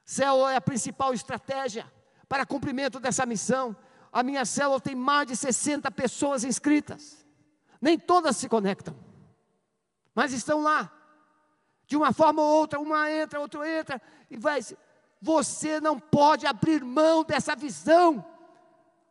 Célula 0.05 0.53
é 0.53 0.57
a 0.57 0.61
principal 0.61 1.13
estratégia 1.13 1.93
para 2.29 2.47
cumprimento 2.47 3.01
dessa 3.01 3.27
missão. 3.27 3.77
A 4.13 4.23
minha 4.23 4.45
célula 4.45 4.81
tem 4.81 4.95
mais 4.95 5.27
de 5.27 5.35
60 5.35 5.91
pessoas 5.91 6.45
inscritas. 6.45 7.27
Nem 7.81 7.99
todas 7.99 8.37
se 8.37 8.49
conectam, 8.49 8.97
mas 10.15 10.33
estão 10.33 10.63
lá. 10.63 10.93
De 11.89 11.97
uma 11.97 12.13
forma 12.13 12.41
ou 12.41 12.61
outra, 12.61 12.79
uma 12.79 13.11
entra, 13.11 13.41
outra 13.41 13.69
entra, 13.69 14.01
e 14.31 14.37
vai. 14.37 14.61
Você 15.21 15.81
não 15.81 15.99
pode 15.99 16.47
abrir 16.47 16.85
mão 16.85 17.25
dessa 17.25 17.57
visão. 17.57 18.25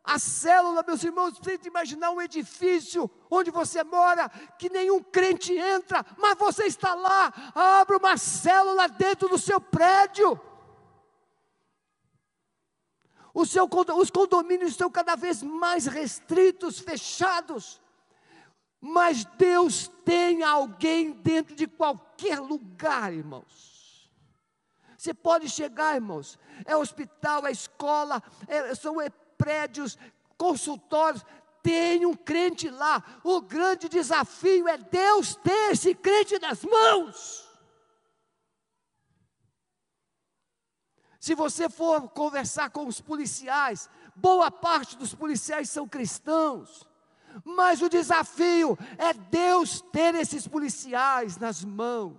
A 0.06 0.20
célula, 0.20 0.84
meus 0.86 1.02
irmãos, 1.02 1.36
tente 1.40 1.66
imaginar 1.66 2.12
um 2.12 2.22
edifício 2.22 3.10
onde 3.28 3.50
você 3.50 3.82
mora, 3.82 4.28
que 4.56 4.70
nenhum 4.70 5.02
crente 5.02 5.52
entra, 5.52 6.06
mas 6.16 6.38
você 6.38 6.66
está 6.66 6.94
lá, 6.94 7.32
abre 7.52 7.96
uma 7.96 8.16
célula 8.16 8.88
dentro 8.88 9.28
do 9.28 9.36
seu 9.36 9.60
prédio. 9.60 10.40
Seu, 13.44 13.68
os 13.98 14.10
condomínios 14.10 14.70
estão 14.70 14.88
cada 14.88 15.16
vez 15.16 15.42
mais 15.42 15.86
restritos, 15.86 16.78
fechados. 16.78 17.82
Mas 18.80 19.24
Deus 19.24 19.88
tem 20.04 20.44
alguém 20.44 21.10
dentro 21.10 21.56
de 21.56 21.66
qualquer 21.66 22.38
lugar, 22.38 23.12
irmãos. 23.12 24.08
Você 24.96 25.12
pode 25.12 25.48
chegar, 25.48 25.96
irmãos, 25.96 26.38
é 26.64 26.76
hospital, 26.76 27.46
é 27.46 27.50
escola, 27.50 28.22
é, 28.48 28.74
são 28.74 29.00
prédios, 29.36 29.98
consultórios, 30.36 31.24
tem 31.62 32.06
um 32.06 32.14
crente 32.14 32.70
lá. 32.70 33.02
O 33.24 33.40
grande 33.40 33.88
desafio 33.88 34.68
é 34.68 34.78
Deus 34.78 35.34
ter 35.34 35.72
esse 35.72 35.94
crente 35.94 36.38
nas 36.38 36.62
mãos. 36.62 37.44
Se 41.18 41.34
você 41.34 41.68
for 41.68 42.08
conversar 42.10 42.70
com 42.70 42.86
os 42.86 43.00
policiais, 43.00 43.90
boa 44.14 44.48
parte 44.48 44.96
dos 44.96 45.12
policiais 45.12 45.68
são 45.68 45.88
cristãos. 45.88 46.86
Mas 47.44 47.82
o 47.82 47.88
desafio 47.88 48.78
é 48.96 49.12
Deus 49.12 49.80
ter 49.92 50.14
esses 50.14 50.46
policiais 50.46 51.36
nas 51.36 51.64
mãos. 51.64 52.16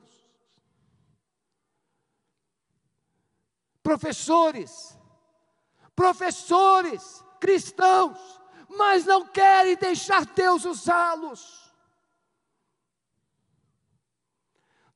Professores, 3.81 4.96
professores 5.97 7.25
cristãos, 7.41 8.19
mas 8.69 9.03
não 9.03 9.27
querem 9.27 9.75
deixar 9.75 10.27
Deus 10.27 10.63
usá-los. 10.63 11.73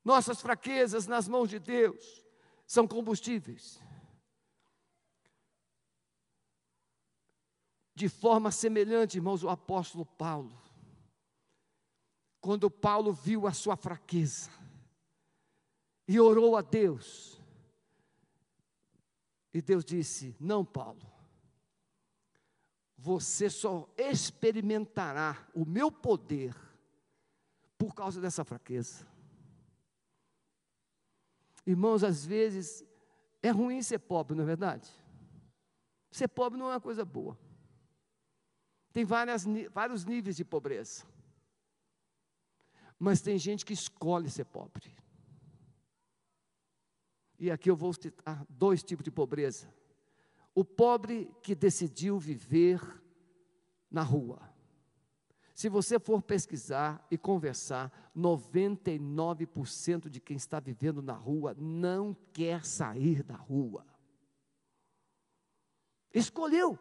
Nossas 0.06 0.40
fraquezas 0.40 1.08
nas 1.08 1.28
mãos 1.28 1.50
de 1.50 1.58
Deus 1.58 2.24
são 2.68 2.88
combustíveis. 2.88 3.82
De 7.96 8.08
forma 8.08 8.52
semelhante, 8.52 9.18
irmãos, 9.18 9.44
o 9.44 9.50
apóstolo 9.50 10.06
Paulo, 10.06 10.62
quando 12.40 12.70
Paulo 12.70 13.12
viu 13.12 13.48
a 13.48 13.54
sua 13.54 13.76
fraqueza 13.76 14.52
e 16.08 16.20
orou 16.20 16.56
a 16.56 16.62
Deus, 16.62 17.41
e 19.54 19.62
Deus 19.62 19.84
disse: 19.84 20.36
Não, 20.40 20.64
Paulo, 20.64 21.02
você 22.98 23.50
só 23.50 23.90
experimentará 23.98 25.48
o 25.54 25.66
meu 25.66 25.92
poder 25.92 26.56
por 27.78 27.96
causa 27.96 28.22
dessa 28.22 28.44
fraqueza. 28.44 29.08
Irmãos, 31.66 32.04
às 32.04 32.26
vezes 32.26 32.86
é 33.42 33.50
ruim 33.50 33.82
ser 33.82 34.00
pobre, 34.00 34.36
não 34.36 34.44
é 34.44 34.48
verdade? 34.48 34.90
Ser 36.12 36.28
pobre 36.28 36.60
não 36.60 36.68
é 36.68 36.74
uma 36.74 36.82
coisa 36.82 37.06
boa. 37.06 37.38
Tem 38.94 39.06
várias, 39.06 39.46
vários 39.72 40.06
níveis 40.06 40.36
de 40.36 40.44
pobreza. 40.44 41.06
Mas 43.00 43.22
tem 43.22 43.38
gente 43.38 43.66
que 43.66 43.74
escolhe 43.74 44.30
ser 44.30 44.46
pobre. 44.46 44.94
E 47.42 47.52
aqui 47.52 47.70
eu 47.70 47.76
vou 47.76 47.92
citar 47.92 48.46
dois 48.48 48.82
tipos 48.82 49.04
de 49.04 49.12
pobreza 49.12 49.68
o 50.54 50.64
pobre 50.66 51.34
que 51.42 51.56
decidiu 51.56 52.20
viver 52.20 52.82
na 53.90 54.04
rua. 54.04 54.50
Se 55.54 55.70
você 55.70 55.98
for 56.00 56.22
pesquisar 56.22 57.04
e 57.10 57.18
conversar, 57.18 57.92
99% 58.16 60.10
de 60.10 60.20
quem 60.20 60.36
está 60.36 60.60
vivendo 60.60 61.02
na 61.02 61.14
rua 61.14 61.56
não 61.58 62.16
quer 62.34 62.66
sair 62.66 63.24
da 63.24 63.36
rua. 63.36 63.86
Escolheu. 66.14 66.78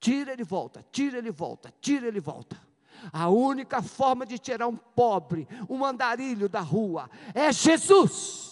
Tira 0.00 0.32
ele 0.32 0.42
volta, 0.42 0.84
tira 0.90 1.18
ele 1.18 1.30
volta, 1.30 1.72
tira 1.80 2.08
ele 2.08 2.20
volta. 2.20 2.60
A 3.12 3.28
única 3.28 3.80
forma 3.82 4.26
de 4.26 4.38
tirar 4.38 4.66
um 4.66 4.76
pobre, 4.76 5.46
um 5.68 5.84
andarilho 5.84 6.48
da 6.48 6.60
rua 6.60 7.08
é 7.34 7.52
Jesus. 7.52 8.51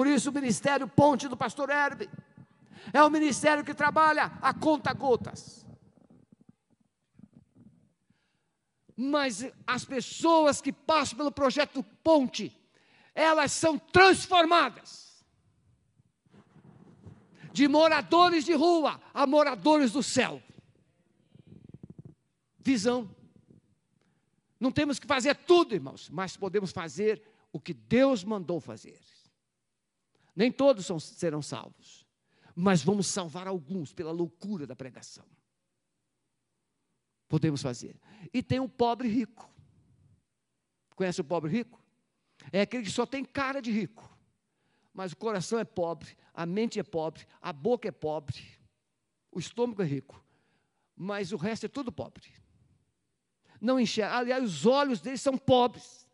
Por 0.00 0.06
isso 0.06 0.30
o 0.30 0.32
ministério 0.32 0.88
Ponte 0.88 1.28
do 1.28 1.36
pastor 1.36 1.68
Herbe 1.68 2.08
é 2.90 3.04
um 3.04 3.10
ministério 3.10 3.62
que 3.62 3.74
trabalha 3.74 4.32
a 4.40 4.54
conta 4.54 4.94
gotas. 4.94 5.66
Mas 8.96 9.44
as 9.66 9.84
pessoas 9.84 10.62
que 10.62 10.72
passam 10.72 11.18
pelo 11.18 11.30
projeto 11.30 11.82
Ponte, 12.02 12.58
elas 13.14 13.52
são 13.52 13.78
transformadas 13.78 15.22
de 17.52 17.68
moradores 17.68 18.46
de 18.46 18.54
rua 18.54 18.98
a 19.12 19.26
moradores 19.26 19.92
do 19.92 20.02
céu. 20.02 20.42
Visão. 22.58 23.14
Não 24.58 24.72
temos 24.72 24.98
que 24.98 25.06
fazer 25.06 25.36
tudo, 25.36 25.74
irmãos, 25.74 26.08
mas 26.08 26.38
podemos 26.38 26.72
fazer 26.72 27.22
o 27.52 27.60
que 27.60 27.74
Deus 27.74 28.24
mandou 28.24 28.60
fazer. 28.60 28.98
Nem 30.40 30.50
todos 30.50 30.86
são, 30.86 30.98
serão 30.98 31.42
salvos, 31.42 32.06
mas 32.54 32.82
vamos 32.82 33.06
salvar 33.08 33.46
alguns 33.46 33.92
pela 33.92 34.10
loucura 34.10 34.66
da 34.66 34.74
pregação. 34.74 35.26
Podemos 37.28 37.60
fazer. 37.60 38.00
E 38.32 38.42
tem 38.42 38.58
um 38.58 38.66
pobre 38.66 39.06
rico. 39.06 39.50
Conhece 40.96 41.20
o 41.20 41.24
pobre 41.24 41.52
rico? 41.52 41.78
É 42.50 42.62
aquele 42.62 42.84
que 42.84 42.90
só 42.90 43.04
tem 43.04 43.22
cara 43.22 43.60
de 43.60 43.70
rico, 43.70 44.18
mas 44.94 45.12
o 45.12 45.16
coração 45.18 45.58
é 45.58 45.64
pobre, 45.64 46.16
a 46.32 46.46
mente 46.46 46.80
é 46.80 46.82
pobre, 46.82 47.26
a 47.42 47.52
boca 47.52 47.86
é 47.86 47.92
pobre, 47.92 48.42
o 49.30 49.38
estômago 49.38 49.82
é 49.82 49.84
rico, 49.84 50.24
mas 50.96 51.32
o 51.32 51.36
resto 51.36 51.66
é 51.66 51.68
tudo 51.68 51.92
pobre. 51.92 52.32
Não 53.60 53.78
enxerga, 53.78 54.16
aliás, 54.16 54.42
os 54.42 54.64
olhos 54.64 55.02
deles 55.02 55.20
são 55.20 55.36
pobres. 55.36 56.08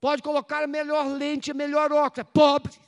Pode 0.00 0.22
colocar 0.22 0.64
a 0.64 0.66
melhor 0.66 1.06
lente, 1.08 1.50
a 1.50 1.54
melhor 1.54 1.92
óculos, 1.92 2.20
é 2.20 2.24
pobre 2.24 2.87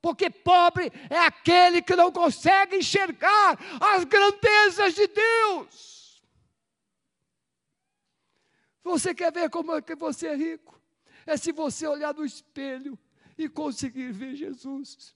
porque 0.00 0.30
pobre 0.30 0.90
é 1.10 1.18
aquele 1.18 1.82
que 1.82 1.94
não 1.94 2.10
consegue 2.10 2.76
enxergar 2.76 3.58
as 3.80 4.04
grandezas 4.04 4.94
de 4.94 5.06
Deus. 5.06 6.22
Você 8.82 9.14
quer 9.14 9.32
ver 9.32 9.50
como 9.50 9.72
é 9.74 9.82
que 9.82 9.94
você 9.94 10.28
é 10.28 10.34
rico? 10.34 10.80
É 11.26 11.36
se 11.36 11.52
você 11.52 11.86
olhar 11.86 12.14
no 12.14 12.24
espelho 12.24 12.98
e 13.36 13.48
conseguir 13.48 14.10
ver 14.10 14.34
Jesus. 14.34 15.14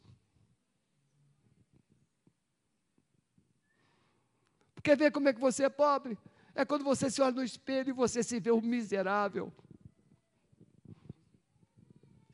Quer 4.82 4.98
ver 4.98 5.10
como 5.10 5.28
é 5.28 5.32
que 5.32 5.40
você 5.40 5.64
é 5.64 5.70
pobre? 5.70 6.18
É 6.54 6.64
quando 6.64 6.84
você 6.84 7.10
se 7.10 7.22
olha 7.22 7.32
no 7.32 7.42
espelho 7.42 7.88
e 7.88 7.92
você 7.92 8.22
se 8.22 8.38
vê 8.38 8.52
um 8.52 8.60
miserável. 8.60 9.52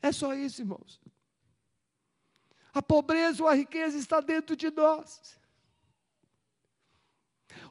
É 0.01 0.11
só 0.11 0.33
isso, 0.33 0.61
irmãos. 0.61 0.99
A 2.73 2.81
pobreza 2.81 3.43
ou 3.43 3.49
a 3.49 3.53
riqueza 3.53 3.97
está 3.97 4.21
dentro 4.21 4.55
de 4.55 4.71
nós. 4.71 5.39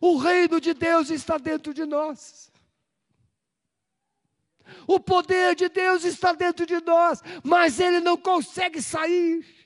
O 0.01 0.16
reino 0.16 0.61
de 0.61 0.74
Deus 0.74 1.11
está 1.11 1.38
dentro 1.38 1.72
de 1.74 1.84
nós. 1.84 2.51
O 4.86 5.01
poder 5.01 5.55
de 5.55 5.68
Deus 5.68 6.05
está 6.05 6.32
dentro 6.32 6.64
de 6.64 6.80
nós, 6.80 7.22
mas 7.42 7.80
ele 7.80 8.01
não 8.01 8.16
consegue 8.16 8.80
sair. 8.80 9.61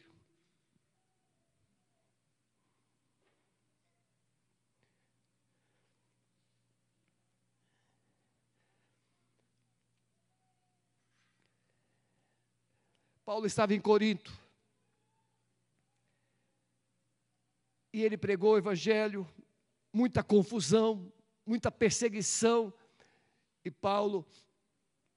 Paulo 13.24 13.46
estava 13.46 13.72
em 13.74 13.80
Corinto. 13.80 14.43
E 17.94 18.02
ele 18.02 18.18
pregou 18.18 18.54
o 18.54 18.58
evangelho, 18.58 19.24
muita 19.92 20.20
confusão, 20.20 21.12
muita 21.46 21.70
perseguição, 21.70 22.74
e 23.64 23.70
Paulo 23.70 24.26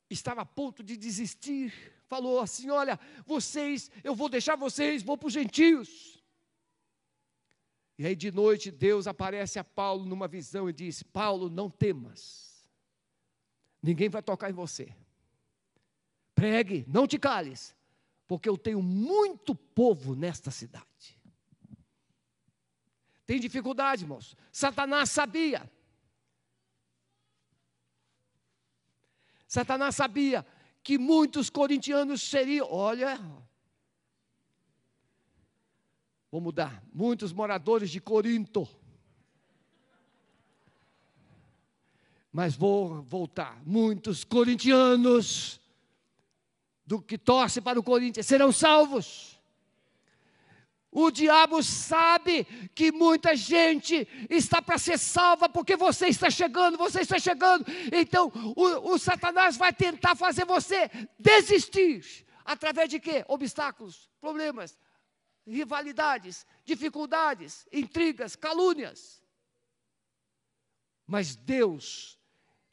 estava 0.08 0.42
a 0.42 0.46
ponto 0.46 0.84
de 0.84 0.96
desistir, 0.96 1.74
falou 2.08 2.40
assim: 2.40 2.70
Olha, 2.70 3.00
vocês, 3.26 3.90
eu 4.04 4.14
vou 4.14 4.30
deixar 4.30 4.56
vocês, 4.56 5.02
vou 5.02 5.18
para 5.18 5.26
os 5.26 5.34
gentios. 5.34 6.24
E 7.98 8.06
aí 8.06 8.16
de 8.16 8.32
noite 8.32 8.70
Deus 8.70 9.08
aparece 9.08 9.58
a 9.58 9.64
Paulo 9.64 10.06
numa 10.06 10.28
visão 10.28 10.70
e 10.70 10.74
diz: 10.74 11.02
Paulo, 11.02 11.50
não 11.50 11.72
temas, 11.72 12.64
ninguém 13.82 14.08
vai 14.08 14.22
tocar 14.22 14.52
em 14.52 14.54
você. 14.54 14.96
Pregue, 16.36 16.86
não 16.88 17.08
te 17.08 17.18
cales, 17.18 17.76
porque 18.28 18.48
eu 18.48 18.56
tenho 18.56 18.84
muito 18.84 19.56
povo 19.56 20.16
nesta 20.16 20.52
cidade. 20.52 21.17
Tem 23.28 23.42
dificuldade, 23.42 24.06
irmãos. 24.06 24.38
Satanás 24.54 25.12
sabia. 25.12 25.70
Satanás 29.46 29.98
sabia 29.98 30.48
que 30.82 30.98
muitos 30.98 31.50
corintianos 31.50 32.22
seriam, 32.22 32.66
olha, 32.72 33.20
vou 36.32 36.40
mudar, 36.40 36.82
muitos 36.94 37.34
moradores 37.34 37.90
de 37.90 38.00
Corinto. 38.00 38.66
Mas 42.32 42.56
vou 42.56 43.02
voltar, 43.04 43.62
muitos 43.66 44.24
corintianos 44.24 45.60
do 46.86 47.02
que 47.02 47.18
torce 47.18 47.60
para 47.60 47.78
o 47.78 47.84
Corinthians 47.84 48.26
serão 48.26 48.54
salvos. 48.54 49.37
O 50.92 51.12
diabo 51.12 51.62
sabe 51.62 52.46
que 52.74 52.92
muita 52.92 53.36
gente 53.36 54.08
está 54.30 54.62
para 54.62 54.78
ser 54.78 54.98
salva 54.98 55.50
porque 55.50 55.76
você 55.76 56.08
está 56.08 56.30
chegando, 56.30 56.78
você 56.78 57.02
está 57.02 57.20
chegando. 57.20 57.66
Então, 57.92 58.32
o, 58.56 58.94
o, 58.94 58.98
Satanás 58.98 59.58
vai 59.58 59.74
tentar 59.74 60.16
fazer 60.16 60.46
você 60.46 60.90
desistir. 61.20 62.26
Através 62.46 62.90
de 62.90 63.00
quê? 63.00 63.26
Obstáculos, 63.28 64.10
problemas, 64.22 64.80
rivalidades, 65.46 66.46
dificuldades, 66.64 67.68
intrigas, 67.72 68.36
calúnias. 68.36 69.22
Mas 71.06 71.36
Deus 71.36 72.18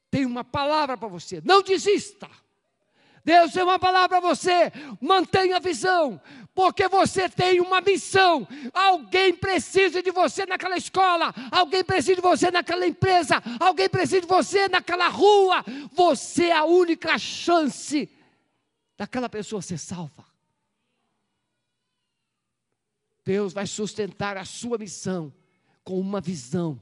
tem 0.09 0.25
uma 0.25 0.45
palavra 0.45 0.97
para 0.97 1.09
você: 1.09 1.43
não 1.45 1.63
desista. 1.63 2.31
Deus 3.25 3.53
tem 3.53 3.63
uma 3.63 3.79
palavra 3.79 4.21
para 4.21 4.21
você. 4.21 4.71
Mantenha 5.01 5.57
a 5.57 5.61
visão, 5.61 6.21
porque 6.55 6.87
você 6.89 7.29
tem 7.29 7.61
uma 7.61 7.81
missão. 7.81 8.47
Alguém 8.73 9.35
precisa 9.35 10.03
de 10.03 10.11
você 10.11 10.45
naquela 10.45 10.77
escola, 10.77 11.35
alguém 11.51 11.83
precisa 11.83 12.17
de 12.17 12.21
você 12.21 12.51
naquela 12.51 12.87
empresa, 12.87 13.43
alguém 13.59 13.89
precisa 13.89 14.21
de 14.21 14.27
você 14.27 14.69
naquela 14.69 15.09
rua. 15.09 15.65
Você 15.93 16.47
é 16.47 16.57
a 16.57 16.65
única 16.65 17.19
chance 17.19 18.11
daquela 18.97 19.29
pessoa 19.29 19.63
ser 19.63 19.79
salva. 19.79 20.25
Deus 23.25 23.55
vai 23.55 23.67
sustentar 23.67 24.37
a 24.37 24.45
sua 24.45 24.77
missão 24.77 25.33
com 25.83 25.99
uma 25.99 26.21
visão 26.21 26.79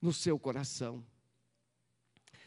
no 0.00 0.12
seu 0.12 0.38
coração. 0.38 1.02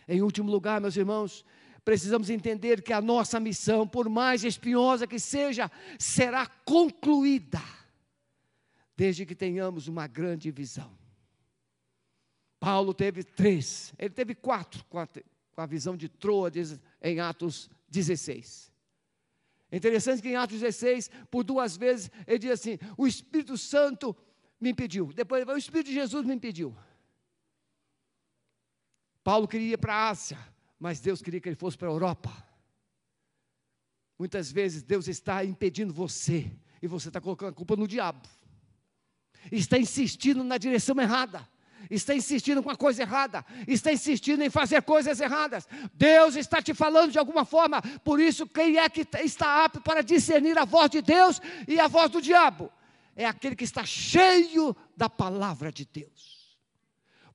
Em 0.07 0.21
último 0.21 0.51
lugar, 0.51 0.79
meus 0.79 0.95
irmãos, 0.95 1.43
precisamos 1.89 2.29
entender 2.29 2.83
que 2.83 2.93
a 2.93 3.01
nossa 3.01 3.39
missão, 3.39 3.87
por 3.87 4.07
mais 4.07 4.43
espinhosa 4.43 5.07
que 5.07 5.17
seja, 5.17 5.71
será 5.97 6.45
concluída, 6.45 7.59
desde 8.95 9.25
que 9.25 9.33
tenhamos 9.33 9.87
uma 9.87 10.05
grande 10.05 10.51
visão. 10.51 10.95
Paulo 12.59 12.93
teve 12.93 13.23
três, 13.23 13.91
ele 13.97 14.13
teve 14.13 14.35
quatro 14.35 14.85
com 14.85 14.99
a, 14.99 15.07
com 15.07 15.61
a 15.61 15.65
visão 15.65 15.97
de 15.97 16.07
Troades 16.07 16.79
em 17.01 17.19
Atos 17.19 17.71
16. 17.89 18.71
É 19.71 19.77
interessante 19.77 20.21
que 20.21 20.29
em 20.29 20.35
Atos 20.35 20.59
16, 20.59 21.09
por 21.31 21.43
duas 21.43 21.75
vezes, 21.75 22.11
ele 22.27 22.37
diz 22.37 22.51
assim: 22.51 22.77
O 22.97 23.07
Espírito 23.07 23.57
Santo 23.57 24.15
me 24.61 24.69
impediu. 24.69 25.11
Depois, 25.11 25.43
o 25.47 25.57
Espírito 25.57 25.87
de 25.87 25.93
Jesus 25.93 26.23
me 26.23 26.35
impediu. 26.35 26.77
Paulo 29.23 29.47
queria 29.47 29.73
ir 29.73 29.77
para 29.79 29.95
a 29.95 30.09
Ásia 30.09 30.37
mas 30.79 30.99
Deus 30.99 31.21
queria 31.21 31.41
que 31.41 31.49
ele 31.49 31.55
fosse 31.55 31.77
para 31.77 31.89
a 31.89 31.91
Europa. 31.91 32.31
Muitas 34.17 34.51
vezes 34.51 34.81
Deus 34.81 35.07
está 35.07 35.43
impedindo 35.43 35.93
você, 35.93 36.51
e 36.81 36.87
você 36.87 37.09
está 37.09 37.19
colocando 37.19 37.49
a 37.49 37.53
culpa 37.53 37.75
no 37.75 37.87
diabo, 37.87 38.27
está 39.51 39.77
insistindo 39.77 40.43
na 40.43 40.57
direção 40.57 40.99
errada, 40.99 41.47
está 41.89 42.13
insistindo 42.13 42.61
com 42.61 42.69
a 42.69 42.75
coisa 42.75 43.01
errada, 43.01 43.45
está 43.67 43.91
insistindo 43.91 44.43
em 44.43 44.49
fazer 44.49 44.81
coisas 44.83 45.19
erradas. 45.19 45.67
Deus 45.93 46.35
está 46.35 46.61
te 46.61 46.73
falando 46.73 47.11
de 47.11 47.19
alguma 47.19 47.45
forma, 47.45 47.81
por 48.03 48.19
isso, 48.19 48.47
quem 48.47 48.77
é 48.77 48.89
que 48.89 49.07
está 49.23 49.65
apto 49.65 49.81
para 49.81 50.01
discernir 50.01 50.57
a 50.57 50.65
voz 50.65 50.89
de 50.89 51.01
Deus 51.01 51.41
e 51.67 51.79
a 51.79 51.87
voz 51.87 52.11
do 52.11 52.21
diabo? 52.21 52.71
É 53.15 53.25
aquele 53.25 53.55
que 53.55 53.63
está 53.65 53.85
cheio 53.85 54.75
da 54.95 55.09
palavra 55.09 55.71
de 55.71 55.85
Deus, 55.85 56.57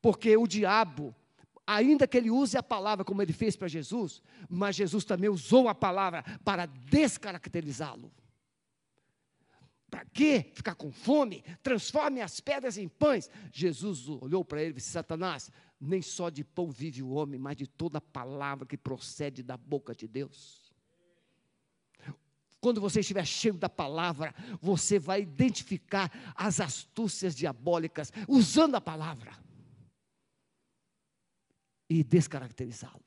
porque 0.01 0.37
o 0.37 0.47
diabo, 0.47 1.15
ainda 1.67 2.07
que 2.07 2.17
ele 2.17 2.31
use 2.31 2.57
a 2.57 2.63
palavra 2.63 3.05
como 3.05 3.23
ele 3.23 3.33
fez 3.33 3.57
para 3.57 3.69
Jesus, 3.69 4.23
mas 4.49 4.77
Jesus 4.77 5.05
também 5.05 5.31
usou 5.31 5.69
a 5.69 5.75
palavra 5.75 6.23
para 6.45 6.67
descaracterizá-lo. 6.67 8.13
Para 9.91 10.05
que 10.07 10.51
ficar 10.53 10.75
com 10.75 10.91
fome? 10.91 11.45
Transforme 11.63 12.21
as 12.21 12.41
pedras 12.41 12.77
em 12.77 12.89
pães. 12.89 13.31
Jesus 13.53 14.09
olhou 14.09 14.45
para 14.45 14.61
ele 14.61 14.73
e 14.73 14.75
disse: 14.75 14.91
Satanás, 14.91 15.53
nem 15.81 16.03
só 16.03 16.31
de 16.31 16.43
pão 16.43 16.69
vive 16.69 17.01
o 17.01 17.11
homem, 17.11 17.39
mas 17.39 17.57
de 17.57 17.67
toda 17.67 18.01
palavra 18.01 18.67
que 18.67 18.77
procede 18.77 19.43
da 19.43 19.57
boca 19.57 19.95
de 19.95 20.09
Deus. 20.09 20.75
Quando 22.61 22.81
você 22.81 23.01
estiver 23.01 23.25
cheio 23.25 23.55
da 23.55 23.69
palavra, 23.69 24.35
você 24.61 24.99
vai 24.99 25.21
identificar 25.21 26.11
as 26.35 26.61
astúcias 26.61 27.37
diabólicas 27.37 28.13
usando 28.27 28.75
a 28.75 28.81
palavra 28.81 29.44
e 31.89 32.03
descaracterizá-los. 32.03 33.03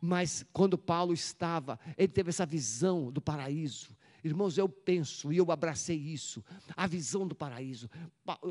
Mas 0.00 0.44
quando 0.52 0.78
Paulo 0.78 1.12
estava, 1.12 1.78
ele 1.96 2.08
teve 2.08 2.30
essa 2.30 2.46
visão 2.46 3.10
do 3.10 3.20
paraíso. 3.20 3.96
Irmãos, 4.22 4.58
eu 4.58 4.68
penso 4.68 5.32
e 5.32 5.38
eu 5.38 5.50
abracei 5.50 5.96
isso, 5.96 6.44
a 6.76 6.86
visão 6.86 7.26
do 7.26 7.34
paraíso. 7.34 7.88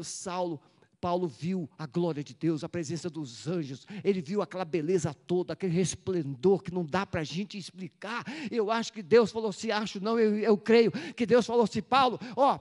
Saulo, 0.03 0.59
Paulo 0.99 1.27
viu 1.27 1.69
a 1.77 1.85
glória 1.85 2.23
de 2.23 2.33
Deus, 2.33 2.63
a 2.63 2.69
presença 2.69 3.09
dos 3.09 3.47
anjos, 3.47 3.85
ele 4.03 4.21
viu 4.21 4.41
aquela 4.41 4.65
beleza 4.65 5.13
toda, 5.13 5.53
aquele 5.53 5.73
resplendor 5.73 6.61
que 6.61 6.73
não 6.73 6.85
dá 6.85 7.05
para 7.05 7.21
a 7.21 7.23
gente 7.23 7.57
explicar. 7.57 8.25
Eu 8.51 8.69
acho 8.71 8.91
que 8.91 9.03
Deus 9.03 9.31
falou 9.31 9.49
assim, 9.49 9.71
acho 9.71 10.03
não, 10.03 10.19
eu, 10.19 10.37
eu 10.37 10.57
creio 10.57 10.91
que 10.91 11.25
Deus 11.25 11.45
falou 11.45 11.63
assim, 11.63 11.81
Paulo, 11.81 12.19
ó, 12.35 12.59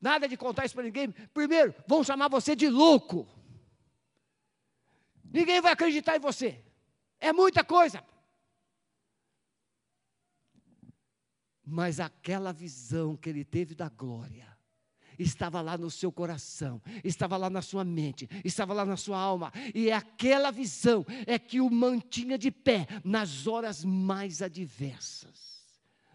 nada 0.00 0.28
de 0.28 0.36
contar 0.36 0.66
isso 0.66 0.74
para 0.74 0.84
ninguém. 0.84 1.10
Primeiro, 1.34 1.74
vão 1.86 2.04
chamar 2.04 2.28
você 2.28 2.54
de 2.54 2.68
louco. 2.68 3.26
Ninguém 5.32 5.60
vai 5.60 5.72
acreditar 5.72 6.16
em 6.16 6.20
você. 6.20 6.62
É 7.18 7.32
muita 7.32 7.64
coisa. 7.64 8.02
Mas 11.64 12.00
aquela 12.00 12.52
visão 12.52 13.16
que 13.16 13.28
ele 13.28 13.44
teve 13.44 13.74
da 13.74 13.88
glória 13.88 14.50
estava 15.18 15.60
lá 15.60 15.76
no 15.76 15.90
seu 15.90 16.10
coração, 16.10 16.80
estava 17.04 17.36
lá 17.36 17.50
na 17.50 17.62
sua 17.62 17.84
mente, 17.84 18.28
estava 18.44 18.72
lá 18.72 18.84
na 18.84 18.96
sua 18.96 19.18
alma, 19.18 19.52
e 19.74 19.92
aquela 19.92 20.50
visão 20.50 21.04
é 21.26 21.38
que 21.38 21.60
o 21.60 21.70
mantinha 21.70 22.38
de 22.38 22.50
pé 22.50 22.86
nas 23.04 23.46
horas 23.46 23.84
mais 23.84 24.40
adversas. 24.40 25.60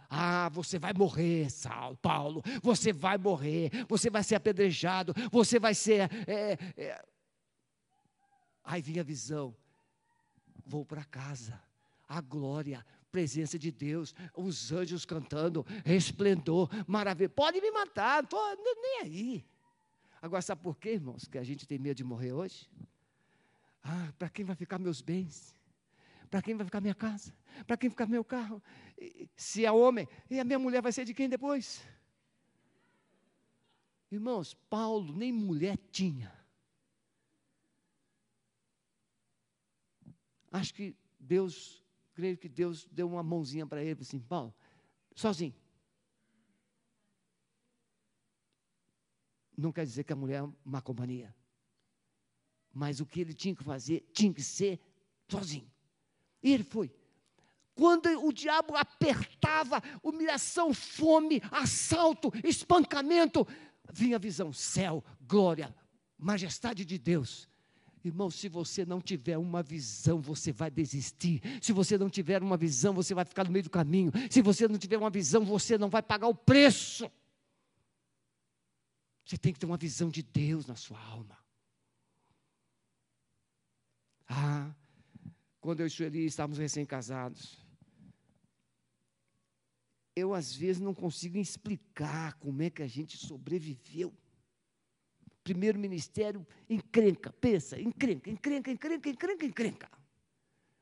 Ah, 0.09 0.49
você 0.49 0.79
vai 0.79 0.93
morrer, 0.93 1.49
Saulo, 1.49 1.97
Paulo, 1.97 2.43
você 2.61 2.93
vai 2.93 3.17
morrer, 3.17 3.71
você 3.87 4.09
vai 4.09 4.23
ser 4.23 4.35
apedrejado, 4.35 5.13
você 5.31 5.59
vai 5.59 5.73
ser. 5.73 6.09
É, 6.27 6.57
é, 6.77 7.05
Aí 8.65 8.81
vinha 8.81 9.01
a 9.01 9.05
visão. 9.05 9.55
Vou 10.65 10.83
para 10.83 11.05
casa. 11.05 11.61
A 12.07 12.19
glória, 12.19 12.85
presença 13.11 13.57
de 13.57 13.71
Deus, 13.71 14.13
os 14.35 14.71
anjos 14.71 15.05
cantando, 15.05 15.65
resplendor, 15.85 16.69
maravilha. 16.85 17.29
Pode 17.29 17.61
me 17.61 17.71
matar, 17.71 18.27
nem 18.81 19.01
aí. 19.03 19.45
Agora, 20.21 20.41
sabe 20.41 20.61
por 20.61 20.77
quê, 20.77 20.93
irmãos, 20.93 21.27
que 21.27 21.37
a 21.37 21.43
gente 21.43 21.67
tem 21.67 21.79
medo 21.79 21.97
de 21.97 22.03
morrer 22.03 22.33
hoje? 22.33 22.69
Ah, 23.83 24.11
para 24.17 24.27
quem 24.27 24.43
vai 24.43 24.55
ficar 24.55 24.79
meus 24.79 24.99
bens? 24.99 25.55
Para 26.29 26.41
quem 26.41 26.55
vai 26.55 26.65
ficar 26.65 26.81
minha 26.81 26.95
casa? 26.95 27.33
Para 27.65 27.77
quem 27.77 27.89
ficar 27.89 28.07
meu 28.07 28.23
carro? 28.23 28.61
Se 29.37 29.63
é 29.63 29.71
homem, 29.71 30.07
e 30.29 30.39
a 30.39 30.43
minha 30.43 30.59
mulher 30.59 30.81
vai 30.81 30.91
ser 30.91 31.05
de 31.05 31.13
quem 31.13 31.29
depois? 31.29 31.81
Irmãos, 34.11 34.53
Paulo 34.69 35.15
nem 35.15 35.31
mulher 35.31 35.77
tinha. 35.91 36.34
Acho 40.55 40.73
que 40.73 40.95
Deus, 41.19 41.83
creio 42.13 42.37
que 42.37 42.47
Deus 42.47 42.87
deu 42.89 43.09
uma 43.09 43.21
mãozinha 43.21 43.67
para 43.67 43.83
ele, 43.83 44.01
assim, 44.01 44.17
Paulo, 44.17 44.55
sozinho. 45.13 45.53
Não 49.57 49.69
quer 49.73 49.85
dizer 49.85 50.05
que 50.05 50.13
a 50.13 50.15
mulher 50.15 50.41
é 50.41 50.49
uma 50.63 50.81
companhia. 50.81 51.35
Mas 52.73 53.01
o 53.01 53.05
que 53.05 53.19
ele 53.19 53.33
tinha 53.33 53.53
que 53.53 53.65
fazer, 53.65 54.09
tinha 54.13 54.33
que 54.33 54.41
ser 54.41 54.79
sozinho. 55.27 55.69
E 56.41 56.53
ele 56.53 56.63
foi. 56.63 56.89
Quando 57.73 58.07
o 58.25 58.31
diabo 58.31 58.77
apertava, 58.77 59.83
humilhação, 60.01 60.73
fome, 60.73 61.41
assalto, 61.51 62.31
espancamento, 62.45 63.45
vinha 63.91 64.15
a 64.15 64.19
visão, 64.19 64.53
céu, 64.53 65.03
glória, 65.19 65.75
majestade 66.17 66.85
de 66.85 66.97
Deus. 66.97 67.49
Irmão, 68.07 68.29
se 68.29 68.47
você 68.47 68.85
não 68.85 69.01
tiver 69.01 69.37
uma 69.37 69.63
visão, 69.63 70.21
você 70.21 70.51
vai 70.51 70.69
desistir. 70.69 71.41
Se 71.61 71.73
você 71.73 71.97
não 71.97 72.09
tiver 72.09 72.41
uma 72.43 72.55
visão, 72.55 72.93
você 72.93 73.15
vai 73.15 73.25
ficar 73.25 73.43
no 73.43 73.51
meio 73.51 73.63
do 73.63 73.69
caminho. 73.69 74.11
Se 74.29 74.43
você 74.43 74.67
não 74.67 74.77
tiver 74.77 74.97
uma 74.97 75.09
visão, 75.09 75.43
você 75.43 75.75
não 75.75 75.89
vai 75.89 76.03
pagar 76.03 76.27
o 76.27 76.35
preço. 76.35 77.11
Você 79.25 79.37
tem 79.39 79.51
que 79.51 79.59
ter 79.59 79.65
uma 79.65 79.77
visão 79.77 80.09
de 80.09 80.21
Deus 80.21 80.67
na 80.67 80.75
sua 80.75 80.99
alma. 80.99 81.35
Ah, 84.27 84.71
quando 85.59 85.79
eu 85.79 85.87
e 85.87 85.89
Sueli 85.89 86.25
estávamos 86.27 86.59
recém-casados, 86.59 87.57
eu 90.15 90.31
às 90.31 90.53
vezes 90.53 90.79
não 90.79 90.93
consigo 90.93 91.39
explicar 91.39 92.35
como 92.35 92.61
é 92.61 92.69
que 92.69 92.83
a 92.83 92.87
gente 92.87 93.17
sobreviveu 93.17 94.13
primeiro 95.45 95.77
ministério, 95.77 96.45
encrenca, 96.67 97.31
pensa, 97.31 97.79
encrenca, 97.79 98.31
encrenca, 98.31 98.71
encrenca, 98.71 99.09
encrenca, 99.09 99.45
encrenca. 99.45 99.91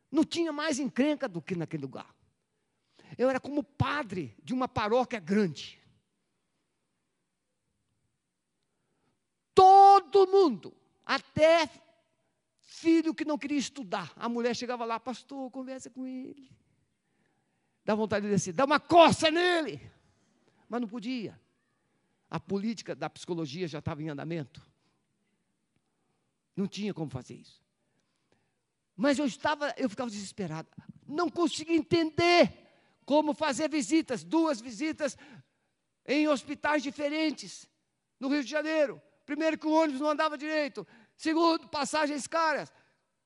Não 0.09 0.23
tinha 0.23 0.53
mais 0.53 0.79
encrenca 0.79 1.27
do 1.27 1.41
que 1.41 1.53
naquele 1.53 1.83
lugar. 1.83 2.15
Eu 3.17 3.29
era 3.29 3.41
como 3.41 3.61
padre 3.61 4.33
de 4.41 4.53
uma 4.53 4.69
paróquia 4.69 5.19
grande. 5.19 5.81
Todo 9.53 10.25
mundo, 10.27 10.73
até 11.05 11.69
filho 12.61 13.13
que 13.13 13.25
não 13.25 13.37
queria 13.37 13.57
estudar, 13.57 14.13
a 14.15 14.29
mulher 14.29 14.55
chegava 14.55 14.85
lá, 14.85 14.97
pastor, 14.97 15.51
conversa 15.51 15.89
com 15.89 16.07
ele. 16.07 16.49
Dá 17.83 17.93
vontade 17.95 18.25
de 18.25 18.33
dizer, 18.33 18.53
dá 18.53 18.63
uma 18.63 18.79
coça 18.79 19.29
nele. 19.29 19.91
Mas 20.69 20.79
não 20.79 20.87
podia. 20.87 21.37
A 22.33 22.39
política 22.39 22.95
da 22.95 23.07
psicologia 23.11 23.67
já 23.67 23.77
estava 23.77 24.01
em 24.01 24.09
andamento. 24.09 24.59
Não 26.55 26.65
tinha 26.67 26.91
como 26.91 27.11
fazer 27.11 27.35
isso. 27.35 27.61
Mas 28.95 29.19
eu 29.19 29.27
estava, 29.27 29.71
eu 29.77 29.87
ficava 29.87 30.09
desesperado. 30.09 30.67
Não 31.07 31.29
conseguia 31.29 31.75
entender 31.75 32.51
como 33.05 33.35
fazer 33.35 33.69
visitas, 33.69 34.23
duas 34.23 34.59
visitas 34.59 35.15
em 36.07 36.27
hospitais 36.27 36.81
diferentes 36.81 37.69
no 38.19 38.29
Rio 38.29 38.43
de 38.43 38.49
Janeiro. 38.49 38.99
Primeiro 39.27 39.55
que 39.55 39.67
o 39.67 39.71
ônibus 39.71 40.01
não 40.01 40.09
andava 40.09 40.35
direito, 40.35 40.87
segundo, 41.15 41.67
passagens 41.67 42.25
caras. 42.25 42.73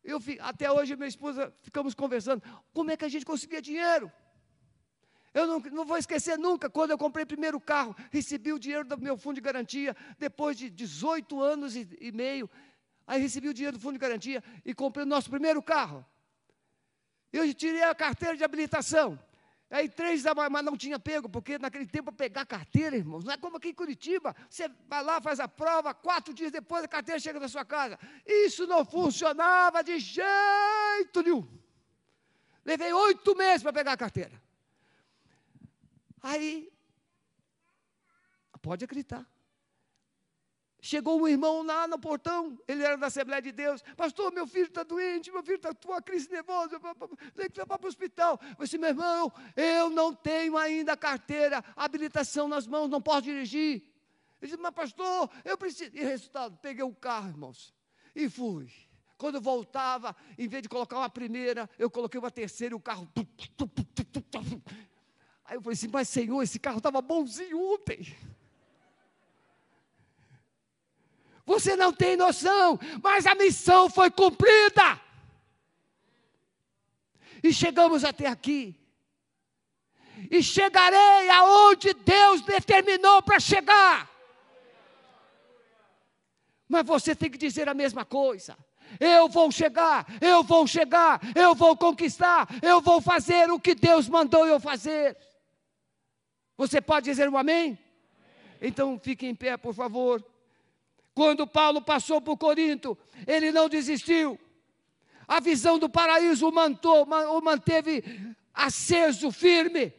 Eu, 0.04 0.20
até 0.42 0.70
hoje 0.70 0.98
minha 0.98 1.08
esposa 1.08 1.54
ficamos 1.62 1.94
conversando, 1.94 2.44
como 2.74 2.92
é 2.92 2.98
que 2.98 3.06
a 3.06 3.10
gente 3.10 3.26
conseguia 3.26 3.62
dinheiro? 3.62 4.12
Eu 5.34 5.46
não, 5.46 5.60
não, 5.60 5.86
vou 5.86 5.98
esquecer 5.98 6.38
nunca, 6.38 6.70
quando 6.70 6.92
eu 6.92 6.98
comprei 6.98 7.24
o 7.24 7.28
primeiro 7.28 7.60
carro, 7.60 7.96
recebi 8.12 8.52
o 8.52 8.60
dinheiro 8.60 8.86
do 8.86 8.98
meu 8.98 9.18
fundo 9.18 9.36
de 9.36 9.42
garantia, 9.42 9.96
depois 10.18 10.58
de 10.58 10.70
18 10.70 11.42
anos 11.42 11.76
e, 11.76 11.88
e 12.00 12.12
meio, 12.12 12.50
Aí 13.08 13.22
recebi 13.22 13.48
o 13.48 13.54
dinheiro 13.54 13.78
do 13.78 13.82
fundo 13.82 13.94
de 13.94 14.00
garantia 14.00 14.44
e 14.66 14.74
comprei 14.74 15.06
o 15.06 15.08
nosso 15.08 15.30
primeiro 15.30 15.64
carro. 15.64 16.06
Eu 17.32 17.52
tirei 17.54 17.84
a 17.84 17.96
carteira 17.96 18.36
de 18.36 18.44
habilitação. 18.44 19.18
Aí 19.70 19.88
três 19.90 20.24
da 20.24 20.36
manhã, 20.36 20.50
mas 20.50 20.64
não 20.64 20.78
tinha 20.78 21.00
pego, 21.00 21.30
porque 21.30 21.58
naquele 21.58 21.86
tempo 21.86 22.12
pegar 22.12 22.46
carteira, 22.46 22.96
irmãos, 22.96 23.24
não 23.24 23.34
é 23.34 23.38
como 23.38 23.58
aqui 23.58 23.70
em 23.70 23.74
Curitiba. 23.74 24.36
Você 24.50 24.70
vai 24.88 25.04
lá, 25.04 25.22
faz 25.22 25.40
a 25.40 25.48
prova, 25.48 25.94
quatro 25.94 26.34
dias 26.34 26.52
depois 26.52 26.84
a 26.84 26.88
carteira 26.88 27.20
chega 27.20 27.40
na 27.40 27.48
sua 27.48 27.64
casa. 27.64 27.98
Isso 28.26 28.68
não 28.68 28.86
funcionava 28.86 29.82
de 29.84 30.00
jeito 30.00 31.22
nenhum. 31.24 31.48
Levei 32.66 32.92
oito 32.92 33.36
meses 33.36 33.64
para 33.64 33.74
pegar 33.74 33.94
a 33.94 33.98
carteira. 33.98 34.42
Aí, 36.28 36.70
pode 38.62 38.84
acreditar. 38.84 39.26
Chegou 40.82 41.22
um 41.22 41.28
irmão 41.28 41.64
lá 41.64 41.88
no 41.88 41.98
portão, 41.98 42.62
ele 42.68 42.84
era 42.84 42.98
da 42.98 43.08
Assembleia 43.08 43.42
de 43.42 43.54
Deus. 43.54 43.82
Pastor, 43.96 44.34
meu 44.34 44.46
filho 44.46 44.66
está 44.66 44.84
doente, 44.84 45.32
meu 45.32 45.42
filho 45.42 45.56
está 45.56 45.74
com 45.74 45.94
uma 45.94 46.02
crise 46.02 46.30
nervosa, 46.30 46.82
tem 47.34 47.50
que 47.50 47.60
levar 47.60 47.80
para 47.80 47.86
o 47.86 47.88
hospital. 47.88 48.38
Eu 48.60 48.66
disse, 48.66 48.78
meu 48.78 48.90
irmão, 48.90 49.32
eu 49.56 49.90
não 49.90 50.14
tenho 50.14 50.58
ainda 50.58 50.98
carteira, 50.98 51.64
habilitação 51.78 52.50
nas 52.50 52.68
mãos, 52.68 52.90
não 52.90 53.02
posso 53.02 53.22
dirigir. 53.22 53.86
Ele 54.42 54.52
disse, 54.52 54.58
mas 54.58 54.74
pastor, 54.74 55.32
eu 55.46 55.58
preciso. 55.58 55.92
E 55.96 56.04
resultado, 56.04 56.58
peguei 56.62 56.84
o 56.84 56.94
carro, 56.94 57.30
irmãos, 57.30 57.74
e 58.14 58.30
fui. 58.30 58.70
Quando 59.18 59.36
eu 59.36 59.42
voltava, 59.42 60.14
em 60.38 60.48
vez 60.48 60.62
de 60.62 60.68
colocar 60.70 60.98
uma 60.98 61.10
primeira, 61.10 61.70
eu 61.80 61.90
coloquei 61.90 62.20
uma 62.20 62.30
terceira 62.30 62.76
e 62.76 62.78
o 62.78 62.82
carro. 62.82 63.10
Aí 65.48 65.56
eu 65.56 65.62
falei 65.62 65.74
assim, 65.74 65.88
mas 65.88 66.10
Senhor, 66.10 66.44
esse 66.44 66.60
carro 66.60 66.80
estava 66.80 67.02
bonzinho 67.02 67.74
ontem. 67.74 68.16
Você 71.46 71.78
não 71.78 71.94
tem 71.94 72.18
noção, 72.18 72.78
mas 73.02 73.26
a 73.26 73.34
missão 73.34 73.90
foi 73.90 74.12
cumprida. 74.12 75.00
E 77.42 77.54
chegamos 77.54 78.04
até 78.04 78.28
aqui. 78.28 78.76
E 80.30 80.44
chegarei 80.44 81.30
aonde 81.30 81.94
Deus 81.94 82.42
determinou 82.42 83.22
para 83.22 83.40
chegar. 83.40 84.12
Mas 86.68 86.86
você 86.86 87.16
tem 87.16 87.32
que 87.32 87.38
dizer 87.38 87.70
a 87.70 87.74
mesma 87.74 88.04
coisa. 88.04 88.58
Eu 89.00 89.30
vou 89.30 89.50
chegar, 89.50 90.06
eu 90.20 90.44
vou 90.44 90.68
chegar, 90.68 91.22
eu 91.36 91.56
vou 91.56 91.78
conquistar, 91.78 92.48
eu 92.62 92.82
vou 92.82 93.00
fazer 93.00 93.50
o 93.50 93.60
que 93.60 93.74
Deus 93.74 94.10
mandou 94.10 94.46
eu 94.46 94.60
fazer. 94.60 95.16
Você 96.58 96.82
pode 96.82 97.06
dizer 97.06 97.30
um 97.30 97.38
amém? 97.38 97.78
Então 98.60 99.00
fique 99.00 99.28
em 99.28 99.36
pé, 99.36 99.56
por 99.56 99.74
favor. 99.74 100.26
Quando 101.14 101.48
Paulo 101.48 101.82
passou 101.82 102.20
por 102.20 102.38
Corinto, 102.38 102.98
ele 103.26 103.52
não 103.52 103.70
desistiu. 103.70 104.40
A 105.28 105.40
visão 105.40 105.78
do 105.78 105.90
paraíso 105.90 106.48
o, 106.48 106.52
mantou, 106.52 107.04
o 107.06 107.42
manteve 107.42 108.04
aceso, 108.54 109.32
firme. 109.32 109.94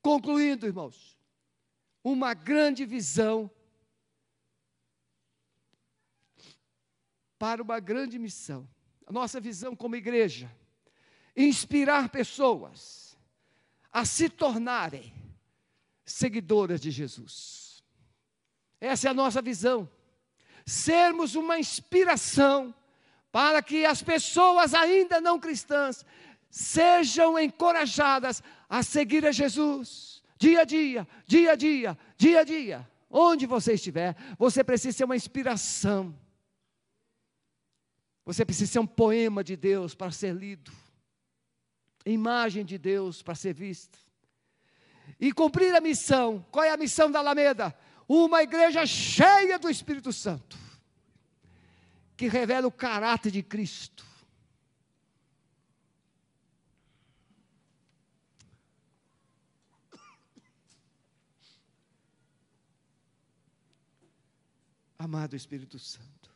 Concluindo, 0.00 0.66
irmãos, 0.66 1.18
uma 2.02 2.32
grande 2.32 2.86
visão 2.86 3.50
para 7.38 7.62
uma 7.62 7.78
grande 7.78 8.18
missão. 8.18 8.68
A 9.06 9.12
nossa 9.12 9.40
visão 9.40 9.74
como 9.74 9.96
igreja, 9.96 10.50
inspirar 11.36 12.08
pessoas 12.10 13.07
a 13.92 14.04
se 14.04 14.28
tornarem 14.28 15.12
seguidoras 16.04 16.80
de 16.80 16.90
Jesus. 16.90 17.82
Essa 18.80 19.08
é 19.08 19.10
a 19.10 19.14
nossa 19.14 19.42
visão. 19.42 19.88
Sermos 20.64 21.34
uma 21.34 21.58
inspiração 21.58 22.74
para 23.32 23.62
que 23.62 23.84
as 23.84 24.02
pessoas 24.02 24.74
ainda 24.74 25.20
não 25.20 25.38
cristãs 25.38 26.04
sejam 26.50 27.38
encorajadas 27.38 28.42
a 28.68 28.82
seguir 28.82 29.26
a 29.26 29.32
Jesus. 29.32 30.22
Dia 30.38 30.60
a 30.60 30.64
dia, 30.64 31.08
dia 31.26 31.52
a 31.52 31.56
dia, 31.56 31.98
dia 32.16 32.40
a 32.40 32.44
dia. 32.44 32.90
Onde 33.10 33.46
você 33.46 33.72
estiver, 33.74 34.16
você 34.38 34.62
precisa 34.62 34.96
ser 34.96 35.04
uma 35.04 35.16
inspiração. 35.16 36.14
Você 38.24 38.44
precisa 38.44 38.72
ser 38.72 38.78
um 38.78 38.86
poema 38.86 39.42
de 39.42 39.56
Deus 39.56 39.94
para 39.94 40.10
ser 40.10 40.34
lido, 40.34 40.70
imagem 42.10 42.64
de 42.64 42.78
Deus 42.78 43.22
para 43.22 43.34
ser 43.34 43.54
vista. 43.54 43.98
E 45.18 45.32
cumprir 45.32 45.74
a 45.74 45.80
missão. 45.80 46.44
Qual 46.50 46.64
é 46.64 46.70
a 46.70 46.76
missão 46.76 47.10
da 47.10 47.18
Alameda? 47.18 47.74
uma 48.08 48.42
igreja 48.42 48.86
cheia 48.86 49.58
do 49.58 49.68
Espírito 49.68 50.12
Santo, 50.12 50.56
que 52.16 52.26
revela 52.26 52.66
o 52.66 52.72
caráter 52.72 53.30
de 53.30 53.42
Cristo. 53.42 54.06
Amado 64.98 65.36
Espírito 65.36 65.78
Santo, 65.78 66.30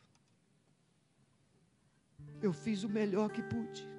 eu 2.41 2.53
fiz 2.53 2.83
o 2.83 2.89
melhor 2.89 3.29
que 3.29 3.41
pude. 3.41 3.92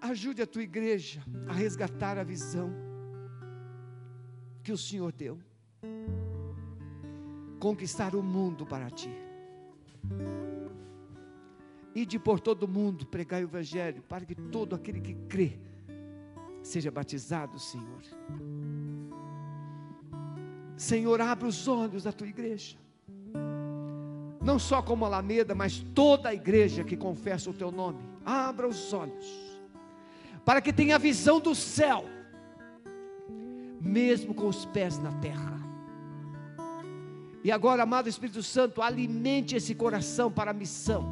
Ajude 0.00 0.42
a 0.42 0.46
tua 0.46 0.62
igreja 0.62 1.22
a 1.48 1.52
resgatar 1.52 2.18
a 2.18 2.22
visão 2.22 2.70
que 4.62 4.72
o 4.72 4.78
Senhor 4.78 5.12
deu. 5.12 5.38
Conquistar 7.58 8.14
o 8.14 8.22
mundo 8.22 8.66
para 8.66 8.90
ti. 8.90 9.10
Ide 11.94 12.18
por 12.18 12.40
todo 12.40 12.64
o 12.64 12.68
mundo 12.68 13.06
pregar 13.06 13.40
o 13.40 13.44
Evangelho, 13.44 14.02
para 14.02 14.26
que 14.26 14.34
todo 14.34 14.74
aquele 14.74 15.00
que 15.00 15.14
crê 15.28 15.58
seja 16.62 16.90
batizado, 16.90 17.58
Senhor. 17.58 18.02
Senhor, 20.76 21.20
abre 21.20 21.46
os 21.46 21.66
olhos 21.66 22.02
da 22.02 22.12
tua 22.12 22.26
igreja. 22.26 22.76
Não 24.42 24.58
só 24.58 24.82
como 24.82 25.04
Alameda, 25.04 25.54
mas 25.54 25.78
toda 25.94 26.28
a 26.28 26.34
igreja 26.34 26.84
que 26.84 26.96
confessa 26.96 27.48
o 27.48 27.54
teu 27.54 27.72
nome. 27.72 28.00
Abra 28.24 28.68
os 28.68 28.92
olhos 28.92 29.45
para 30.46 30.60
que 30.60 30.72
tenha 30.72 30.96
visão 30.96 31.40
do 31.40 31.56
céu, 31.56 32.04
mesmo 33.80 34.32
com 34.32 34.46
os 34.46 34.64
pés 34.64 34.96
na 34.96 35.10
terra. 35.14 35.58
E 37.42 37.50
agora, 37.50 37.82
amado 37.82 38.08
Espírito 38.08 38.44
Santo, 38.44 38.80
alimente 38.80 39.56
esse 39.56 39.74
coração 39.74 40.30
para 40.30 40.52
a 40.52 40.54
missão, 40.54 41.04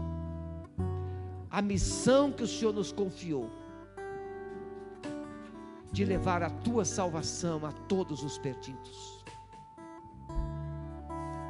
a 1.51 1.61
missão 1.61 2.30
que 2.30 2.45
o 2.45 2.47
Senhor 2.47 2.72
nos 2.72 2.93
confiou, 2.93 3.51
de 5.91 6.05
levar 6.05 6.45
a 6.45 6.51
tua 6.51 6.85
salvação 6.85 7.66
a 7.66 7.72
todos 7.72 8.22
os 8.22 8.39
perdidos. 8.39 9.24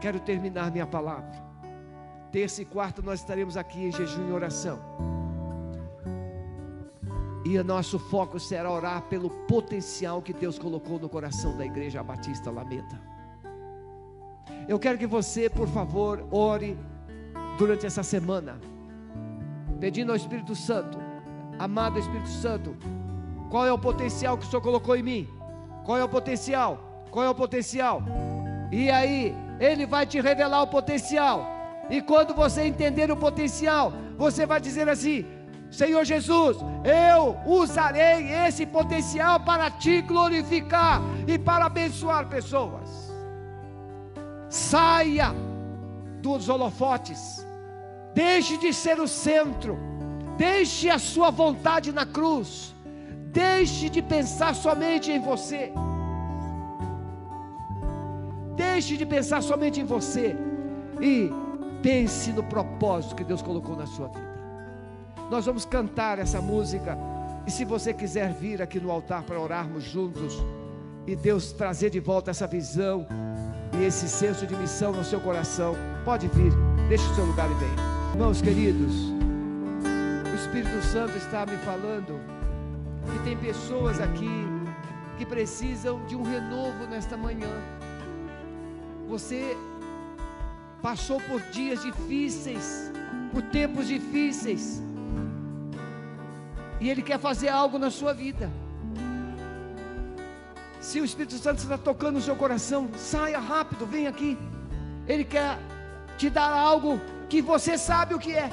Quero 0.00 0.20
terminar 0.20 0.70
minha 0.70 0.86
palavra. 0.86 1.44
Terça 2.32 2.62
e 2.62 2.64
quarta 2.64 3.02
nós 3.02 3.20
estaremos 3.20 3.58
aqui 3.58 3.84
em 3.84 3.92
jejum 3.92 4.30
e 4.30 4.32
oração. 4.32 5.13
E 7.44 7.58
o 7.58 7.64
nosso 7.64 7.98
foco 7.98 8.40
será 8.40 8.70
orar 8.70 9.02
pelo 9.02 9.28
potencial 9.28 10.22
que 10.22 10.32
Deus 10.32 10.58
colocou 10.58 10.98
no 10.98 11.08
coração 11.08 11.56
da 11.56 11.64
igreja 11.64 12.02
Batista 12.02 12.48
Alameda. 12.48 13.00
Eu 14.66 14.78
quero 14.78 14.96
que 14.96 15.06
você, 15.06 15.50
por 15.50 15.68
favor, 15.68 16.26
ore 16.30 16.76
durante 17.58 17.84
essa 17.84 18.02
semana, 18.02 18.58
pedindo 19.78 20.10
ao 20.10 20.16
Espírito 20.16 20.54
Santo, 20.54 20.98
amado 21.58 21.98
Espírito 21.98 22.30
Santo, 22.30 22.74
qual 23.50 23.66
é 23.66 23.72
o 23.72 23.78
potencial 23.78 24.38
que 24.38 24.46
o 24.46 24.48
Senhor 24.48 24.62
colocou 24.62 24.96
em 24.96 25.02
mim? 25.02 25.28
Qual 25.84 25.98
é 25.98 26.04
o 26.04 26.08
potencial? 26.08 27.04
Qual 27.10 27.24
é 27.24 27.28
o 27.28 27.34
potencial? 27.34 28.02
E 28.72 28.90
aí, 28.90 29.34
Ele 29.60 29.86
vai 29.86 30.06
te 30.06 30.20
revelar 30.20 30.62
o 30.62 30.66
potencial. 30.66 31.46
E 31.90 32.00
quando 32.00 32.34
você 32.34 32.62
entender 32.62 33.10
o 33.10 33.16
potencial, 33.16 33.92
você 34.16 34.46
vai 34.46 34.60
dizer 34.60 34.88
assim: 34.88 35.26
Senhor 35.74 36.04
Jesus, 36.04 36.56
eu 36.84 37.36
usarei 37.44 38.32
esse 38.46 38.64
potencial 38.64 39.40
para 39.40 39.68
te 39.72 40.00
glorificar 40.02 41.02
e 41.26 41.36
para 41.36 41.66
abençoar 41.66 42.28
pessoas. 42.28 43.12
Saia 44.48 45.34
dos 46.22 46.48
holofotes, 46.48 47.44
deixe 48.14 48.56
de 48.58 48.72
ser 48.72 49.00
o 49.00 49.08
centro, 49.08 49.76
deixe 50.38 50.88
a 50.88 50.98
sua 50.98 51.30
vontade 51.30 51.90
na 51.90 52.06
cruz, 52.06 52.72
deixe 53.32 53.88
de 53.88 54.00
pensar 54.00 54.54
somente 54.54 55.10
em 55.10 55.18
você, 55.18 55.72
deixe 58.54 58.96
de 58.96 59.04
pensar 59.04 59.42
somente 59.42 59.80
em 59.80 59.84
você 59.84 60.36
e 61.00 61.28
pense 61.82 62.32
no 62.32 62.44
propósito 62.44 63.16
que 63.16 63.24
Deus 63.24 63.42
colocou 63.42 63.74
na 63.74 63.86
sua 63.86 64.06
vida. 64.06 64.33
Nós 65.30 65.46
vamos 65.46 65.64
cantar 65.64 66.18
essa 66.18 66.40
música. 66.40 66.96
E 67.46 67.50
se 67.50 67.64
você 67.64 67.92
quiser 67.92 68.32
vir 68.32 68.62
aqui 68.62 68.80
no 68.80 68.90
altar 68.90 69.22
para 69.22 69.38
orarmos 69.38 69.84
juntos 69.84 70.42
e 71.06 71.14
Deus 71.14 71.52
trazer 71.52 71.90
de 71.90 72.00
volta 72.00 72.30
essa 72.30 72.46
visão 72.46 73.06
e 73.78 73.84
esse 73.84 74.08
senso 74.08 74.46
de 74.46 74.56
missão 74.56 74.92
no 74.92 75.04
seu 75.04 75.20
coração, 75.20 75.74
pode 76.04 76.28
vir, 76.28 76.52
deixe 76.88 77.04
o 77.10 77.14
seu 77.14 77.24
lugar 77.24 77.50
e 77.50 77.54
venha. 77.54 77.94
Irmãos 78.12 78.40
queridos, 78.40 78.94
o 80.30 80.34
Espírito 80.34 80.82
Santo 80.82 81.16
está 81.16 81.44
me 81.44 81.56
falando 81.58 82.20
que 83.12 83.18
tem 83.24 83.36
pessoas 83.36 84.00
aqui 84.00 84.46
que 85.18 85.26
precisam 85.26 86.04
de 86.06 86.16
um 86.16 86.22
renovo 86.22 86.86
nesta 86.88 87.16
manhã. 87.16 87.50
Você 89.08 89.56
passou 90.80 91.20
por 91.20 91.40
dias 91.50 91.82
difíceis, 91.82 92.90
por 93.32 93.42
tempos 93.42 93.86
difíceis, 93.88 94.82
e 96.80 96.90
Ele 96.90 97.02
quer 97.02 97.18
fazer 97.18 97.48
algo 97.48 97.78
na 97.78 97.90
sua 97.90 98.12
vida. 98.12 98.50
Se 100.80 101.00
o 101.00 101.04
Espírito 101.04 101.36
Santo 101.38 101.58
está 101.58 101.78
tocando 101.78 102.16
no 102.16 102.20
seu 102.20 102.36
coração, 102.36 102.90
saia 102.96 103.38
rápido, 103.38 103.86
vem 103.86 104.06
aqui. 104.06 104.36
Ele 105.06 105.24
quer 105.24 105.58
te 106.18 106.28
dar 106.28 106.52
algo 106.52 107.00
que 107.28 107.40
você 107.40 107.78
sabe 107.78 108.14
o 108.14 108.18
que 108.18 108.32
é. 108.32 108.50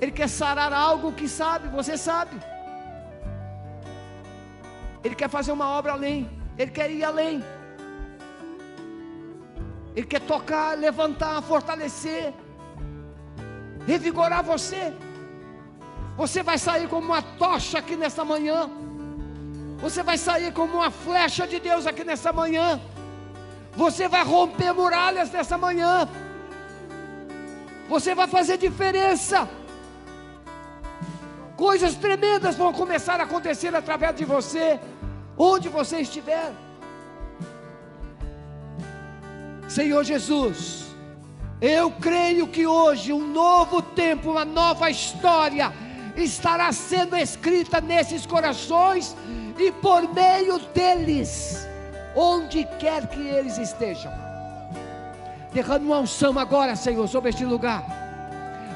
Ele 0.00 0.12
quer 0.12 0.28
sarar 0.28 0.72
algo 0.72 1.12
que 1.12 1.28
sabe, 1.28 1.68
você 1.68 1.96
sabe. 1.96 2.36
Ele 5.02 5.14
quer 5.14 5.28
fazer 5.28 5.52
uma 5.52 5.68
obra 5.68 5.92
além. 5.92 6.28
Ele 6.56 6.70
quer 6.70 6.90
ir 6.90 7.02
além. 7.04 7.42
Ele 9.96 10.06
quer 10.06 10.20
tocar, 10.20 10.76
levantar, 10.76 11.40
fortalecer, 11.42 12.32
revigorar 13.86 14.44
você. 14.44 14.94
Você 16.18 16.42
vai 16.42 16.58
sair 16.58 16.88
como 16.88 17.06
uma 17.06 17.22
tocha 17.22 17.78
aqui 17.78 17.94
nessa 17.94 18.24
manhã. 18.24 18.68
Você 19.78 20.02
vai 20.02 20.18
sair 20.18 20.52
como 20.52 20.78
uma 20.78 20.90
flecha 20.90 21.46
de 21.46 21.60
Deus 21.60 21.86
aqui 21.86 22.02
nessa 22.02 22.32
manhã. 22.32 22.80
Você 23.76 24.08
vai 24.08 24.24
romper 24.24 24.72
muralhas 24.72 25.30
nessa 25.30 25.56
manhã. 25.56 26.08
Você 27.88 28.16
vai 28.16 28.26
fazer 28.26 28.56
diferença. 28.58 29.48
Coisas 31.56 31.94
tremendas 31.94 32.56
vão 32.56 32.72
começar 32.72 33.20
a 33.20 33.22
acontecer 33.22 33.72
através 33.72 34.16
de 34.16 34.24
você, 34.24 34.80
onde 35.36 35.68
você 35.68 36.00
estiver. 36.00 36.50
Senhor 39.68 40.02
Jesus, 40.02 40.86
eu 41.60 41.92
creio 41.92 42.48
que 42.48 42.66
hoje 42.66 43.12
um 43.12 43.24
novo 43.32 43.80
tempo, 43.80 44.32
uma 44.32 44.44
nova 44.44 44.90
história 44.90 45.72
estará 46.22 46.72
sendo 46.72 47.16
escrita 47.16 47.80
nesses 47.80 48.26
corações 48.26 49.16
e 49.58 49.70
por 49.72 50.12
meio 50.12 50.58
deles, 50.74 51.66
onde 52.14 52.64
quer 52.78 53.06
que 53.08 53.20
eles 53.20 53.58
estejam. 53.58 54.12
Derrame 55.52 55.86
uma 55.86 56.00
unção 56.00 56.38
agora, 56.38 56.76
Senhor, 56.76 57.06
sobre 57.08 57.30
este 57.30 57.44
lugar. 57.44 57.84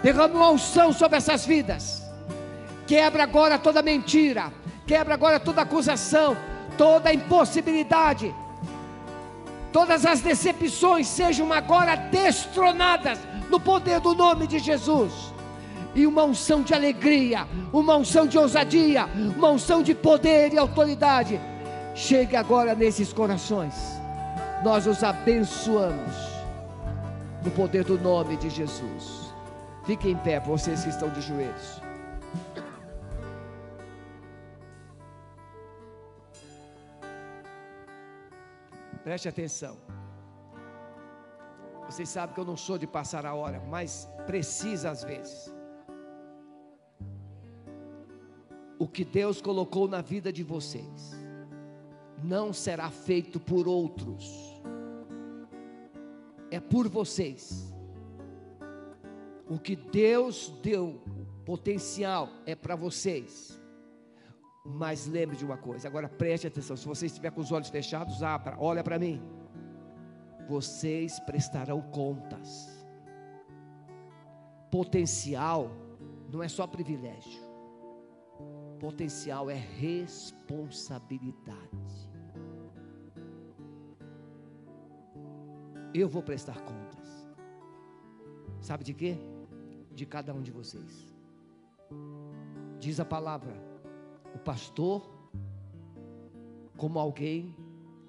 Derrame 0.03 0.35
uma 0.35 0.51
unção 0.51 0.93
sobre 0.93 1.19
essas 1.19 1.45
vidas. 1.47 2.03
Quebra 2.87 3.23
agora 3.23 3.59
toda 3.59 3.83
mentira. 3.83 4.53
Quebra 4.87 5.15
agora 5.15 5.39
toda 5.39 5.63
acusação, 5.63 6.37
toda 6.77 7.13
impossibilidade. 7.13 8.35
Todas 9.73 10.05
as 10.05 10.21
decepções 10.21 11.07
sejam 11.07 11.53
agora 11.53 11.97
destronadas 11.97 13.19
no 13.49 13.59
poder 13.61 14.01
do 14.01 14.15
nome 14.15 14.47
de 14.47 14.59
Jesus 14.59 15.32
e 15.95 16.07
uma 16.07 16.25
unção 16.25 16.63
de 16.63 16.75
alegria, 16.75 17.47
uma 17.73 17.97
unção 17.97 18.27
de 18.27 18.39
ousadia, 18.39 19.07
uma 19.37 19.51
unção 19.51 19.83
de 19.83 19.95
poder 19.95 20.53
e 20.53 20.59
autoridade. 20.59 21.41
Chegue 21.95 22.37
agora 22.37 22.75
nesses 22.75 23.13
corações. 23.13 23.75
Nós 24.65 24.87
os 24.87 25.03
abençoamos 25.03 26.15
no 27.45 27.51
poder 27.51 27.85
do 27.85 27.99
nome 27.99 28.37
de 28.37 28.49
Jesus. 28.49 29.33
Fiquem 29.85 30.13
em 30.13 30.17
pé, 30.17 30.39
vocês 30.41 30.85
que 30.85 30.91
estão 30.91 31.09
de 31.11 31.21
joelhos. 31.21 31.83
Preste 39.03 39.29
atenção. 39.29 39.77
Vocês 41.87 42.09
sabem 42.09 42.35
que 42.35 42.41
eu 42.41 42.45
não 42.45 42.57
sou 42.57 42.79
de 42.79 42.87
passar 42.87 43.27
a 43.27 43.35
hora, 43.35 43.61
mas 43.69 44.09
precisa 44.27 44.91
às 44.91 45.03
vezes. 45.03 45.52
O 48.83 48.89
que 48.89 49.05
Deus 49.05 49.41
colocou 49.41 49.87
na 49.87 50.01
vida 50.01 50.33
de 50.33 50.43
vocês 50.43 51.13
não 52.21 52.53
será 52.53 52.91
feito 52.91 53.39
por 53.39 53.69
outros, 53.69 54.61
é 56.51 56.59
por 56.59 56.89
vocês. 56.89 57.73
O 59.49 59.57
que 59.57 59.77
Deus 59.77 60.53
deu 60.65 61.01
potencial 61.45 62.29
é 62.45 62.57
para 62.57 62.75
vocês. 62.75 63.57
Mas 64.65 65.07
lembre 65.07 65.37
de 65.37 65.45
uma 65.45 65.57
coisa, 65.57 65.87
agora 65.87 66.09
preste 66.09 66.49
atenção. 66.49 66.77
Se 66.77 66.85
você 66.85 67.07
estiver 67.07 67.31
com 67.31 67.41
os 67.41 67.53
olhos 67.53 67.69
fechados, 67.69 68.21
abra, 68.21 68.57
olha 68.59 68.83
para 68.83 68.99
mim. 68.99 69.23
Vocês 70.49 71.21
prestarão 71.21 71.81
contas. 71.81 72.85
Potencial 74.73 75.71
não 76.29 76.43
é 76.43 76.49
só 76.49 76.67
privilégio 76.67 77.52
potencial 78.83 79.49
é 79.49 79.55
responsabilidade. 79.55 82.11
Eu 85.95 86.09
vou 86.09 86.21
prestar 86.21 86.61
contas. 86.63 87.29
Sabe 88.61 88.83
de 88.83 88.93
quê? 88.93 89.17
De 89.93 90.05
cada 90.05 90.35
um 90.35 90.43
de 90.43 90.51
vocês. 90.51 91.07
Diz 92.81 92.99
a 92.99 93.05
palavra: 93.05 93.55
o 94.35 94.39
pastor, 94.41 95.09
como 96.77 96.99
alguém 96.99 97.55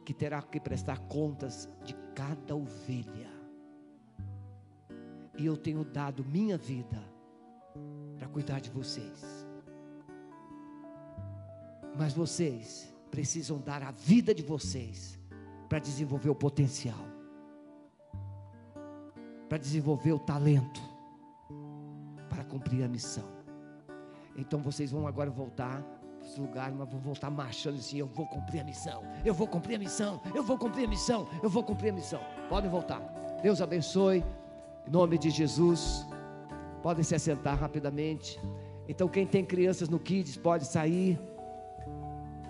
que 0.04 0.12
terá 0.12 0.42
que 0.42 0.60
prestar 0.60 0.98
contas 1.02 1.70
de 1.84 1.94
cada 2.16 2.56
ovelha. 2.56 3.32
E 5.38 5.46
eu 5.46 5.56
tenho 5.56 5.86
dado 5.86 6.26
minha 6.26 6.58
vida 6.58 7.00
para 8.18 8.28
cuidar 8.28 8.60
de 8.60 8.72
vocês. 8.72 9.33
Mas 11.96 12.14
vocês 12.14 12.92
precisam 13.12 13.60
dar 13.60 13.84
a 13.84 13.92
vida 13.92 14.34
de 14.34 14.42
vocês 14.42 15.20
para 15.70 15.80
desenvolver 15.80 16.30
o 16.30 16.36
potencial, 16.36 17.06
para 19.48 19.58
desenvolver 19.58 20.14
o 20.14 20.20
talento, 20.20 20.82
para 22.30 22.44
cumprir 22.44 22.84
a 22.84 22.88
missão. 22.88 23.28
Então 24.36 24.60
vocês 24.62 24.92
vão 24.92 25.06
agora 25.08 25.30
voltar 25.30 25.82
para 26.20 26.28
esse 26.28 26.40
lugar, 26.40 26.72
mas 26.72 26.90
vão 26.90 27.00
voltar 27.00 27.30
marchando 27.30 27.76
assim: 27.76 27.98
eu 27.98 28.08
vou 28.08 28.26
cumprir 28.28 28.62
a 28.62 28.64
missão, 28.64 29.04
eu 29.24 29.34
vou 29.34 29.48
cumprir 29.48 29.76
a 29.76 29.80
missão, 29.80 30.22
eu 30.34 30.44
vou 30.44 30.58
cumprir 30.58 30.86
a 30.86 30.88
missão, 30.88 31.28
eu 31.44 31.50
vou 31.50 31.64
cumprir 31.64 31.90
a 31.90 31.94
missão. 31.94 32.22
Podem 32.50 32.70
voltar. 32.70 33.00
Deus 33.44 33.62
abençoe, 33.62 34.24
em 34.88 34.92
nome 34.92 35.18
de 35.18 35.30
Jesus. 35.30 36.06
Podem 36.82 37.04
se 37.04 37.14
assentar 37.14 37.58
rapidamente. 37.58 38.40
Então, 38.88 39.08
quem 39.08 39.26
tem 39.26 39.46
crianças 39.46 39.88
no 39.88 40.00
Kids 40.00 40.36
pode 40.36 40.66
sair 40.66 41.20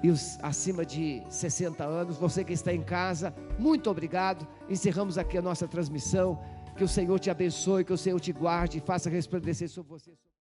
e 0.03 0.11
os 0.11 0.37
acima 0.41 0.85
de 0.85 1.23
60 1.29 1.83
anos, 1.83 2.17
você 2.17 2.43
que 2.43 2.51
está 2.51 2.73
em 2.73 2.83
casa, 2.83 3.33
muito 3.57 3.89
obrigado. 3.89 4.45
Encerramos 4.69 5.17
aqui 5.17 5.37
a 5.37 5.41
nossa 5.41 5.65
transmissão. 5.65 6.37
Que 6.75 6.83
o 6.83 6.87
Senhor 6.87 7.19
te 7.19 7.29
abençoe, 7.29 7.85
que 7.85 7.93
o 7.93 7.97
Senhor 7.97 8.19
te 8.19 8.33
guarde 8.33 8.79
e 8.79 8.81
faça 8.81 9.09
resplandecer 9.09 9.69
sobre 9.69 9.91
você. 9.91 10.11